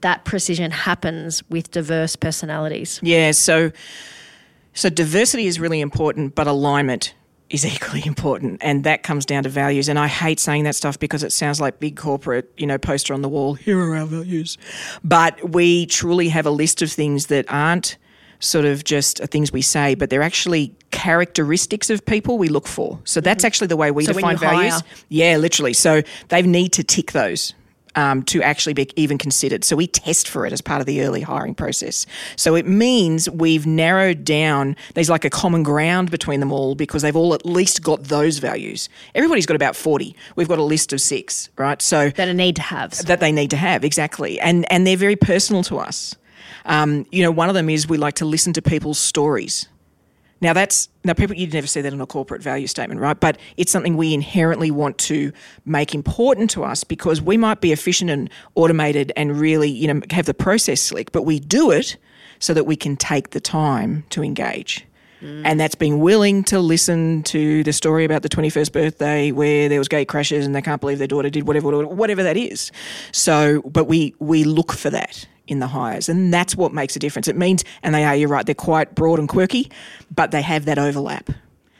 that 0.00 0.24
precision 0.24 0.72
happens 0.72 1.42
with 1.48 1.70
diverse 1.70 2.16
personalities? 2.16 2.98
Yeah 3.02 3.30
so 3.30 3.70
so 4.74 4.90
diversity 4.90 5.46
is 5.46 5.60
really 5.60 5.80
important 5.80 6.34
but 6.34 6.48
alignment 6.48 7.14
is 7.50 7.64
equally 7.64 8.02
important 8.06 8.58
and 8.62 8.84
that 8.84 9.02
comes 9.02 9.24
down 9.24 9.42
to 9.44 9.48
values. 9.48 9.88
And 9.88 9.98
I 9.98 10.06
hate 10.06 10.40
saying 10.40 10.64
that 10.64 10.74
stuff 10.74 10.98
because 10.98 11.22
it 11.22 11.32
sounds 11.32 11.60
like 11.60 11.78
big 11.80 11.96
corporate 11.96 12.52
you 12.56 12.66
know 12.66 12.78
poster 12.78 13.14
on 13.14 13.22
the 13.22 13.28
wall 13.28 13.54
here 13.54 13.78
are 13.78 13.96
our 13.96 14.06
values. 14.06 14.58
But 15.04 15.50
we 15.50 15.86
truly 15.86 16.28
have 16.28 16.46
a 16.46 16.50
list 16.50 16.82
of 16.82 16.90
things 16.90 17.26
that 17.26 17.46
aren't 17.48 17.96
sort 18.38 18.66
of 18.66 18.84
just 18.84 19.18
things 19.30 19.50
we 19.50 19.62
say 19.62 19.94
but 19.94 20.10
they're 20.10 20.22
actually 20.22 20.74
characteristics 20.90 21.88
of 21.88 22.04
people 22.04 22.38
we 22.38 22.48
look 22.48 22.66
for. 22.66 23.00
So 23.04 23.20
that's 23.20 23.40
mm-hmm. 23.40 23.46
actually 23.46 23.66
the 23.68 23.76
way 23.76 23.90
we 23.90 24.04
so 24.04 24.12
define 24.12 24.36
values 24.36 24.74
hire. 24.74 24.82
yeah 25.08 25.36
literally. 25.36 25.72
So 25.72 26.02
they 26.28 26.42
need 26.42 26.72
to 26.74 26.84
tick 26.84 27.12
those 27.12 27.54
um, 27.96 28.22
to 28.24 28.42
actually 28.42 28.74
be 28.74 28.88
even 28.94 29.18
considered. 29.18 29.64
So 29.64 29.74
we 29.74 29.86
test 29.86 30.28
for 30.28 30.46
it 30.46 30.52
as 30.52 30.60
part 30.60 30.80
of 30.80 30.86
the 30.86 31.02
early 31.02 31.22
hiring 31.22 31.54
process. 31.54 32.06
So 32.36 32.54
it 32.54 32.66
means 32.66 33.28
we've 33.28 33.66
narrowed 33.66 34.24
down, 34.24 34.76
there's 34.94 35.10
like 35.10 35.24
a 35.24 35.30
common 35.30 35.62
ground 35.62 36.10
between 36.10 36.40
them 36.40 36.52
all 36.52 36.74
because 36.74 37.02
they've 37.02 37.16
all 37.16 37.34
at 37.34 37.44
least 37.44 37.82
got 37.82 38.04
those 38.04 38.38
values. 38.38 38.88
Everybody's 39.14 39.46
got 39.46 39.56
about 39.56 39.74
40. 39.74 40.14
We've 40.36 40.48
got 40.48 40.58
a 40.58 40.62
list 40.62 40.92
of 40.92 41.00
six, 41.00 41.48
right? 41.56 41.80
So 41.80 42.10
that 42.10 42.28
a 42.28 42.34
need 42.34 42.56
to 42.56 42.62
have. 42.62 43.04
That 43.06 43.20
they 43.20 43.32
need 43.32 43.50
to 43.50 43.56
have, 43.56 43.82
exactly. 43.84 44.38
And, 44.40 44.70
and 44.70 44.86
they're 44.86 44.96
very 44.96 45.16
personal 45.16 45.64
to 45.64 45.78
us. 45.78 46.14
Um, 46.66 47.06
you 47.10 47.22
know, 47.22 47.30
one 47.30 47.48
of 47.48 47.54
them 47.54 47.70
is 47.70 47.88
we 47.88 47.96
like 47.96 48.16
to 48.16 48.24
listen 48.24 48.52
to 48.54 48.62
people's 48.62 48.98
stories. 48.98 49.68
Now 50.40 50.52
that's 50.52 50.88
now 51.04 51.14
people 51.14 51.36
you'd 51.36 51.52
never 51.52 51.66
see 51.66 51.80
that 51.80 51.92
in 51.92 52.00
a 52.00 52.06
corporate 52.06 52.42
value 52.42 52.66
statement, 52.66 53.00
right? 53.00 53.18
But 53.18 53.38
it's 53.56 53.72
something 53.72 53.96
we 53.96 54.12
inherently 54.12 54.70
want 54.70 54.98
to 54.98 55.32
make 55.64 55.94
important 55.94 56.50
to 56.50 56.64
us 56.64 56.84
because 56.84 57.22
we 57.22 57.36
might 57.36 57.60
be 57.60 57.72
efficient 57.72 58.10
and 58.10 58.28
automated 58.54 59.12
and 59.16 59.40
really, 59.40 59.70
you 59.70 59.92
know, 59.92 60.02
have 60.10 60.26
the 60.26 60.34
process 60.34 60.80
slick, 60.80 61.12
but 61.12 61.22
we 61.22 61.38
do 61.40 61.70
it 61.70 61.96
so 62.38 62.52
that 62.52 62.64
we 62.64 62.76
can 62.76 62.96
take 62.96 63.30
the 63.30 63.40
time 63.40 64.04
to 64.10 64.22
engage. 64.22 64.86
Mm. 65.22 65.42
And 65.44 65.60
that's 65.60 65.74
being 65.74 66.00
willing 66.00 66.44
to 66.44 66.58
listen 66.58 67.22
to 67.24 67.64
the 67.64 67.72
story 67.72 68.04
about 68.04 68.22
the 68.22 68.28
21st 68.28 68.72
birthday 68.72 69.32
where 69.32 69.68
there 69.68 69.78
was 69.78 69.88
gate 69.88 70.08
crashes 70.08 70.44
and 70.44 70.54
they 70.54 70.62
can't 70.62 70.80
believe 70.80 70.98
their 70.98 71.06
daughter 71.06 71.30
did 71.30 71.46
whatever, 71.46 71.86
whatever 71.86 72.22
that 72.22 72.36
is. 72.36 72.70
So, 73.12 73.62
but 73.62 73.84
we, 73.84 74.14
we 74.18 74.44
look 74.44 74.72
for 74.72 74.90
that 74.90 75.26
in 75.46 75.60
the 75.60 75.68
hires. 75.68 76.08
And 76.08 76.32
that's 76.32 76.56
what 76.56 76.72
makes 76.72 76.96
a 76.96 76.98
difference. 76.98 77.28
It 77.28 77.36
means, 77.36 77.64
and 77.82 77.94
they 77.94 78.04
are, 78.04 78.14
you're 78.14 78.28
right, 78.28 78.44
they're 78.44 78.54
quite 78.54 78.94
broad 78.94 79.18
and 79.18 79.28
quirky, 79.28 79.70
but 80.14 80.30
they 80.32 80.42
have 80.42 80.64
that 80.66 80.78
overlap. 80.78 81.30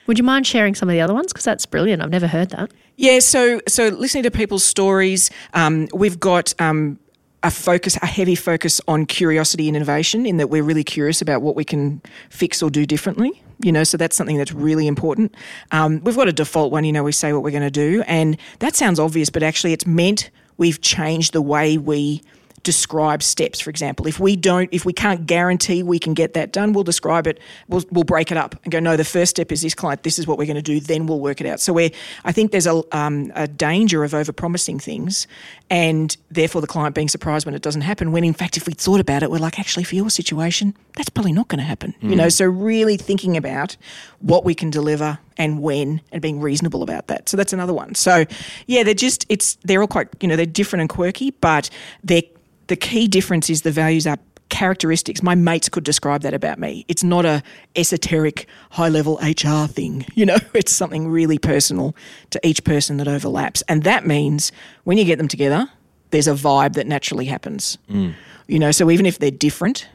Would 0.06 0.18
you 0.18 0.24
mind 0.24 0.46
sharing 0.46 0.74
some 0.74 0.88
of 0.88 0.92
the 0.92 1.00
other 1.00 1.14
ones? 1.14 1.32
Because 1.32 1.44
that's 1.44 1.66
brilliant. 1.66 2.02
I've 2.02 2.10
never 2.10 2.28
heard 2.28 2.50
that. 2.50 2.70
Yeah, 2.96 3.18
so 3.18 3.60
so 3.68 3.88
listening 3.88 4.22
to 4.22 4.30
people's 4.30 4.64
stories, 4.64 5.30
um, 5.52 5.88
we've 5.92 6.18
got 6.18 6.54
um, 6.60 6.98
a 7.42 7.50
focus, 7.50 7.96
a 8.02 8.06
heavy 8.06 8.34
focus 8.34 8.80
on 8.88 9.06
curiosity 9.06 9.68
and 9.68 9.76
innovation, 9.76 10.26
in 10.26 10.36
that 10.38 10.48
we're 10.48 10.62
really 10.62 10.84
curious 10.84 11.22
about 11.22 11.42
what 11.42 11.54
we 11.54 11.64
can 11.64 12.00
fix 12.30 12.62
or 12.62 12.70
do 12.70 12.86
differently. 12.86 13.42
You 13.60 13.72
know, 13.72 13.84
so 13.84 13.96
that's 13.96 14.16
something 14.16 14.36
that's 14.36 14.52
really 14.52 14.86
important. 14.86 15.34
Um, 15.70 16.00
we've 16.02 16.16
got 16.16 16.28
a 16.28 16.32
default 16.32 16.72
one. 16.72 16.84
You 16.84 16.92
know, 16.92 17.04
we 17.04 17.12
say 17.12 17.32
what 17.32 17.42
we're 17.42 17.50
going 17.50 17.62
to 17.62 17.70
do, 17.70 18.02
and 18.06 18.36
that 18.58 18.74
sounds 18.74 18.98
obvious, 18.98 19.30
but 19.30 19.42
actually, 19.42 19.72
it's 19.72 19.86
meant 19.86 20.30
we've 20.58 20.80
changed 20.80 21.32
the 21.32 21.42
way 21.42 21.78
we 21.78 22.22
describe 22.66 23.22
steps, 23.22 23.60
for 23.60 23.70
example. 23.70 24.08
If 24.08 24.18
we 24.18 24.34
don't, 24.34 24.68
if 24.72 24.84
we 24.84 24.92
can't 24.92 25.24
guarantee 25.24 25.84
we 25.84 26.00
can 26.00 26.14
get 26.14 26.34
that 26.34 26.52
done, 26.52 26.72
we'll 26.72 26.82
describe 26.82 27.28
it, 27.28 27.38
we'll, 27.68 27.84
we'll 27.92 28.02
break 28.02 28.32
it 28.32 28.36
up 28.36 28.56
and 28.64 28.72
go, 28.72 28.80
no, 28.80 28.96
the 28.96 29.04
first 29.04 29.30
step 29.30 29.52
is 29.52 29.62
this 29.62 29.72
client, 29.72 30.02
this 30.02 30.18
is 30.18 30.26
what 30.26 30.36
we're 30.36 30.46
going 30.46 30.56
to 30.56 30.62
do, 30.62 30.80
then 30.80 31.06
we'll 31.06 31.20
work 31.20 31.40
it 31.40 31.46
out. 31.46 31.60
So 31.60 31.72
we're, 31.72 31.90
I 32.24 32.32
think 32.32 32.50
there's 32.50 32.66
a, 32.66 32.82
um, 32.90 33.30
a 33.36 33.46
danger 33.46 34.02
of 34.02 34.14
over-promising 34.14 34.80
things 34.80 35.28
and 35.70 36.16
therefore 36.28 36.60
the 36.60 36.66
client 36.66 36.96
being 36.96 37.06
surprised 37.06 37.46
when 37.46 37.54
it 37.54 37.62
doesn't 37.62 37.82
happen, 37.82 38.10
when 38.10 38.24
in 38.24 38.34
fact, 38.34 38.56
if 38.56 38.66
we 38.66 38.72
thought 38.72 38.98
about 38.98 39.22
it, 39.22 39.30
we're 39.30 39.38
like, 39.38 39.60
actually, 39.60 39.84
for 39.84 39.94
your 39.94 40.10
situation, 40.10 40.74
that's 40.96 41.08
probably 41.08 41.32
not 41.32 41.46
going 41.46 41.60
to 41.60 41.64
happen. 41.64 41.94
Mm. 42.02 42.10
You 42.10 42.16
know, 42.16 42.28
so 42.28 42.46
really 42.46 42.96
thinking 42.96 43.36
about 43.36 43.76
what 44.18 44.44
we 44.44 44.56
can 44.56 44.70
deliver 44.70 45.20
and 45.36 45.62
when 45.62 46.00
and 46.10 46.20
being 46.20 46.40
reasonable 46.40 46.82
about 46.82 47.06
that. 47.06 47.28
So 47.28 47.36
that's 47.36 47.52
another 47.52 47.74
one. 47.74 47.94
So 47.94 48.24
yeah, 48.66 48.82
they're 48.82 48.94
just, 48.94 49.24
it's, 49.28 49.54
they're 49.62 49.82
all 49.82 49.86
quite, 49.86 50.08
you 50.20 50.26
know, 50.26 50.34
they're 50.34 50.46
different 50.46 50.80
and 50.80 50.90
quirky, 50.90 51.30
but 51.30 51.70
they're 52.02 52.22
the 52.66 52.76
key 52.76 53.08
difference 53.08 53.50
is 53.50 53.62
the 53.62 53.70
values 53.70 54.06
are 54.06 54.18
characteristics. 54.48 55.22
My 55.22 55.34
mates 55.34 55.68
could 55.68 55.84
describe 55.84 56.22
that 56.22 56.34
about 56.34 56.58
me. 56.58 56.84
It's 56.88 57.02
not 57.02 57.24
a 57.24 57.42
esoteric 57.74 58.46
high 58.70 58.88
level 58.88 59.18
HR 59.22 59.66
thing. 59.66 60.06
You 60.14 60.26
know, 60.26 60.38
it's 60.54 60.72
something 60.72 61.08
really 61.08 61.38
personal 61.38 61.94
to 62.30 62.46
each 62.46 62.64
person 62.64 62.96
that 62.98 63.08
overlaps. 63.08 63.62
And 63.68 63.82
that 63.82 64.06
means 64.06 64.52
when 64.84 64.98
you 64.98 65.04
get 65.04 65.18
them 65.18 65.28
together, 65.28 65.68
there's 66.10 66.28
a 66.28 66.32
vibe 66.32 66.74
that 66.74 66.86
naturally 66.86 67.26
happens. 67.26 67.78
Mm. 67.90 68.14
You 68.46 68.58
know, 68.58 68.70
so 68.70 68.90
even 68.90 69.06
if 69.06 69.18
they're 69.18 69.30
different, 69.30 69.88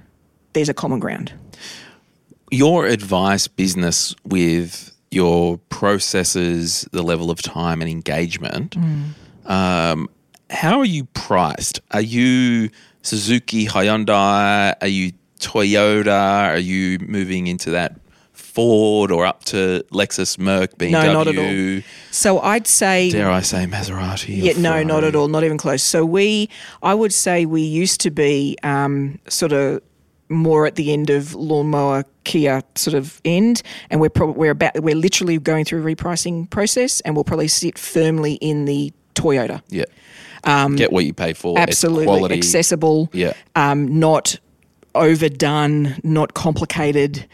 there's 0.53 0.69
a 0.69 0.73
common 0.73 0.99
ground. 0.99 1.33
Your 2.51 2.85
advice 2.85 3.47
business 3.47 4.13
with 4.25 4.93
your 5.09 5.57
processes, 5.69 6.87
the 6.91 7.01
level 7.01 7.31
of 7.31 7.41
time 7.41 7.81
and 7.81 7.89
engagement, 7.89 8.77
mm. 8.77 9.49
um, 9.49 10.09
how 10.51 10.79
are 10.79 10.85
you 10.85 11.05
priced? 11.05 11.79
Are 11.91 12.01
you 12.01 12.69
Suzuki, 13.01 13.65
Hyundai? 13.65 14.75
Are 14.81 14.87
you 14.87 15.13
Toyota? 15.39 16.49
Are 16.49 16.57
you 16.57 16.99
moving 16.99 17.47
into 17.47 17.71
that 17.71 17.99
Ford 18.33 19.11
or 19.11 19.25
up 19.25 19.45
to 19.45 19.83
Lexus, 19.91 20.37
Merc, 20.37 20.77
BMW? 20.77 20.91
No, 20.91 21.13
not 21.13 21.27
at 21.27 21.37
all. 21.37 21.81
So 22.11 22.39
I'd 22.41 22.67
say 22.67 23.09
Dare 23.09 23.31
I 23.31 23.41
say 23.41 23.65
Maserati? 23.65 24.41
Yeah, 24.41 24.53
no, 24.57 24.83
not 24.83 25.03
at 25.03 25.15
all, 25.15 25.29
not 25.29 25.43
even 25.43 25.57
close. 25.57 25.81
So 25.81 26.05
we, 26.05 26.49
I 26.83 26.93
would 26.93 27.13
say 27.13 27.45
we 27.45 27.61
used 27.61 28.01
to 28.01 28.11
be 28.11 28.57
um, 28.63 29.19
sort 29.29 29.53
of 29.53 29.81
more 30.27 30.65
at 30.65 30.75
the 30.75 30.93
end 30.93 31.09
of 31.09 31.33
lawnmower 31.35 32.05
Kia 32.23 32.61
sort 32.75 32.93
of 32.93 33.21
end, 33.25 33.61
and 33.89 33.99
we're 33.99 34.09
probably 34.09 34.37
we're 34.37 34.51
about 34.51 34.81
we're 34.81 34.95
literally 34.95 35.37
going 35.39 35.65
through 35.65 35.81
a 35.81 35.95
repricing 35.95 36.49
process, 36.49 36.99
and 37.01 37.15
we'll 37.15 37.23
probably 37.23 37.47
sit 37.47 37.77
firmly 37.77 38.33
in 38.35 38.65
the 38.65 38.93
Toyota. 39.15 39.61
Yeah. 39.69 39.85
Get 40.43 40.91
what 40.91 41.05
you 41.05 41.13
pay 41.13 41.33
for. 41.33 41.57
Um, 41.57 41.63
Absolutely 41.63 42.37
accessible. 42.37 43.09
Yeah. 43.13 43.33
um, 43.55 43.99
not 43.99 44.37
overdone, 44.95 45.95
not 46.03 46.33
complicated, 46.33 47.25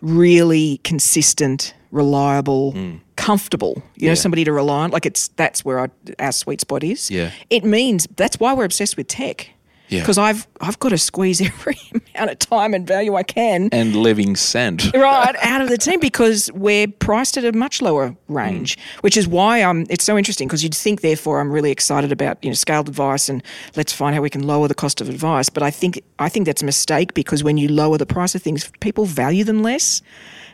really 0.00 0.78
consistent, 0.84 1.74
reliable, 1.90 2.74
comfortable. 3.16 3.82
You 3.96 4.06
know, 4.08 4.12
Hmm. 4.12 4.16
Somebody 4.16 4.44
to 4.44 4.52
rely 4.52 4.84
on. 4.84 4.90
Like 4.90 5.06
it's 5.06 5.28
that's 5.28 5.64
where 5.64 5.78
our, 5.78 5.90
our 6.18 6.32
sweet 6.32 6.60
spot 6.60 6.82
is. 6.84 7.10
Yeah. 7.10 7.30
it 7.50 7.64
means 7.64 8.06
that's 8.16 8.38
why 8.40 8.54
we're 8.54 8.64
obsessed 8.64 8.96
with 8.96 9.08
tech. 9.08 9.50
Yeah. 9.90 10.00
because 10.00 10.18
I've 10.18 10.46
I've 10.60 10.78
got 10.78 10.90
to 10.90 10.98
squeeze 10.98 11.40
every 11.50 11.76
amount 12.14 12.30
of 12.30 12.38
time 12.38 12.74
and 12.74 12.86
value 12.86 13.14
I 13.16 13.22
can. 13.22 13.68
And 13.72 13.94
living 13.96 14.36
sand. 14.36 14.90
Right 15.00 15.36
out 15.42 15.60
of 15.62 15.68
the 15.68 15.78
team 15.78 15.98
because 16.00 16.50
we're 16.54 16.86
priced 16.86 17.36
at 17.36 17.44
a 17.44 17.52
much 17.52 17.82
lower 17.82 18.14
range, 18.28 18.78
which 19.00 19.16
is 19.16 19.26
why 19.26 19.62
um 19.62 19.86
it's 19.90 20.04
so 20.04 20.16
interesting 20.16 20.46
because 20.48 20.62
you'd 20.62 20.74
think 20.74 21.00
therefore 21.00 21.40
I'm 21.40 21.50
really 21.50 21.70
excited 21.70 22.12
about 22.12 22.38
you 22.42 22.50
know 22.50 22.54
scaled 22.54 22.88
advice 22.88 23.28
and 23.28 23.42
let's 23.76 23.92
find 23.92 24.14
how 24.14 24.22
we 24.22 24.30
can 24.30 24.46
lower 24.46 24.68
the 24.68 24.74
cost 24.74 25.00
of 25.00 25.08
advice. 25.08 25.48
But 25.50 25.62
I 25.62 25.70
think 25.70 26.00
I 26.18 26.28
think 26.28 26.46
that's 26.46 26.62
a 26.62 26.66
mistake 26.66 27.14
because 27.14 27.42
when 27.42 27.56
you 27.58 27.68
lower 27.68 27.98
the 27.98 28.06
price 28.06 28.34
of 28.34 28.42
things, 28.42 28.70
people 28.80 29.04
value 29.04 29.44
them 29.44 29.62
less, 29.62 30.02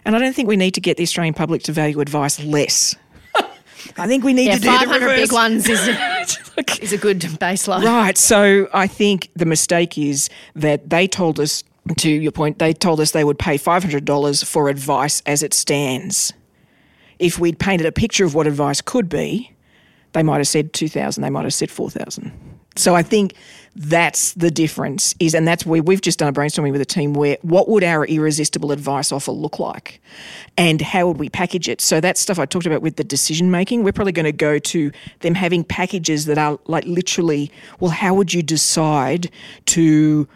and 0.05 0.17
I 0.17 0.19
don't 0.19 0.35
think 0.35 0.49
we 0.49 0.57
need 0.57 0.75
to 0.75 0.81
get 0.81 0.97
the 0.97 1.03
Australian 1.03 1.35
public 1.35 1.63
to 1.65 1.73
value 1.73 2.01
advice 2.01 2.43
less. 2.43 2.95
I 3.97 4.07
think 4.07 4.25
we 4.25 4.33
need 4.33 4.47
Yeah, 4.47 4.55
to 4.57 4.61
do 4.61 4.71
the 4.71 4.77
500 4.79 5.01
reverse. 5.03 5.21
big 5.21 5.33
ones 5.33 5.69
is 5.69 5.89
a, 5.89 5.95
is 6.83 6.93
a 6.93 6.99
good 6.99 7.21
baseline. 7.21 7.85
Right. 7.85 8.17
So 8.19 8.69
I 8.73 8.87
think 8.87 9.29
the 9.35 9.47
mistake 9.47 9.97
is 9.99 10.29
that 10.55 10.91
they 10.91 11.07
told 11.09 11.39
us, 11.41 11.63
to 11.99 12.11
your 12.11 12.33
point, 12.33 12.59
they 12.59 12.73
told 12.73 13.01
us 13.01 13.13
they 13.13 13.25
would 13.25 13.39
pay 13.39 13.57
$500 13.59 14.45
for 14.45 14.69
advice 14.69 15.23
as 15.27 15.43
it 15.43 15.55
stands. 15.55 16.33
If 17.19 17.39
we'd 17.39 17.59
painted 17.59 17.87
a 17.87 17.93
picture 17.93 18.25
of 18.25 18.35
what 18.35 18.47
advice 18.47 18.81
could 18.81 19.09
be, 19.09 19.53
they 20.13 20.23
might 20.23 20.39
have 20.39 20.49
said 20.49 20.73
2000 20.73 21.23
they 21.23 21.29
might 21.31 21.45
have 21.45 21.53
said 21.53 21.71
4000 21.71 22.33
so 22.75 22.95
i 22.95 23.03
think 23.03 23.35
that's 23.79 24.33
the 24.33 24.51
difference 24.51 25.15
is 25.21 25.35
and 25.35 25.47
that's 25.47 25.67
where 25.67 25.83
we've 25.83 26.01
just 26.01 26.19
done 26.19 26.29
a 26.29 26.33
brainstorming 26.33 26.73
with 26.73 26.81
a 26.81 26.87
team 26.87 27.13
where 27.13 27.37
what 27.43 27.69
would 27.69 27.85
our 27.85 28.07
irresistible 28.07 28.73
advice 28.73 29.13
offer 29.13 29.33
look 29.33 29.59
like 29.59 30.01
and 30.57 30.81
how 30.81 31.07
would 31.07 31.19
we 31.19 31.29
package 31.29 31.69
it 31.69 31.83
so 31.83 32.01
that 32.01 32.17
stuff 32.17 32.39
i 32.39 32.47
talked 32.47 32.65
about 32.65 32.81
with 32.81 32.97
the 32.97 33.05
decision 33.05 33.51
making 33.51 33.85
we're 33.85 33.93
probably 33.93 34.13
going 34.13 34.25
to 34.25 34.33
go 34.33 34.59
to 34.59 34.91
them 35.21 35.35
having 35.35 35.63
packages 35.63 36.25
that 36.25 36.39
are 36.39 36.59
like 36.67 36.85
literally 36.87 37.53
well 37.79 37.91
how 37.91 38.15
would 38.15 38.33
you 38.33 38.43
decide 38.43 39.31
to 39.67 40.27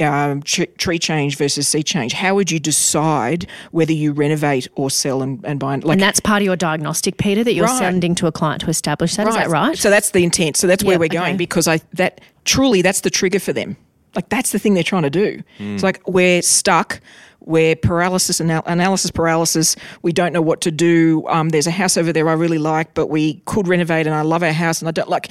um, 0.00 0.42
tree 0.42 0.98
change 0.98 1.36
versus 1.36 1.66
sea 1.66 1.82
change. 1.82 2.12
How 2.12 2.34
would 2.34 2.50
you 2.50 2.60
decide 2.60 3.46
whether 3.72 3.92
you 3.92 4.12
renovate 4.12 4.68
or 4.76 4.90
sell 4.90 5.22
and, 5.22 5.44
and 5.44 5.58
buy? 5.58 5.76
Like 5.76 5.94
And 5.94 6.00
that's 6.00 6.20
part 6.20 6.42
of 6.42 6.46
your 6.46 6.56
diagnostic, 6.56 7.18
Peter, 7.18 7.42
that 7.44 7.54
you're 7.54 7.66
Right. 7.66 7.78
sending 7.78 8.14
to 8.16 8.26
a 8.26 8.32
client 8.32 8.60
to 8.62 8.70
establish 8.70 9.16
that. 9.16 9.26
Is 9.26 9.34
that 9.34 9.48
right? 9.48 9.76
So 9.76 9.90
that's 9.90 10.10
the 10.10 10.22
intent. 10.22 10.56
So 10.56 10.66
that's 10.66 10.84
where 10.84 10.98
we're 10.98 11.08
going 11.08 11.30
okay. 11.30 11.36
because 11.36 11.66
I 11.66 11.80
that 11.94 12.20
truly 12.48 12.82
that's 12.82 13.02
the 13.02 13.10
trigger 13.10 13.38
for 13.38 13.52
them. 13.52 13.76
Like 14.14 14.28
that's 14.30 14.52
the 14.52 14.58
thing 14.58 14.74
they're 14.74 14.82
trying 14.82 15.02
to 15.02 15.10
do. 15.10 15.42
It's 15.58 15.82
like 15.82 16.00
we're 16.06 16.42
stuck. 16.42 17.00
We're 17.40 17.76
paralysis 17.76 18.40
anal- 18.40 18.62
analysis 18.66 19.10
paralysis. 19.10 19.76
We 20.02 20.12
don't 20.12 20.32
know 20.32 20.42
what 20.42 20.60
to 20.62 20.70
do. 20.70 21.24
Um, 21.28 21.50
there's 21.50 21.66
a 21.66 21.70
house 21.70 21.96
over 21.96 22.12
there 22.12 22.28
I 22.28 22.32
really 22.32 22.58
like, 22.58 22.92
but 22.94 23.06
we 23.06 23.34
could 23.46 23.68
renovate, 23.68 24.06
and 24.06 24.14
I 24.14 24.22
love 24.22 24.42
our 24.42 24.52
house, 24.52 24.80
and 24.80 24.88
I 24.88 24.92
don't 24.92 25.08
like. 25.08 25.28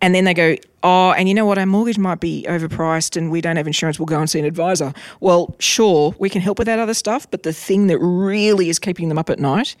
And 0.00 0.14
then 0.14 0.24
they 0.24 0.34
go, 0.34 0.56
oh, 0.82 1.12
and 1.12 1.28
you 1.28 1.34
know 1.34 1.44
what? 1.46 1.58
Our 1.58 1.66
mortgage 1.66 1.98
might 1.98 2.18
be 2.20 2.44
overpriced, 2.48 3.16
and 3.16 3.30
we 3.30 3.40
don't 3.40 3.56
have 3.56 3.66
insurance. 3.68 3.98
We'll 4.00 4.06
go 4.06 4.18
and 4.18 4.28
see 4.28 4.38
an 4.40 4.46
advisor. 4.46 4.92
Well, 5.20 5.54
sure, 5.60 6.14
we 6.18 6.28
can 6.30 6.40
help 6.40 6.58
with 6.58 6.66
that 6.66 6.78
other 6.78 6.94
stuff, 6.94 7.30
but 7.30 7.42
the 7.42 7.52
thing 7.52 7.86
that 7.88 7.98
really 7.98 8.68
is 8.68 8.78
keeping 8.78 9.08
them 9.08 9.18
up 9.18 9.28
at 9.30 9.38
night 9.38 9.76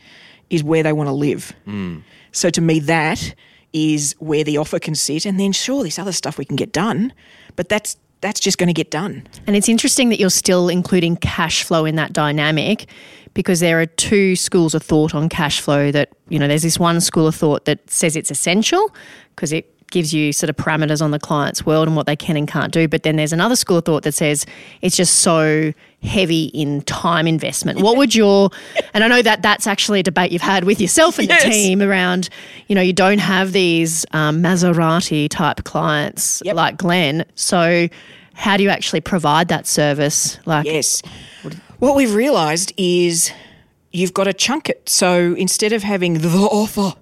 is 0.50 0.62
where 0.62 0.82
they 0.82 0.92
want 0.92 1.08
to 1.08 1.12
live. 1.14 1.52
So 2.32 2.50
to 2.50 2.60
me, 2.60 2.78
that 2.80 3.34
is 3.72 4.14
where 4.18 4.44
the 4.44 4.58
offer 4.58 4.78
can 4.78 4.94
sit, 4.94 5.24
and 5.24 5.38
then 5.38 5.52
sure, 5.52 5.82
this 5.82 5.98
other 5.98 6.12
stuff 6.12 6.38
we 6.38 6.44
can 6.44 6.56
get 6.56 6.72
done, 6.72 7.12
but 7.56 7.68
that's 7.68 7.96
that's 8.20 8.40
just 8.40 8.58
going 8.58 8.66
to 8.66 8.74
get 8.74 8.90
done. 8.90 9.26
And 9.46 9.56
it's 9.56 9.68
interesting 9.68 10.10
that 10.10 10.20
you're 10.20 10.28
still 10.30 10.68
including 10.68 11.16
cash 11.16 11.62
flow 11.62 11.84
in 11.86 11.96
that 11.96 12.12
dynamic 12.12 12.86
because 13.34 13.60
there 13.60 13.80
are 13.80 13.86
two 13.86 14.36
schools 14.36 14.74
of 14.74 14.82
thought 14.82 15.14
on 15.14 15.28
cash 15.28 15.60
flow 15.60 15.90
that, 15.90 16.10
you 16.28 16.38
know, 16.38 16.46
there's 16.46 16.62
this 16.62 16.78
one 16.78 17.00
school 17.00 17.26
of 17.26 17.34
thought 17.34 17.64
that 17.64 17.88
says 17.90 18.16
it's 18.16 18.30
essential 18.30 18.94
because 19.34 19.52
it 19.52 19.74
gives 19.90 20.12
you 20.12 20.32
sort 20.32 20.50
of 20.50 20.56
parameters 20.56 21.02
on 21.02 21.10
the 21.10 21.18
client's 21.18 21.64
world 21.64 21.88
and 21.88 21.96
what 21.96 22.06
they 22.06 22.16
can 22.16 22.36
and 22.36 22.46
can't 22.46 22.72
do. 22.72 22.86
But 22.86 23.02
then 23.02 23.16
there's 23.16 23.32
another 23.32 23.56
school 23.56 23.78
of 23.78 23.84
thought 23.84 24.02
that 24.02 24.12
says 24.12 24.46
it's 24.82 24.96
just 24.96 25.18
so 25.18 25.72
heavy 26.02 26.44
in 26.46 26.80
time 26.82 27.26
investment. 27.26 27.80
What 27.80 27.96
would 27.98 28.14
your, 28.14 28.50
and 28.94 29.04
I 29.04 29.08
know 29.08 29.20
that 29.22 29.42
that's 29.42 29.66
actually 29.66 30.00
a 30.00 30.02
debate 30.02 30.32
you've 30.32 30.40
had 30.42 30.64
with 30.64 30.80
yourself 30.80 31.18
and 31.18 31.28
Yes. 31.28 31.42
the 31.44 31.50
team 31.50 31.82
around, 31.82 32.28
you 32.68 32.74
know, 32.74 32.80
you 32.80 32.92
don't 32.94 33.18
have 33.18 33.52
these 33.52 34.06
um, 34.12 34.42
Maserati 34.42 35.28
type 35.28 35.64
clients 35.64 36.42
Yep. 36.44 36.56
like 36.56 36.76
Glen. 36.78 37.24
So, 37.34 37.88
how 38.32 38.56
do 38.56 38.62
you 38.62 38.70
actually 38.70 39.02
provide 39.02 39.48
that 39.48 39.66
service? 39.66 40.38
Like, 40.46 40.64
Yes. 40.64 41.02
What 41.78 41.96
we've 41.96 42.14
realised 42.14 42.72
is 42.78 43.30
you've 43.92 44.14
got 44.14 44.24
to 44.24 44.32
chunk 44.32 44.68
it. 44.70 44.88
So 44.88 45.34
instead 45.34 45.72
of 45.72 45.82
having 45.82 46.14
the 46.14 46.28
offer, 46.28 46.94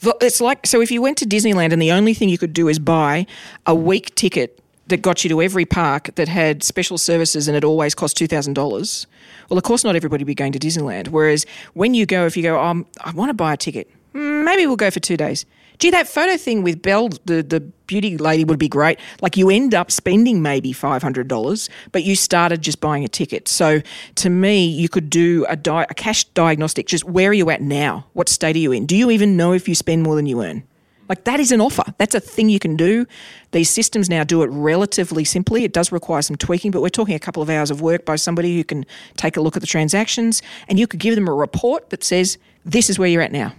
the, 0.00 0.16
it's 0.20 0.40
like 0.40 0.66
so 0.66 0.80
if 0.80 0.90
you 0.90 1.02
went 1.02 1.18
to 1.18 1.26
Disneyland 1.26 1.72
and 1.72 1.80
the 1.82 1.92
only 1.92 2.14
thing 2.14 2.28
you 2.28 2.38
could 2.38 2.52
do 2.52 2.68
is 2.68 2.78
buy 2.78 3.26
a 3.66 3.74
week 3.74 4.14
ticket 4.14 4.58
that 4.90 5.02
got 5.02 5.24
you 5.24 5.30
to 5.30 5.42
every 5.42 5.64
park 5.64 6.14
that 6.16 6.28
had 6.28 6.62
special 6.62 6.98
services 6.98 7.48
and 7.48 7.56
it 7.56 7.64
always 7.64 7.94
cost 7.94 8.16
two 8.16 8.26
thousand 8.26 8.54
dollars. 8.54 9.06
Well, 9.48 9.58
of 9.58 9.64
course, 9.64 9.82
not 9.82 9.96
everybody 9.96 10.22
would 10.22 10.26
be 10.28 10.34
going 10.34 10.52
to 10.52 10.58
Disneyland. 10.58 11.08
Whereas 11.08 11.46
when 11.74 11.94
you 11.94 12.06
go, 12.06 12.26
if 12.26 12.36
you 12.36 12.42
go, 12.42 12.60
um, 12.60 12.86
I 13.00 13.10
want 13.12 13.30
to 13.30 13.34
buy 13.34 13.54
a 13.54 13.56
ticket, 13.56 13.90
mm, 14.14 14.44
maybe 14.44 14.66
we'll 14.66 14.76
go 14.76 14.90
for 14.90 15.00
two 15.00 15.16
days. 15.16 15.46
Gee, 15.80 15.90
that 15.90 16.06
photo 16.06 16.36
thing 16.36 16.62
with 16.62 16.82
Belle, 16.82 17.08
the, 17.24 17.42
the 17.42 17.60
beauty 17.86 18.18
lady, 18.18 18.44
would 18.44 18.58
be 18.58 18.68
great. 18.68 19.00
Like 19.22 19.38
you 19.38 19.48
end 19.48 19.74
up 19.74 19.90
spending 19.90 20.42
maybe 20.42 20.74
$500, 20.74 21.70
but 21.90 22.04
you 22.04 22.16
started 22.16 22.60
just 22.60 22.82
buying 22.82 23.02
a 23.02 23.08
ticket. 23.08 23.48
So 23.48 23.80
to 24.16 24.28
me, 24.28 24.66
you 24.66 24.90
could 24.90 25.08
do 25.08 25.46
a, 25.48 25.56
di- 25.56 25.86
a 25.88 25.94
cash 25.94 26.24
diagnostic. 26.24 26.86
Just 26.86 27.04
where 27.04 27.30
are 27.30 27.32
you 27.32 27.48
at 27.48 27.62
now? 27.62 28.04
What 28.12 28.28
state 28.28 28.56
are 28.56 28.58
you 28.58 28.72
in? 28.72 28.84
Do 28.84 28.94
you 28.94 29.10
even 29.10 29.38
know 29.38 29.54
if 29.54 29.70
you 29.70 29.74
spend 29.74 30.02
more 30.02 30.16
than 30.16 30.26
you 30.26 30.42
earn? 30.42 30.64
Like 31.10 31.24
that 31.24 31.40
is 31.40 31.50
an 31.50 31.60
offer. 31.60 31.82
That's 31.98 32.14
a 32.14 32.20
thing 32.20 32.48
you 32.48 32.60
can 32.60 32.76
do. 32.76 33.04
These 33.50 33.68
systems 33.68 34.08
now 34.08 34.22
do 34.22 34.44
it 34.44 34.46
relatively 34.46 35.24
simply. 35.24 35.64
It 35.64 35.72
does 35.72 35.90
require 35.90 36.22
some 36.22 36.36
tweaking, 36.36 36.70
but 36.70 36.82
we're 36.82 36.88
talking 36.88 37.16
a 37.16 37.18
couple 37.18 37.42
of 37.42 37.50
hours 37.50 37.68
of 37.72 37.80
work 37.80 38.04
by 38.04 38.14
somebody 38.14 38.56
who 38.56 38.62
can 38.62 38.86
take 39.16 39.36
a 39.36 39.40
look 39.40 39.56
at 39.56 39.60
the 39.60 39.66
transactions 39.66 40.40
and 40.68 40.78
you 40.78 40.86
could 40.86 41.00
give 41.00 41.16
them 41.16 41.26
a 41.26 41.34
report 41.34 41.90
that 41.90 42.04
says, 42.04 42.38
this 42.64 42.88
is 42.88 42.96
where 42.96 43.08
you're 43.08 43.22
at 43.22 43.32
now. 43.32 43.52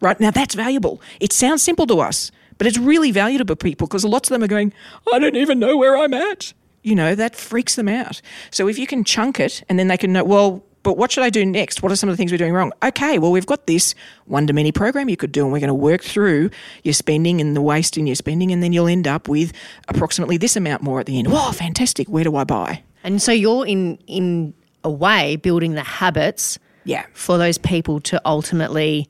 Right? 0.00 0.18
Now 0.18 0.32
that's 0.32 0.56
valuable. 0.56 1.00
It 1.20 1.32
sounds 1.32 1.62
simple 1.62 1.86
to 1.86 2.00
us, 2.00 2.32
but 2.58 2.66
it's 2.66 2.76
really 2.76 3.12
valuable 3.12 3.46
to 3.46 3.56
people 3.56 3.86
because 3.86 4.04
lots 4.04 4.28
of 4.28 4.34
them 4.34 4.42
are 4.42 4.48
going, 4.48 4.72
I 5.12 5.20
don't 5.20 5.36
even 5.36 5.60
know 5.60 5.76
where 5.76 5.96
I'm 5.96 6.12
at. 6.12 6.54
You 6.82 6.96
know, 6.96 7.14
that 7.14 7.36
freaks 7.36 7.76
them 7.76 7.86
out. 7.86 8.20
So 8.50 8.66
if 8.66 8.80
you 8.80 8.86
can 8.88 9.04
chunk 9.04 9.38
it 9.38 9.62
and 9.68 9.78
then 9.78 9.86
they 9.86 9.96
can 9.96 10.12
know, 10.12 10.24
well, 10.24 10.64
but 10.86 10.96
what 10.96 11.10
should 11.10 11.24
I 11.24 11.30
do 11.30 11.44
next? 11.44 11.82
What 11.82 11.90
are 11.90 11.96
some 11.96 12.08
of 12.08 12.12
the 12.12 12.16
things 12.16 12.30
we're 12.30 12.38
doing 12.38 12.52
wrong? 12.52 12.72
Okay, 12.80 13.18
well, 13.18 13.32
we've 13.32 13.44
got 13.44 13.66
this 13.66 13.92
one 14.26 14.46
to 14.46 14.52
many 14.52 14.70
program 14.70 15.08
you 15.08 15.16
could 15.16 15.32
do, 15.32 15.42
and 15.42 15.52
we're 15.52 15.58
going 15.58 15.66
to 15.68 15.74
work 15.74 16.02
through 16.02 16.48
your 16.84 16.94
spending 16.94 17.40
and 17.40 17.56
the 17.56 17.60
waste 17.60 17.98
in 17.98 18.06
your 18.06 18.14
spending, 18.14 18.52
and 18.52 18.62
then 18.62 18.72
you'll 18.72 18.86
end 18.86 19.08
up 19.08 19.26
with 19.28 19.52
approximately 19.88 20.36
this 20.36 20.54
amount 20.54 20.82
more 20.82 21.00
at 21.00 21.06
the 21.06 21.18
end. 21.18 21.32
Wow, 21.32 21.50
fantastic. 21.50 22.08
Where 22.08 22.22
do 22.24 22.36
I 22.36 22.44
buy? 22.44 22.82
and 23.02 23.20
so 23.20 23.32
you're 23.32 23.66
in 23.66 23.98
in 24.06 24.54
a 24.84 24.90
way 24.90 25.34
building 25.36 25.74
the 25.74 25.82
habits 25.82 26.58
Yeah. 26.84 27.06
for 27.14 27.36
those 27.38 27.58
people 27.58 27.98
to 28.02 28.20
ultimately 28.24 29.08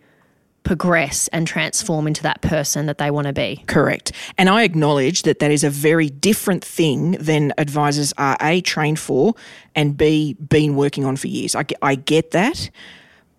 progress 0.67 1.29
and 1.29 1.47
transform 1.47 2.09
into 2.09 2.25
that 2.25 2.43
person 2.43 2.87
that 2.87 2.99
they 2.99 3.09
want 3.09 3.29
to 3.29 3.33
be. 3.33 3.63
Correct. 3.69 4.11
And 4.37 4.49
I 4.49 4.65
acknowledge 4.65 5.23
that 5.23 5.39
that 5.39 5.53
is 5.53 5.63
a 5.63 5.71
very 5.71 6.09
different 6.11 6.65
thing 6.65 7.13
than 7.13 7.53
advisors 7.57 8.13
are 8.19 8.37
A, 8.41 8.61
trained 8.61 8.99
for, 8.99 9.35
and 9.77 9.97
B, 9.97 10.35
been 10.35 10.75
working 10.75 11.05
on 11.05 11.17
for 11.17 11.29
years. 11.29 11.55
I, 11.55 11.65
I 11.81 11.95
get 11.95 12.33
that. 12.33 12.69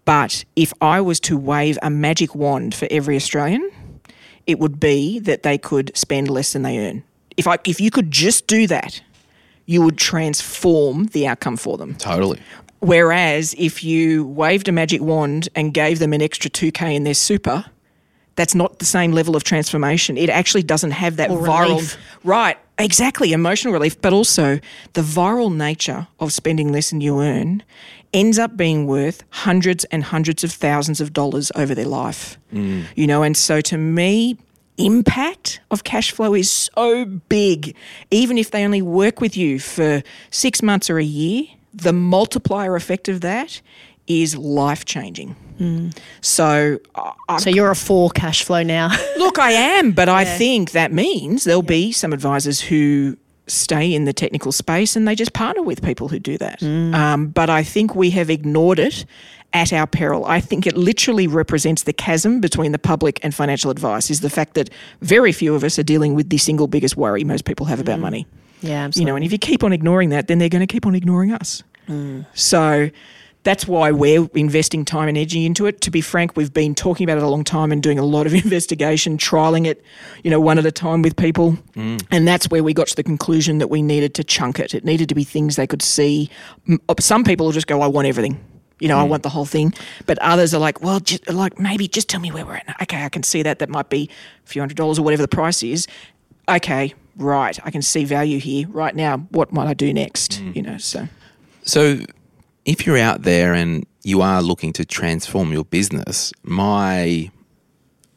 But 0.06 0.46
if 0.56 0.72
I 0.80 1.02
was 1.02 1.20
to 1.22 1.36
wave 1.36 1.78
a 1.82 1.90
magic 1.90 2.34
wand 2.34 2.74
for 2.74 2.88
every 2.90 3.18
Australian, 3.18 3.70
it 4.46 4.58
would 4.58 4.80
be 4.80 5.20
that 5.20 5.44
they 5.44 5.58
could 5.58 5.96
spend 5.98 6.30
less 6.30 6.54
than 6.54 6.62
they 6.62 6.80
earn. 6.80 7.04
If, 7.36 7.46
I, 7.46 7.58
if 7.66 7.82
you 7.82 7.92
could 7.92 8.10
just 8.10 8.48
do 8.48 8.68
that, 8.68 9.02
you 9.66 9.82
would 9.82 9.98
transform 9.98 11.08
the 11.08 11.28
outcome 11.28 11.58
for 11.58 11.78
them. 11.78 11.96
Totally. 11.96 12.40
Whereas 12.80 13.56
if 13.58 13.84
you 13.84 14.26
waved 14.28 14.68
a 14.68 14.72
magic 14.72 15.02
wand 15.02 15.50
and 15.56 15.74
gave 15.74 16.00
them 16.00 16.14
an 16.14 16.22
extra 16.22 16.50
2K 16.50 16.96
in 16.96 17.04
their 17.04 17.14
super, 17.14 17.66
that's 18.36 18.54
not 18.54 18.78
the 18.80 18.86
same 18.86 19.12
level 19.14 19.36
of 19.36 19.44
transformation. 19.44 20.16
It 20.18 20.30
actually 20.30 20.62
doesn't 20.64 20.92
have 20.92 21.16
that 21.16 21.32
Or 21.32 21.40
viral. 21.42 21.70
relief. 21.70 21.98
Right. 22.24 22.58
Exactly, 22.78 23.34
emotional 23.34 23.74
relief, 23.74 24.00
but 24.00 24.14
also 24.14 24.60
the 24.94 25.02
viral 25.02 25.54
nature 25.56 26.08
of 26.20 26.32
spending 26.32 26.72
less 26.72 26.92
than 26.92 27.02
you 27.02 27.20
earn 27.20 27.64
ends 28.14 28.38
up 28.38 28.56
being 28.56 28.86
worth 28.86 29.24
hundreds 29.32 29.84
and 29.86 30.04
hundreds 30.04 30.44
of 30.44 30.52
thousands 30.52 31.02
of 31.02 31.12
dollars 31.14 31.52
over 31.56 31.74
their 31.74 31.88
life. 31.88 32.38
Mm. 32.54 32.86
You 32.96 33.08
know, 33.08 33.24
and 33.24 33.36
so 33.36 33.60
to 33.62 33.78
me, 33.80 34.38
impact 34.78 35.60
of 35.72 35.84
cash 35.84 36.12
flow 36.12 36.36
is 36.36 36.52
so 36.52 37.06
big. 37.06 37.76
Even 38.12 38.38
if 38.38 38.52
they 38.52 38.64
only 38.64 38.84
work 38.84 39.20
with 39.20 39.36
you 39.36 39.60
for 39.60 40.04
six 40.30 40.62
months 40.62 40.90
or 40.90 41.00
a 41.00 41.04
year, 41.04 41.46
the 41.74 41.94
multiplier 41.94 42.76
effect 42.76 43.08
of 43.10 43.22
that 43.22 43.62
is 44.08 44.38
life 44.38 44.86
changing. 44.86 45.36
Mm. 45.60 45.98
So, 46.22 46.80
I- 47.28 47.40
So 47.40 47.50
you're 47.50 47.72
a 47.72 47.76
four 47.76 48.10
cash 48.10 48.44
flow 48.44 48.64
now. 48.64 48.90
Look, 49.18 49.38
I 49.38 49.52
am, 49.52 49.92
but 49.92 50.10
I 50.10 50.24
think 50.24 50.72
that 50.72 50.92
means 50.92 51.44
there'll 51.44 51.62
be 51.62 51.92
some 51.92 52.14
advisors 52.14 52.62
who 52.62 53.18
stay 53.48 53.94
in 53.94 54.06
the 54.06 54.14
technical 54.14 54.52
space 54.52 54.96
and 54.96 55.08
they 55.08 55.16
just 55.16 55.34
partner 55.34 55.64
with 55.64 55.82
people 55.82 56.10
who 56.10 56.20
do 56.20 56.38
that. 56.38 56.60
Mm. 56.60 56.94
Um, 56.94 57.28
but 57.28 57.50
I 57.50 57.64
think 57.64 57.96
we 57.96 58.10
have 58.12 58.30
ignored 58.30 58.80
it 58.80 59.06
at 59.54 59.72
our 59.72 59.88
peril. 59.88 60.26
I 60.26 60.42
think 60.42 60.68
it 60.68 60.76
literally 60.76 61.28
represents 61.28 61.84
the 61.84 61.94
chasm 61.94 62.42
between 62.42 62.74
the 62.74 62.80
public 62.80 63.20
and 63.24 63.34
financial 63.34 63.72
advice 63.72 64.10
is 64.10 64.20
the 64.20 64.30
fact 64.30 64.54
that 64.56 64.70
very 65.02 65.32
few 65.32 65.56
of 65.56 65.64
us 65.64 65.80
are 65.80 65.84
dealing 65.84 66.14
with 66.14 66.30
the 66.30 66.38
single 66.38 66.68
biggest 66.68 66.98
worry 66.98 67.24
most 67.24 67.46
people 67.46 67.66
have 67.68 67.80
about 67.80 68.00
mm. 68.00 68.04
money. 68.04 68.28
Yeah, 68.62 68.70
You 68.70 68.76
absolutely. 68.86 69.12
know, 69.12 69.16
and 69.16 69.26
if 69.26 69.32
you 69.32 69.38
keep 69.38 69.64
on 69.64 69.74
ignoring 69.74 70.10
that, 70.10 70.28
then 70.28 70.40
they're 70.40 70.50
going 70.50 70.66
to 70.66 70.72
keep 70.72 70.86
on 70.86 70.96
ignoring 70.96 71.32
us. 71.32 71.64
Mm. 71.88 72.26
So 72.34 72.90
that's 73.48 73.66
why 73.66 73.92
we're 73.92 74.28
investing 74.34 74.84
time 74.84 75.08
and 75.08 75.18
energy 75.18 75.46
into 75.46 75.68
it. 75.68 75.80
To 75.82 75.90
be 75.90 76.02
frank, 76.02 76.36
we've 76.36 76.54
been 76.54 76.76
talking 76.76 77.06
about 77.06 77.18
it 77.18 77.24
a 77.24 77.28
long 77.30 77.46
time 77.46 77.72
and 77.72 77.82
doing 77.82 77.98
a 77.98 78.04
lot 78.04 78.26
of 78.26 78.34
investigation, 78.46 79.18
trialing 79.18 79.66
it, 79.66 79.84
you 80.24 80.30
know, 80.30 80.40
one 80.40 80.58
at 80.58 80.66
a 80.66 80.72
time 80.72 81.02
with 81.02 81.16
people. 81.16 81.58
Mm. 81.76 82.06
And 82.12 82.28
that's 82.28 82.50
where 82.50 82.62
we 82.62 82.74
got 82.74 82.88
to 82.88 82.96
the 82.96 83.04
conclusion 83.04 83.60
that 83.60 83.70
we 83.70 83.82
needed 83.82 84.14
to 84.16 84.24
chunk 84.24 84.60
it. 84.60 84.74
It 84.74 84.84
needed 84.84 85.08
to 85.10 85.16
be 85.16 85.24
things 85.24 85.56
they 85.56 85.66
could 85.66 85.82
see. 85.82 86.30
Uh, 86.70 86.96
some 87.00 87.24
people 87.24 87.46
will 87.46 87.54
just 87.54 87.68
go, 87.68 87.82
I 87.82 87.88
want 87.88 88.08
everything. 88.08 88.44
You 88.80 88.90
know, 88.90 89.00
I 89.00 89.06
mm. 89.06 89.10
want 89.10 89.24
the 89.24 89.30
whole 89.30 89.46
thing. 89.46 89.74
But 90.06 90.20
others 90.20 90.54
are 90.54 90.60
like, 90.60 90.82
well, 90.82 91.00
just, 91.00 91.30
like 91.30 91.58
maybe 91.58 91.88
just 91.88 92.10
tell 92.10 92.20
me 92.20 92.32
where 92.32 92.46
we're 92.46 92.56
at. 92.56 92.82
Okay, 92.82 93.02
I 93.04 93.10
can 93.10 93.24
see 93.24 93.44
that. 93.44 93.60
That 93.60 93.70
might 93.70 93.90
be 93.90 94.10
a 94.46 94.50
few 94.50 94.62
hundred 94.62 94.76
dollars 94.76 95.00
or 95.00 95.04
whatever 95.04 95.22
the 95.22 95.28
price 95.30 95.64
is. 95.64 95.88
Okay, 96.50 96.94
right. 97.18 97.60
I 97.64 97.72
can 97.72 97.82
see 97.82 98.06
value 98.06 98.40
here. 98.40 98.68
Right 98.70 98.96
now, 98.96 99.18
what 99.32 99.52
might 99.52 99.68
I 99.68 99.74
do 99.74 99.94
next? 99.94 100.42
Mm. 100.42 100.56
You 100.56 100.62
know, 100.62 100.78
so. 100.78 101.08
So, 101.64 102.00
if 102.66 102.86
you're 102.86 102.98
out 102.98 103.24
there 103.24 103.54
and 103.54 103.86
you 104.04 104.22
are 104.22 104.42
looking 104.42 104.74
to 104.74 104.86
transform 104.86 105.52
your 105.52 105.66
business, 105.66 106.32
my 106.44 107.30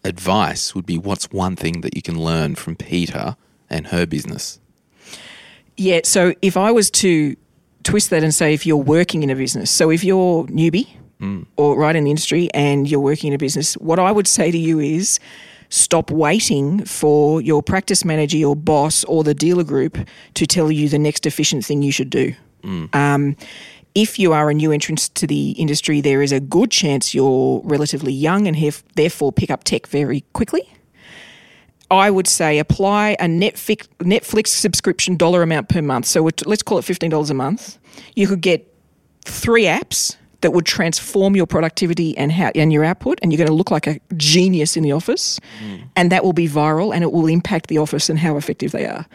advice 0.04 0.74
would 0.74 0.86
be 0.86 0.98
what's 0.98 1.30
one 1.30 1.56
thing 1.56 1.80
that 1.82 1.94
you 1.96 2.02
can 2.02 2.18
learn 2.18 2.54
from 2.54 2.76
Peter 2.76 3.36
and 3.68 3.88
her 3.88 4.06
business? 4.06 4.60
Yeah. 5.76 6.00
So 6.04 6.34
if 6.42 6.56
I 6.56 6.70
was 6.70 6.90
to 6.92 7.36
twist 7.82 8.10
that 8.10 8.22
and 8.22 8.34
say, 8.34 8.52
if 8.54 8.66
you're 8.66 8.76
working 8.76 9.22
in 9.22 9.30
a 9.30 9.36
business, 9.36 9.70
so 9.70 9.90
if 9.90 10.04
you're 10.04 10.44
newbie 10.46 10.88
mm. 11.20 11.46
or 11.56 11.78
right 11.78 11.96
in 11.96 12.04
the 12.04 12.10
industry 12.10 12.50
and 12.52 12.90
you're 12.90 13.00
working 13.00 13.28
in 13.28 13.34
a 13.34 13.38
business, 13.38 13.74
what 13.74 13.98
I 13.98 14.12
would 14.12 14.26
say 14.26 14.50
to 14.50 14.58
you 14.58 14.78
is 14.78 15.18
stop 15.70 16.10
waiting 16.10 16.84
for 16.84 17.40
your 17.40 17.62
practice 17.62 18.04
manager, 18.04 18.36
your 18.36 18.56
boss, 18.56 19.04
or 19.04 19.24
the 19.24 19.34
dealer 19.34 19.64
group 19.64 19.96
to 20.34 20.46
tell 20.46 20.70
you 20.70 20.88
the 20.88 20.98
next 20.98 21.26
efficient 21.26 21.64
thing 21.64 21.82
you 21.82 21.92
should 21.92 22.10
do. 22.10 22.34
Um, 22.92 23.36
if 23.94 24.18
you 24.18 24.32
are 24.32 24.50
a 24.50 24.54
new 24.54 24.70
entrant 24.70 24.98
to 25.14 25.26
the 25.26 25.52
industry, 25.52 26.00
there 26.00 26.22
is 26.22 26.32
a 26.32 26.40
good 26.40 26.70
chance 26.70 27.14
you're 27.14 27.60
relatively 27.64 28.12
young 28.12 28.46
and 28.46 28.56
have, 28.56 28.84
therefore 28.94 29.32
pick 29.32 29.50
up 29.50 29.64
tech 29.64 29.86
very 29.86 30.22
quickly. 30.32 30.68
I 31.90 32.10
would 32.10 32.28
say 32.28 32.58
apply 32.58 33.16
a 33.18 33.24
Netflix, 33.24 33.88
Netflix 33.98 34.48
subscription 34.48 35.16
dollar 35.16 35.42
amount 35.42 35.68
per 35.68 35.82
month. 35.82 36.06
So 36.06 36.28
let's 36.46 36.62
call 36.62 36.78
it 36.78 36.84
$15 36.84 37.30
a 37.30 37.34
month. 37.34 37.78
You 38.14 38.28
could 38.28 38.40
get 38.40 38.72
three 39.24 39.64
apps 39.64 40.16
that 40.40 40.52
would 40.52 40.66
transform 40.66 41.36
your 41.36 41.46
productivity 41.46 42.16
and 42.16 42.32
how 42.32 42.50
and 42.54 42.72
your 42.72 42.84
output 42.84 43.18
and 43.22 43.32
you're 43.32 43.38
going 43.38 43.48
to 43.48 43.54
look 43.54 43.70
like 43.70 43.86
a 43.86 44.00
genius 44.16 44.76
in 44.76 44.82
the 44.82 44.92
office 44.92 45.38
and 45.96 46.10
that 46.10 46.24
will 46.24 46.32
be 46.32 46.48
viral 46.48 46.94
and 46.94 47.04
it 47.04 47.12
will 47.12 47.26
impact 47.26 47.66
the 47.66 47.78
office 47.78 48.08
and 48.08 48.18
how 48.18 48.36
effective 48.36 48.72
they 48.72 48.86
are. 48.86 49.06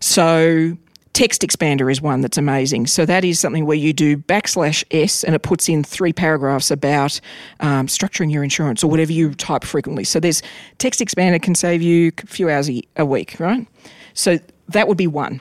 So 0.00 0.76
TextExpander 1.14 1.90
is 1.92 2.00
one 2.00 2.22
that's 2.22 2.38
amazing. 2.38 2.86
So 2.86 3.04
that 3.04 3.24
is 3.24 3.38
something 3.38 3.66
where 3.66 3.76
you 3.76 3.92
do 3.92 4.16
backslash 4.16 4.82
S 4.90 5.24
and 5.24 5.34
it 5.34 5.40
puts 5.40 5.68
in 5.68 5.84
three 5.84 6.12
paragraphs 6.12 6.70
about 6.70 7.20
um, 7.60 7.86
structuring 7.86 8.32
your 8.32 8.42
insurance 8.42 8.82
or 8.82 8.90
whatever 8.90 9.12
you 9.12 9.34
type 9.34 9.64
frequently. 9.64 10.04
So 10.04 10.20
there's 10.20 10.42
TextExpander 10.78 11.42
can 11.42 11.54
save 11.54 11.82
you 11.82 12.12
a 12.22 12.26
few 12.26 12.48
hours 12.48 12.70
a, 12.70 12.82
a 12.96 13.04
week, 13.04 13.38
right? 13.38 13.66
So 14.14 14.38
that 14.68 14.88
would 14.88 14.96
be 14.96 15.06
one. 15.06 15.40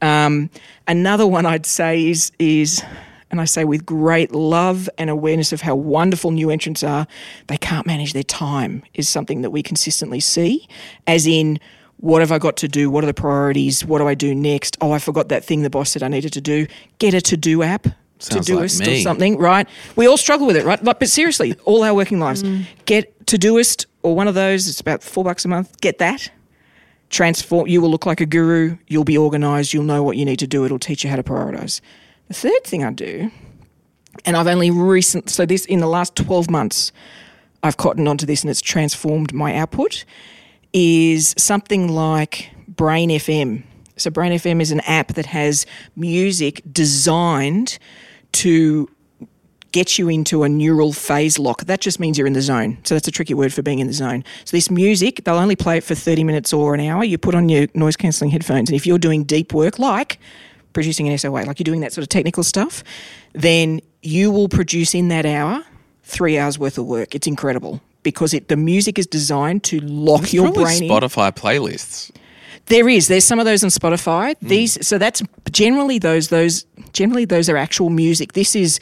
Um, 0.00 0.50
another 0.86 1.26
one 1.26 1.46
I'd 1.46 1.66
say 1.66 2.08
is 2.08 2.30
is, 2.38 2.82
and 3.30 3.40
I 3.40 3.44
say 3.44 3.64
with 3.64 3.84
great 3.84 4.32
love 4.32 4.88
and 4.98 5.10
awareness 5.10 5.52
of 5.52 5.60
how 5.60 5.74
wonderful 5.74 6.30
new 6.30 6.50
entrants 6.50 6.82
are, 6.82 7.06
they 7.48 7.58
can't 7.58 7.86
manage 7.86 8.12
their 8.12 8.22
time. 8.22 8.82
Is 8.94 9.08
something 9.08 9.42
that 9.42 9.50
we 9.50 9.62
consistently 9.62 10.20
see, 10.20 10.68
as 11.06 11.26
in. 11.26 11.58
What 12.00 12.20
have 12.20 12.30
I 12.30 12.38
got 12.38 12.56
to 12.58 12.68
do? 12.68 12.90
What 12.90 13.02
are 13.02 13.08
the 13.08 13.12
priorities? 13.12 13.84
What 13.84 13.98
do 13.98 14.06
I 14.06 14.14
do 14.14 14.32
next? 14.32 14.78
Oh, 14.80 14.92
I 14.92 15.00
forgot 15.00 15.30
that 15.30 15.44
thing 15.44 15.62
the 15.62 15.68
boss 15.68 15.90
said 15.90 16.04
I 16.04 16.06
needed 16.06 16.32
to 16.34 16.40
do. 16.40 16.68
Get 17.00 17.12
a 17.12 17.20
to 17.22 17.36
do 17.36 17.64
app, 17.64 17.88
Sounds 18.20 18.46
to 18.46 18.54
like 18.54 18.66
doist 18.66 18.86
me. 18.86 19.00
or 19.00 19.02
something, 19.02 19.36
right? 19.36 19.68
We 19.96 20.06
all 20.06 20.16
struggle 20.16 20.46
with 20.46 20.54
it, 20.54 20.64
right? 20.64 20.80
Like, 20.80 21.00
but 21.00 21.08
seriously, 21.08 21.56
all 21.64 21.82
our 21.82 21.92
working 21.92 22.20
lives. 22.20 22.44
Mm. 22.44 22.66
Get 22.84 23.26
Todoist 23.26 23.86
or 24.04 24.14
one 24.14 24.28
of 24.28 24.36
those. 24.36 24.68
It's 24.68 24.78
about 24.80 25.02
four 25.02 25.24
bucks 25.24 25.44
a 25.44 25.48
month. 25.48 25.80
Get 25.80 25.98
that 25.98 26.30
transform 27.10 27.66
you 27.66 27.80
will 27.80 27.90
look 27.90 28.06
like 28.06 28.20
a 28.20 28.26
guru 28.26 28.76
you'll 28.86 29.04
be 29.04 29.16
organized 29.16 29.72
you'll 29.72 29.84
know 29.84 30.02
what 30.02 30.16
you 30.16 30.24
need 30.24 30.38
to 30.38 30.46
do 30.46 30.64
it'll 30.64 30.78
teach 30.78 31.04
you 31.04 31.10
how 31.10 31.16
to 31.16 31.22
prioritize 31.22 31.80
the 32.28 32.34
third 32.34 32.64
thing 32.64 32.84
i 32.84 32.90
do 32.90 33.30
and 34.24 34.36
i've 34.36 34.46
only 34.46 34.70
recent 34.70 35.28
so 35.28 35.44
this 35.44 35.64
in 35.66 35.80
the 35.80 35.86
last 35.86 36.14
12 36.16 36.50
months 36.50 36.92
i've 37.62 37.76
cottoned 37.76 38.08
onto 38.08 38.26
this 38.26 38.42
and 38.42 38.50
it's 38.50 38.60
transformed 38.60 39.32
my 39.32 39.54
output 39.56 40.04
is 40.72 41.34
something 41.38 41.88
like 41.88 42.50
Brain.fm 42.68 43.64
so 43.96 44.10
Brain.fm 44.10 44.60
is 44.60 44.70
an 44.70 44.80
app 44.80 45.14
that 45.14 45.26
has 45.26 45.66
music 45.96 46.62
designed 46.70 47.78
to 48.32 48.88
get 49.72 49.98
you 49.98 50.08
into 50.08 50.42
a 50.44 50.48
neural 50.48 50.92
phase 50.92 51.38
lock. 51.38 51.64
That 51.64 51.80
just 51.80 52.00
means 52.00 52.16
you're 52.16 52.26
in 52.26 52.32
the 52.32 52.42
zone. 52.42 52.78
So 52.84 52.94
that's 52.94 53.08
a 53.08 53.10
tricky 53.10 53.34
word 53.34 53.52
for 53.52 53.62
being 53.62 53.80
in 53.80 53.86
the 53.86 53.92
zone. 53.92 54.24
So 54.44 54.56
this 54.56 54.70
music, 54.70 55.24
they'll 55.24 55.36
only 55.36 55.56
play 55.56 55.76
it 55.76 55.84
for 55.84 55.94
30 55.94 56.24
minutes 56.24 56.52
or 56.52 56.74
an 56.74 56.80
hour. 56.80 57.04
You 57.04 57.18
put 57.18 57.34
on 57.34 57.48
your 57.48 57.68
noise 57.74 57.96
cancelling 57.96 58.30
headphones, 58.30 58.70
and 58.70 58.76
if 58.76 58.86
you're 58.86 58.98
doing 58.98 59.24
deep 59.24 59.52
work 59.52 59.78
like 59.78 60.18
producing 60.72 61.08
an 61.08 61.16
SOA, 61.18 61.30
like 61.30 61.58
you're 61.58 61.64
doing 61.64 61.80
that 61.80 61.92
sort 61.92 62.02
of 62.02 62.08
technical 62.08 62.42
stuff, 62.42 62.84
then 63.32 63.80
you 64.02 64.30
will 64.30 64.48
produce 64.48 64.94
in 64.94 65.08
that 65.08 65.26
hour 65.26 65.64
three 66.02 66.38
hours 66.38 66.58
worth 66.58 66.78
of 66.78 66.86
work. 66.86 67.14
It's 67.14 67.26
incredible 67.26 67.80
because 68.02 68.32
it 68.32 68.48
the 68.48 68.56
music 68.56 68.98
is 68.98 69.06
designed 69.06 69.64
to 69.64 69.80
lock 69.80 70.32
your 70.32 70.52
brain 70.52 70.84
in. 70.84 70.90
Spotify 70.90 71.32
playlists. 71.32 72.10
There 72.66 72.88
is. 72.88 73.08
There's 73.08 73.24
some 73.24 73.38
of 73.38 73.46
those 73.46 73.64
on 73.64 73.70
Spotify. 73.70 74.36
Hmm. 74.38 74.48
These 74.48 74.86
so 74.86 74.98
that's 74.98 75.22
generally 75.50 75.98
those 75.98 76.28
those 76.28 76.64
generally 76.92 77.24
those 77.24 77.48
are 77.48 77.56
actual 77.56 77.90
music. 77.90 78.32
This 78.32 78.54
is 78.54 78.80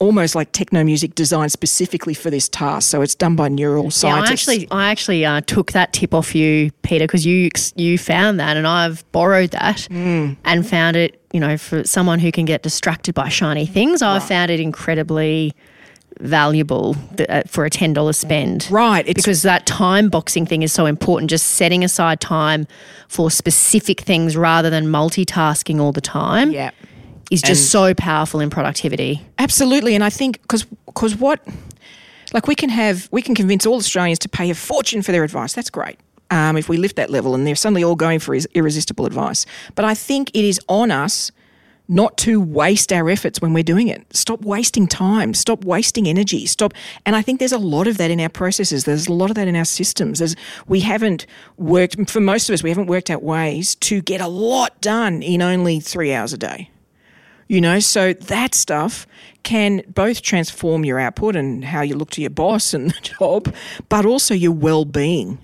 almost 0.00 0.34
like 0.34 0.52
techno 0.52 0.82
music 0.84 1.14
designed 1.14 1.52
specifically 1.52 2.14
for 2.14 2.30
this 2.30 2.48
task. 2.48 2.88
So 2.90 3.02
it's 3.02 3.14
done 3.14 3.36
by 3.36 3.48
neural 3.48 3.90
Yeah, 4.02 4.16
I 4.16 4.18
actually, 4.32 4.68
I 4.70 4.90
actually 4.90 5.24
uh, 5.24 5.40
took 5.42 5.72
that 5.72 5.92
tip 5.92 6.12
off 6.14 6.34
you, 6.34 6.70
Peter, 6.82 7.04
because 7.06 7.24
you 7.26 7.50
you 7.76 7.98
found 7.98 8.38
that, 8.40 8.56
and 8.56 8.66
I've 8.66 9.10
borrowed 9.12 9.50
that 9.50 9.86
and 9.90 10.66
found 10.68 10.96
it. 10.96 11.20
You 11.32 11.40
know, 11.40 11.56
for 11.58 11.82
someone 11.84 12.18
who 12.20 12.30
can 12.30 12.44
get 12.44 12.62
distracted 12.62 13.14
by 13.14 13.28
shiny 13.28 13.66
things, 13.66 14.02
I've 14.02 14.22
found 14.24 14.50
it 14.50 14.60
incredibly 14.60 15.52
valuable 16.20 16.94
th- 17.16 17.28
uh, 17.28 17.42
for 17.46 17.64
a 17.64 17.70
ten 17.70 17.92
dollars 17.92 18.16
spend. 18.16 18.68
Right, 18.70 19.00
it's- 19.06 19.16
because 19.16 19.42
that 19.42 19.66
time 19.66 20.08
boxing 20.08 20.46
thing 20.46 20.62
is 20.62 20.72
so 20.72 20.86
important. 20.86 21.30
Just 21.30 21.46
setting 21.46 21.82
aside 21.84 22.20
time 22.20 22.66
for 23.08 23.30
specific 23.30 24.00
things 24.02 24.36
rather 24.36 24.70
than 24.70 24.86
multitasking 24.86 25.80
all 25.80 25.92
the 25.92 26.00
time. 26.00 26.50
yeah. 26.52 26.70
Is 27.34 27.42
just 27.42 27.62
And- 27.62 27.70
so 27.70 27.94
powerful 27.94 28.40
in 28.40 28.50
productivity. 28.50 29.20
Absolutely, 29.38 29.94
and 29.94 30.02
I 30.02 30.10
think 30.10 30.40
because 30.42 30.64
because 30.86 31.14
what 31.16 31.40
like 32.32 32.46
we 32.46 32.54
can 32.54 32.70
have 32.70 33.08
we 33.12 33.22
can 33.22 33.34
convince 33.34 33.66
all 33.66 33.76
Australians 33.76 34.18
to 34.20 34.28
pay 34.28 34.50
a 34.50 34.54
fortune 34.54 35.02
for 35.02 35.12
their 35.12 35.24
advice. 35.24 35.52
That's 35.52 35.70
great. 35.70 35.98
Um, 36.30 36.56
if 36.56 36.68
we 36.68 36.76
lift 36.78 36.96
that 36.96 37.10
level 37.10 37.34
and 37.34 37.46
they're 37.46 37.54
suddenly 37.54 37.84
all 37.84 37.96
going 37.96 38.18
for 38.18 38.34
irresistible 38.54 39.06
advice, 39.06 39.46
but 39.74 39.84
I 39.84 39.94
think 39.94 40.30
it 40.34 40.44
is 40.44 40.58
on 40.68 40.90
us 40.90 41.30
not 41.86 42.16
to 42.16 42.40
waste 42.40 42.90
our 42.94 43.10
efforts 43.10 43.42
when 43.42 43.52
we're 43.52 43.62
doing 43.62 43.88
it. 43.88 44.02
Stop 44.16 44.40
wasting 44.42 44.86
time. 44.88 45.34
Stop 45.34 45.66
wasting 45.66 46.08
energy. 46.08 46.46
Stop. 46.46 46.72
And 47.04 47.14
I 47.14 47.20
think 47.20 47.40
there's 47.40 47.52
a 47.52 47.58
lot 47.58 47.86
of 47.86 47.98
that 47.98 48.10
in 48.10 48.20
our 48.20 48.30
processes. 48.30 48.84
There's 48.84 49.06
a 49.06 49.12
lot 49.12 49.28
of 49.28 49.36
that 49.36 49.46
in 49.48 49.54
our 49.54 49.66
systems. 49.66 50.18
There's, 50.18 50.34
we 50.66 50.80
haven't 50.80 51.26
worked, 51.58 52.08
for 52.08 52.20
most 52.20 52.48
of 52.48 52.54
us, 52.54 52.62
we 52.62 52.70
haven't 52.70 52.86
worked 52.86 53.10
out 53.10 53.22
ways 53.22 53.74
to 53.76 54.00
get 54.00 54.22
a 54.22 54.28
lot 54.28 54.80
done 54.80 55.22
in 55.22 55.42
only 55.42 55.78
three 55.78 56.10
hours 56.14 56.32
a 56.32 56.38
day. 56.38 56.70
You 57.48 57.60
know, 57.60 57.78
so 57.80 58.12
that 58.12 58.54
stuff 58.54 59.06
can 59.42 59.82
both 59.88 60.22
transform 60.22 60.84
your 60.84 60.98
output 60.98 61.36
and 61.36 61.64
how 61.64 61.82
you 61.82 61.94
look 61.94 62.10
to 62.10 62.20
your 62.20 62.30
boss 62.30 62.74
and 62.74 62.90
the 63.02 63.14
job, 63.18 63.54
but 63.88 64.04
also 64.04 64.34
your 64.34 64.52
well 64.52 64.84
being. 64.84 65.38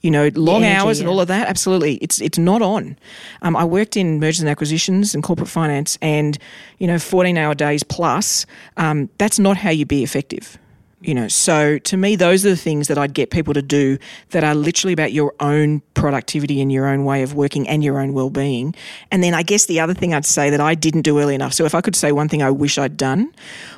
You 0.00 0.10
know, 0.10 0.30
long 0.34 0.64
energy, 0.64 0.78
hours 0.78 1.00
and 1.00 1.06
yeah. 1.06 1.12
all 1.14 1.20
of 1.22 1.28
that. 1.28 1.48
Absolutely, 1.48 1.94
it's 1.94 2.20
it's 2.20 2.36
not 2.36 2.60
on. 2.60 2.98
Um, 3.40 3.56
I 3.56 3.64
worked 3.64 3.96
in 3.96 4.20
mergers 4.20 4.40
and 4.40 4.50
acquisitions 4.50 5.14
and 5.14 5.24
corporate 5.24 5.48
finance, 5.48 5.96
and 6.02 6.36
you 6.78 6.86
know, 6.86 6.98
fourteen 6.98 7.38
hour 7.38 7.54
days 7.54 7.82
plus. 7.82 8.44
Um, 8.76 9.08
that's 9.16 9.38
not 9.38 9.56
how 9.56 9.70
you 9.70 9.86
be 9.86 10.02
effective. 10.02 10.58
You 11.04 11.14
know, 11.14 11.28
so 11.28 11.76
to 11.76 11.96
me, 11.98 12.16
those 12.16 12.46
are 12.46 12.50
the 12.50 12.56
things 12.56 12.88
that 12.88 12.96
I'd 12.96 13.12
get 13.12 13.30
people 13.30 13.52
to 13.52 13.60
do 13.60 13.98
that 14.30 14.42
are 14.42 14.54
literally 14.54 14.94
about 14.94 15.12
your 15.12 15.34
own 15.38 15.82
productivity 15.92 16.62
and 16.62 16.72
your 16.72 16.86
own 16.86 17.04
way 17.04 17.22
of 17.22 17.34
working 17.34 17.68
and 17.68 17.84
your 17.84 17.98
own 18.00 18.14
well-being. 18.14 18.74
And 19.10 19.22
then 19.22 19.34
I 19.34 19.42
guess 19.42 19.66
the 19.66 19.80
other 19.80 19.92
thing 19.92 20.14
I'd 20.14 20.24
say 20.24 20.48
that 20.48 20.62
I 20.62 20.74
didn't 20.74 21.02
do 21.02 21.20
early 21.20 21.34
enough. 21.34 21.52
So 21.52 21.66
if 21.66 21.74
I 21.74 21.82
could 21.82 21.94
say 21.94 22.10
one 22.10 22.30
thing 22.30 22.42
I 22.42 22.50
wish 22.50 22.78
I'd 22.78 22.96
done 22.96 23.34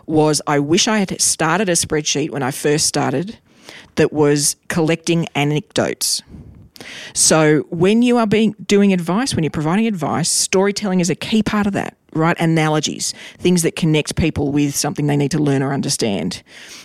was 0.06 0.40
I 0.46 0.60
wish 0.60 0.86
I 0.86 0.98
had 0.98 1.20
started 1.20 1.68
a 1.68 1.72
spreadsheet 1.72 2.30
when 2.30 2.44
I 2.44 2.52
first 2.52 2.86
started 2.86 3.36
that 3.96 4.12
was 4.12 4.54
collecting 4.68 5.26
anecdotes. 5.34 6.22
So 7.12 7.62
when 7.70 8.02
you 8.02 8.18
are 8.18 8.26
being 8.28 8.54
doing 8.66 8.92
advice, 8.92 9.34
when 9.34 9.42
you're 9.42 9.50
providing 9.50 9.88
advice, 9.88 10.28
storytelling 10.28 11.00
is 11.00 11.10
a 11.10 11.16
key 11.16 11.42
part 11.42 11.66
of 11.66 11.72
that, 11.72 11.96
right? 12.16 12.38
Analogies, 12.40 13.14
things 13.38 13.62
that 13.62 13.76
connect 13.76 14.16
people 14.16 14.52
with 14.52 14.74
something 14.74 15.06
they 15.06 15.16
need 15.16 15.30
to 15.32 15.38
learn 15.38 15.62
or 15.62 15.72
understand. 15.72 16.42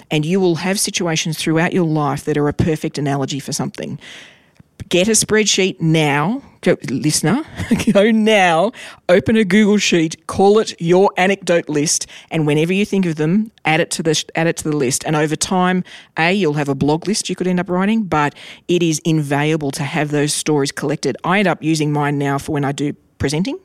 And 0.10 0.26
you 0.26 0.40
will 0.40 0.56
have 0.56 0.80
situations 0.80 1.38
throughout 1.38 1.74
your 1.74 1.86
life 1.86 2.26
that 2.26 2.38
are 2.38 2.48
a 2.48 2.54
perfect 2.54 2.98
analogy 2.98 3.40
for 3.40 3.54
something. 3.54 4.00
Get 4.90 5.08
a 5.08 5.12
spreadsheet 5.12 5.80
now, 5.80 6.42
go, 6.62 6.76
listener, 6.90 7.44
go 7.94 8.12
now, 8.12 8.72
open 9.08 9.38
a 9.38 9.46
Google 9.46 9.78
sheet, 9.78 10.28
call 10.28 10.60
it 10.60 10.80
your 10.82 11.12
anecdote 11.16 11.70
list, 11.70 12.08
and 12.30 12.46
whenever 12.46 12.74
you 12.74 12.86
think 12.86 13.06
of 13.06 13.16
them, 13.16 13.52
add 13.64 13.80
it 13.80 13.92
to 13.92 14.04
the 14.04 14.22
add 14.36 14.48
it 14.48 14.58
to 14.58 14.70
the 14.70 14.76
list. 14.76 15.06
And 15.06 15.16
over 15.16 15.36
time, 15.36 15.84
a 16.18 16.34
you'll 16.34 16.54
have 16.54 16.68
a 16.68 16.76
blog 16.76 17.08
list 17.08 17.30
you 17.30 17.36
could 17.36 17.48
end 17.48 17.60
up 17.60 17.70
writing, 17.70 18.04
but 18.04 18.36
it 18.68 18.84
is 18.84 19.00
invaluable 19.06 19.72
to 19.72 19.84
have 19.84 20.12
those 20.12 20.34
stories 20.34 20.72
collected. 20.72 21.16
I 21.24 21.40
end 21.40 21.48
up 21.48 21.64
using 21.64 21.94
mine 21.94 22.18
now 22.18 22.38
for 22.38 22.52
when 22.52 22.66
I 22.66 22.72
do 22.72 22.94
presenting 23.18 23.60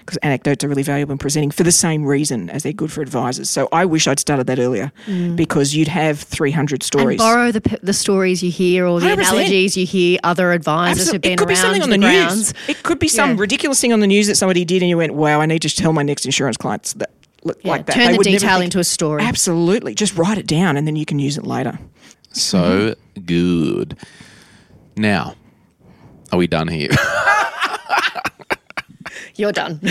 because 0.00 0.16
anecdotes 0.18 0.64
are 0.64 0.68
really 0.68 0.82
valuable 0.82 1.12
in 1.12 1.18
presenting 1.18 1.50
for 1.50 1.62
the 1.62 1.72
same 1.72 2.04
reason 2.04 2.50
as 2.50 2.62
they're 2.62 2.72
good 2.72 2.92
for 2.92 3.02
advisors. 3.02 3.50
So 3.50 3.68
I 3.72 3.84
wish 3.84 4.06
I'd 4.06 4.18
started 4.18 4.46
that 4.46 4.58
earlier 4.58 4.92
mm. 5.06 5.36
because 5.36 5.74
you'd 5.74 5.88
have 5.88 6.20
300 6.20 6.74
And 6.74 6.82
stories. 6.82 7.18
borrow 7.18 7.52
the, 7.52 7.78
the 7.82 7.92
stories 7.92 8.42
you 8.42 8.50
hear 8.50 8.86
or 8.86 9.00
the 9.00 9.06
100%. 9.06 9.12
analogies 9.14 9.76
you 9.76 9.86
hear 9.86 10.18
other 10.24 10.52
advisors 10.52 11.08
Absolute- 11.08 11.12
who've 11.12 11.22
been 11.22 11.32
it 11.32 11.38
could 11.38 11.48
be 11.48 11.54
around 11.54 11.62
something 11.62 11.82
on 11.82 11.90
the, 11.90 11.98
the, 11.98 12.06
news. 12.06 12.26
grounds. 12.26 12.54
It 12.68 12.82
could 12.82 12.98
be 12.98 13.08
some 13.08 13.30
Yeah. 13.30 13.40
ridiculous 13.40 13.80
thing 13.80 13.92
on 13.92 14.00
the 14.00 14.06
news 14.06 14.26
that 14.26 14.36
somebody 14.36 14.64
did, 14.64 14.82
and 14.82 14.88
you 14.88 14.96
went, 14.96 15.14
"Wow, 15.14 15.40
I 15.40 15.46
need 15.46 15.62
to 15.62 15.68
tell 15.68 15.92
my 15.92 16.02
next 16.02 16.24
insurance 16.24 16.56
clients 16.56 16.92
that." 16.94 17.10
look 17.44 17.58
Yeah, 17.64 17.72
Like 17.72 17.86
that. 17.86 17.94
turn 17.94 18.06
They 18.06 18.12
the 18.12 18.18
would 18.18 18.24
detail 18.24 18.50
think- 18.58 18.64
into 18.66 18.78
a 18.78 18.84
story. 18.84 19.22
Absolutely, 19.24 19.94
just 19.94 20.16
write 20.16 20.38
it 20.38 20.46
down, 20.46 20.76
and 20.76 20.86
then 20.86 20.94
you 20.94 21.04
can 21.04 21.18
use 21.18 21.36
it 21.36 21.44
later. 21.44 21.76
So 22.30 22.94
mm-hmm. 22.94 23.20
good. 23.24 23.96
Now, 24.96 25.34
are 26.30 26.38
we 26.38 26.46
done 26.46 26.68
here? 26.68 26.90
You're 29.36 29.52
done. 29.52 29.80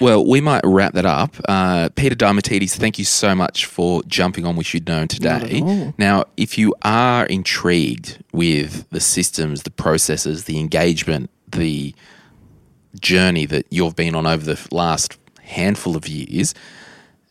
Well, 0.00 0.26
we 0.26 0.40
might 0.42 0.60
wrap 0.64 0.92
that 0.92 1.06
up. 1.06 1.36
Uh, 1.48 1.88
Peter 1.94 2.14
Diamatides, 2.14 2.72
thank 2.76 2.98
you 2.98 3.04
so 3.04 3.34
much 3.34 3.64
for 3.64 4.02
jumping 4.02 4.44
on 4.44 4.54
Wish 4.56 4.74
You'd 4.74 4.86
Known 4.86 5.08
today. 5.08 5.92
Now, 5.96 6.24
if 6.36 6.58
you 6.58 6.74
are 6.82 7.24
intrigued 7.26 8.22
with 8.32 8.88
the 8.90 9.00
systems, 9.00 9.62
the 9.62 9.70
processes, 9.70 10.44
the 10.44 10.58
engagement, 10.60 11.30
the 11.48 11.94
journey 13.00 13.46
that 13.46 13.66
you've 13.70 13.96
been 13.96 14.14
on 14.14 14.26
over 14.26 14.44
the 14.44 14.68
last 14.70 15.16
handful 15.40 15.96
of 15.96 16.06
years, 16.08 16.52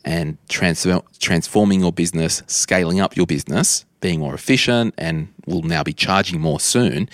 and 0.06 0.38
transfer, 0.50 1.02
transforming 1.20 1.82
your 1.82 1.92
business, 1.92 2.44
scaling 2.48 3.00
up 3.00 3.18
your 3.18 3.26
business, 3.26 3.86
being 4.02 4.20
more 4.20 4.36
efficient, 4.36 4.94
and 4.98 5.28
will 5.48 5.64
now 5.64 5.84
be 5.84 5.94
charging 5.94 6.40
more 6.40 6.60
soon. 6.60 7.10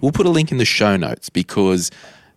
We'll 0.00 0.12
put 0.12 0.26
a 0.26 0.30
link 0.30 0.50
in 0.50 0.58
the 0.58 0.64
show 0.64 0.96
notes 0.96 1.30
because 1.30 1.90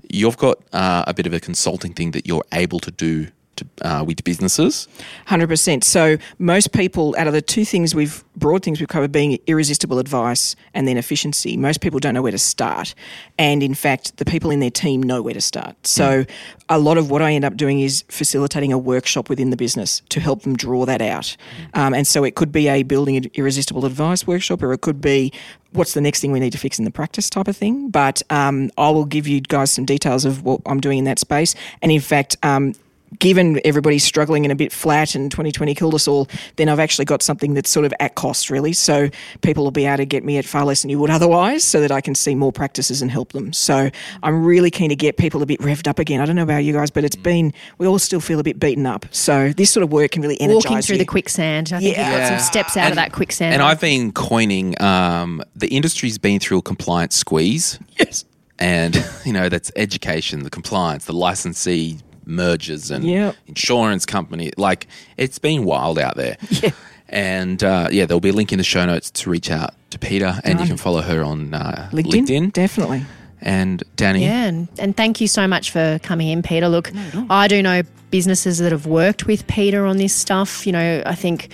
you've 0.10 0.38
got 0.38 0.60
uh, 0.72 1.04
a 1.08 1.14
bit 1.14 1.26
of 1.26 1.34
a 1.34 1.40
consulting 1.40 1.94
thing 1.94 2.12
that 2.12 2.28
you're 2.28 2.46
able 2.54 2.80
to 2.82 2.92
do 2.92 3.28
to, 3.58 3.68
uh, 3.82 4.04
with 4.04 4.24
businesses. 4.24 4.88
Hundred 5.28 5.48
percent. 5.48 5.84
So 5.84 6.18
most 6.40 6.72
people, 6.72 7.16
out 7.18 7.28
of 7.28 7.34
the 7.34 7.42
two 7.42 7.66
things 7.66 7.96
we've 7.96 8.24
broad 8.36 8.64
things 8.64 8.80
we've 8.80 8.90
covered, 8.90 9.12
being 9.12 9.40
irresistible 9.48 10.00
advice 10.00 10.56
and 10.74 10.88
then 10.88 10.98
efficiency, 10.98 11.58
most 11.58 11.82
people 11.82 12.00
don't 12.00 12.14
know 12.14 12.22
where 12.22 12.32
to 12.32 12.38
start. 12.38 12.94
And 13.38 13.64
in 13.64 13.74
fact, 13.74 14.18
the 14.18 14.26
people 14.26 14.52
in 14.52 14.60
their 14.60 14.70
team 14.70 15.02
know 15.02 15.22
where 15.22 15.34
to 15.34 15.42
start. 15.42 15.88
So 15.88 16.26
a 16.70 16.80
lot 16.80 16.98
of 16.98 17.10
what 17.10 17.22
I 17.22 17.34
end 17.34 17.46
up 17.46 17.56
doing 17.56 17.80
is 17.80 18.04
facilitating 18.10 18.74
a 18.74 18.78
workshop 18.78 19.30
within 19.30 19.50
the 19.52 19.58
business 19.58 20.02
to 20.10 20.20
help 20.20 20.42
them 20.42 20.56
draw 20.56 20.86
that 20.86 21.02
out. 21.02 21.38
Um, 21.74 21.94
and 21.94 22.06
so 22.06 22.24
it 22.24 22.36
could 22.36 22.52
be 22.52 22.68
a 22.68 22.84
building 22.84 23.16
an 23.18 23.26
irresistible 23.34 23.86
advice 23.86 24.28
workshop, 24.28 24.62
or 24.64 24.74
it 24.74 24.82
could 24.82 25.02
be 25.02 25.32
what's 25.72 25.94
the 25.94 26.02
next 26.02 26.22
thing 26.22 26.32
we 26.32 26.40
need 26.40 26.52
to 26.52 26.58
fix 26.58 26.80
in 26.80 26.86
the 26.86 26.92
practice 26.92 27.30
type 27.30 27.48
of 27.48 27.56
thing. 27.56 27.90
But 27.90 28.22
um, 28.30 28.72
I 28.78 28.90
will 28.90 29.06
give 29.06 29.28
you 29.28 29.42
guys 29.42 29.72
some 29.72 29.86
details 29.86 30.26
of 30.26 30.44
what 30.44 30.62
I'm 30.66 30.80
doing 30.80 31.00
in 31.00 31.06
that 31.06 31.20
space. 31.20 31.56
And 31.82 31.92
in 31.92 32.02
fact, 32.02 32.38
um, 32.44 32.74
given 33.20 33.60
everybody's 33.66 34.04
struggling 34.04 34.46
and 34.46 34.52
a 34.52 34.56
bit 34.56 34.72
flat 34.72 35.16
and 35.16 35.32
2020 35.32 35.74
killed 35.76 35.94
us 35.96 36.08
all, 36.08 36.28
then 36.56 36.70
I've 36.70 36.80
actually 36.80 37.06
got 37.06 37.22
something 37.22 37.54
that's 37.54 37.70
sort 37.70 37.86
of 37.86 37.94
at 38.00 38.16
cost, 38.16 38.50
really. 38.50 38.74
So 38.74 39.10
people 39.42 39.64
will 39.64 39.72
be 39.72 39.86
able 39.86 39.98
to 39.98 40.06
get 40.06 40.24
me 40.24 40.38
at 40.38 40.46
far 40.46 40.66
less 40.66 40.82
than 40.82 40.90
you 40.90 41.00
would 41.00 41.10
otherwise 41.10 41.64
so 41.64 41.82
that 41.82 41.92
I 41.92 42.02
can 42.02 42.16
see 42.16 42.36
more 42.36 42.52
practices 42.52 43.02
and 43.02 43.10
help 43.12 43.32
them. 43.34 43.54
So 43.54 43.90
I'm 44.24 44.44
really 44.46 44.72
keen 44.72 44.90
to 44.90 44.96
get 44.96 45.18
people 45.18 45.42
a 45.42 45.46
bit 45.46 45.60
revved 45.60 45.88
up 45.88 46.00
again. 46.00 46.22
I 46.22 46.26
don't 46.26 46.36
know 46.36 46.44
about 46.44 46.64
you 46.64 46.74
guys, 46.74 46.90
but 46.92 47.04
it's 47.04 47.16
been, 47.16 47.54
we 47.78 47.88
all 47.88 48.00
still 48.00 48.20
feel 48.20 48.40
a 48.40 48.44
bit 48.44 48.60
beaten 48.60 48.86
up. 48.86 49.06
So 49.12 49.52
this 49.54 49.72
sort 49.72 49.84
of 49.84 49.92
work 49.92 50.12
can 50.12 50.22
really 50.22 50.40
energize 50.42 50.66
Walking 50.66 50.82
through 50.82 50.96
you. 50.96 51.00
the 51.00 51.06
quicksand. 51.06 51.68
I 51.74 51.80
think 51.80 51.90
you've 51.90 51.96
got 52.06 52.12
Yeah. 52.18 52.38
some 52.38 52.46
steps 52.46 52.78
out 52.78 52.90
of 52.90 52.96
that 52.96 53.12
quicksand. 53.12 53.54
And 53.54 53.62
I've 53.64 53.80
been 53.82 54.12
coining, 54.12 54.80
um, 54.82 55.42
the 55.56 55.68
industry's 55.68 56.18
been 56.18 56.40
through 56.40 56.60
a 56.60 56.62
compliance 56.62 57.16
squeeze. 57.16 57.80
Yes. 58.00 58.26
And, 58.60 58.96
you 59.26 59.34
know, 59.34 59.50
that's 59.50 59.72
education, 59.76 60.44
the 60.44 60.50
compliance, 60.50 61.06
the 61.06 61.14
licensee 61.14 61.98
mergers 62.26 62.92
and 62.92 63.04
Yep. 63.06 63.36
insurance 63.48 64.06
company. 64.06 64.52
Like, 64.58 64.88
it's 65.18 65.40
been 65.40 65.64
wild 65.66 66.00
out 66.00 66.16
there. 66.16 66.38
Yeah. 66.64 66.72
And 67.08 67.64
uh, 67.64 67.88
yeah, 67.92 68.08
there'll 68.08 68.20
be 68.20 68.30
a 68.30 68.34
link 68.34 68.52
in 68.52 68.58
the 68.58 68.64
show 68.64 68.84
notes 68.84 69.12
to 69.12 69.30
reach 69.30 69.52
out 69.52 69.76
to 69.92 70.00
Peter, 70.00 70.40
and 70.44 70.60
you 70.60 70.66
can 70.66 70.76
follow 70.76 71.02
her 71.02 71.24
on 71.24 71.54
uh, 71.54 71.88
LinkedIn? 71.94 72.26
LinkedIn. 72.26 72.54
Definitely. 72.54 73.06
And 73.42 73.84
Danni, 73.96 74.22
Yeah, 74.22 74.46
and, 74.46 74.68
and 74.80 74.98
thank 74.98 75.22
you 75.22 75.28
so 75.28 75.48
much 75.48 75.70
for 75.70 76.00
coming 76.02 76.30
in, 76.30 76.42
Peter. 76.42 76.68
Look, 76.68 76.92
I 77.30 77.48
do 77.48 77.62
know 77.62 77.84
businesses 78.10 78.58
that 78.58 78.72
have 78.72 78.88
worked 78.88 79.28
with 79.28 79.46
Peter 79.46 79.86
on 79.86 79.98
this 79.98 80.16
stuff. 80.16 80.66
You 80.66 80.74
know, 80.74 81.04
I 81.06 81.14
think 81.14 81.50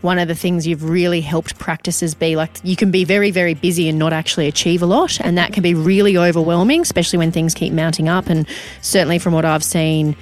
one 0.00 0.18
of 0.18 0.28
the 0.28 0.34
things 0.34 0.66
you've 0.66 0.84
really 0.84 1.20
helped 1.20 1.58
practices 1.58 2.14
be 2.14 2.36
like 2.36 2.50
you 2.62 2.76
can 2.76 2.90
be 2.90 3.04
very, 3.04 3.30
very 3.30 3.54
busy 3.54 3.88
and 3.88 3.98
not 3.98 4.12
actually 4.12 4.46
achieve 4.46 4.82
a 4.82 4.86
lot. 4.86 5.20
And 5.20 5.36
that 5.38 5.52
can 5.52 5.62
be 5.62 5.74
really 5.74 6.16
overwhelming, 6.16 6.82
especially 6.82 7.18
when 7.18 7.32
things 7.32 7.54
keep 7.54 7.72
mounting 7.72 8.08
up. 8.08 8.28
And 8.28 8.46
certainly 8.80 9.18
from 9.18 9.32
what 9.32 9.44
I've 9.44 9.64
seen, 9.64 10.16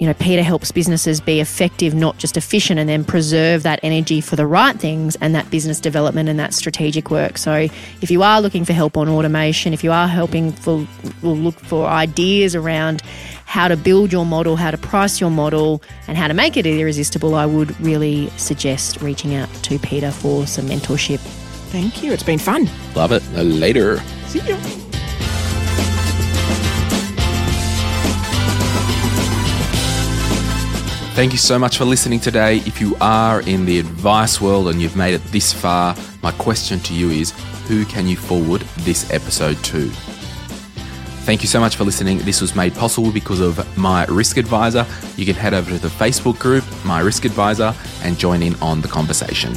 you 0.00 0.06
know, 0.06 0.14
Peter 0.14 0.42
helps 0.42 0.72
businesses 0.72 1.20
be 1.20 1.40
effective, 1.40 1.92
not 1.92 2.16
just 2.16 2.38
efficient, 2.38 2.80
and 2.80 2.88
then 2.88 3.04
preserve 3.04 3.64
that 3.64 3.80
energy 3.82 4.22
for 4.22 4.34
the 4.34 4.46
right 4.46 4.74
things 4.80 5.14
and 5.16 5.34
that 5.34 5.50
business 5.50 5.78
development 5.78 6.26
and 6.30 6.38
that 6.38 6.54
strategic 6.54 7.10
work. 7.10 7.36
So, 7.36 7.68
if 8.00 8.10
you 8.10 8.22
are 8.22 8.40
looking 8.40 8.64
for 8.64 8.72
help 8.72 8.96
on 8.96 9.10
automation, 9.10 9.74
if 9.74 9.84
you 9.84 9.92
are 9.92 10.08
helping 10.08 10.52
for, 10.52 10.86
look 11.22 11.54
for 11.60 11.86
ideas 11.86 12.54
around 12.54 13.02
how 13.50 13.66
to 13.66 13.76
build 13.76 14.12
your 14.12 14.24
model, 14.24 14.54
how 14.54 14.70
to 14.70 14.78
price 14.78 15.20
your 15.20 15.28
model, 15.28 15.82
and 16.06 16.16
how 16.16 16.28
to 16.28 16.34
make 16.34 16.56
it 16.56 16.64
irresistible, 16.66 17.34
I 17.34 17.46
would 17.46 17.78
really 17.80 18.30
suggest 18.36 19.02
reaching 19.02 19.34
out 19.34 19.52
to 19.64 19.76
Peter 19.80 20.12
for 20.12 20.46
some 20.46 20.66
mentorship. 20.66 21.18
Thank 21.72 22.00
you. 22.00 22.12
It's 22.12 22.22
been 22.22 22.38
fun. 22.38 22.70
love 22.94 23.10
it. 23.10 23.24
Later. 23.32 23.98
See 24.28 24.38
you. 24.38 24.54
Thank 31.16 31.32
you 31.32 31.38
so 31.38 31.58
much 31.58 31.76
for 31.76 31.84
listening 31.84 32.20
today. 32.20 32.58
If 32.58 32.80
you 32.80 32.96
are 33.00 33.40
in 33.40 33.64
the 33.64 33.80
advice 33.80 34.40
world 34.40 34.68
and 34.68 34.80
you've 34.80 34.94
made 34.94 35.14
it 35.14 35.24
this 35.32 35.52
far, 35.52 35.96
my 36.22 36.30
question 36.30 36.78
to 36.78 36.94
you 36.94 37.10
is 37.10 37.32
who 37.66 37.84
can 37.84 38.06
you 38.06 38.16
forward 38.16 38.60
this 38.84 39.10
episode 39.10 39.56
to? 39.64 39.90
Thank 41.22 41.42
you 41.42 41.48
so 41.48 41.60
much 41.60 41.76
for 41.76 41.84
listening. 41.84 42.18
This 42.18 42.40
was 42.40 42.56
made 42.56 42.74
possible 42.74 43.12
because 43.12 43.40
of 43.40 43.78
My 43.78 44.04
Risk 44.06 44.36
Adviser. 44.38 44.86
You 45.16 45.26
can 45.26 45.36
head 45.36 45.54
over 45.54 45.70
to 45.70 45.78
the 45.78 45.88
Facebook 45.88 46.38
group, 46.38 46.64
My 46.84 47.00
Risk 47.00 47.24
Adviser, 47.24 47.74
and 48.02 48.18
join 48.18 48.42
in 48.42 48.54
on 48.56 48.80
the 48.80 48.88
conversation. 48.88 49.54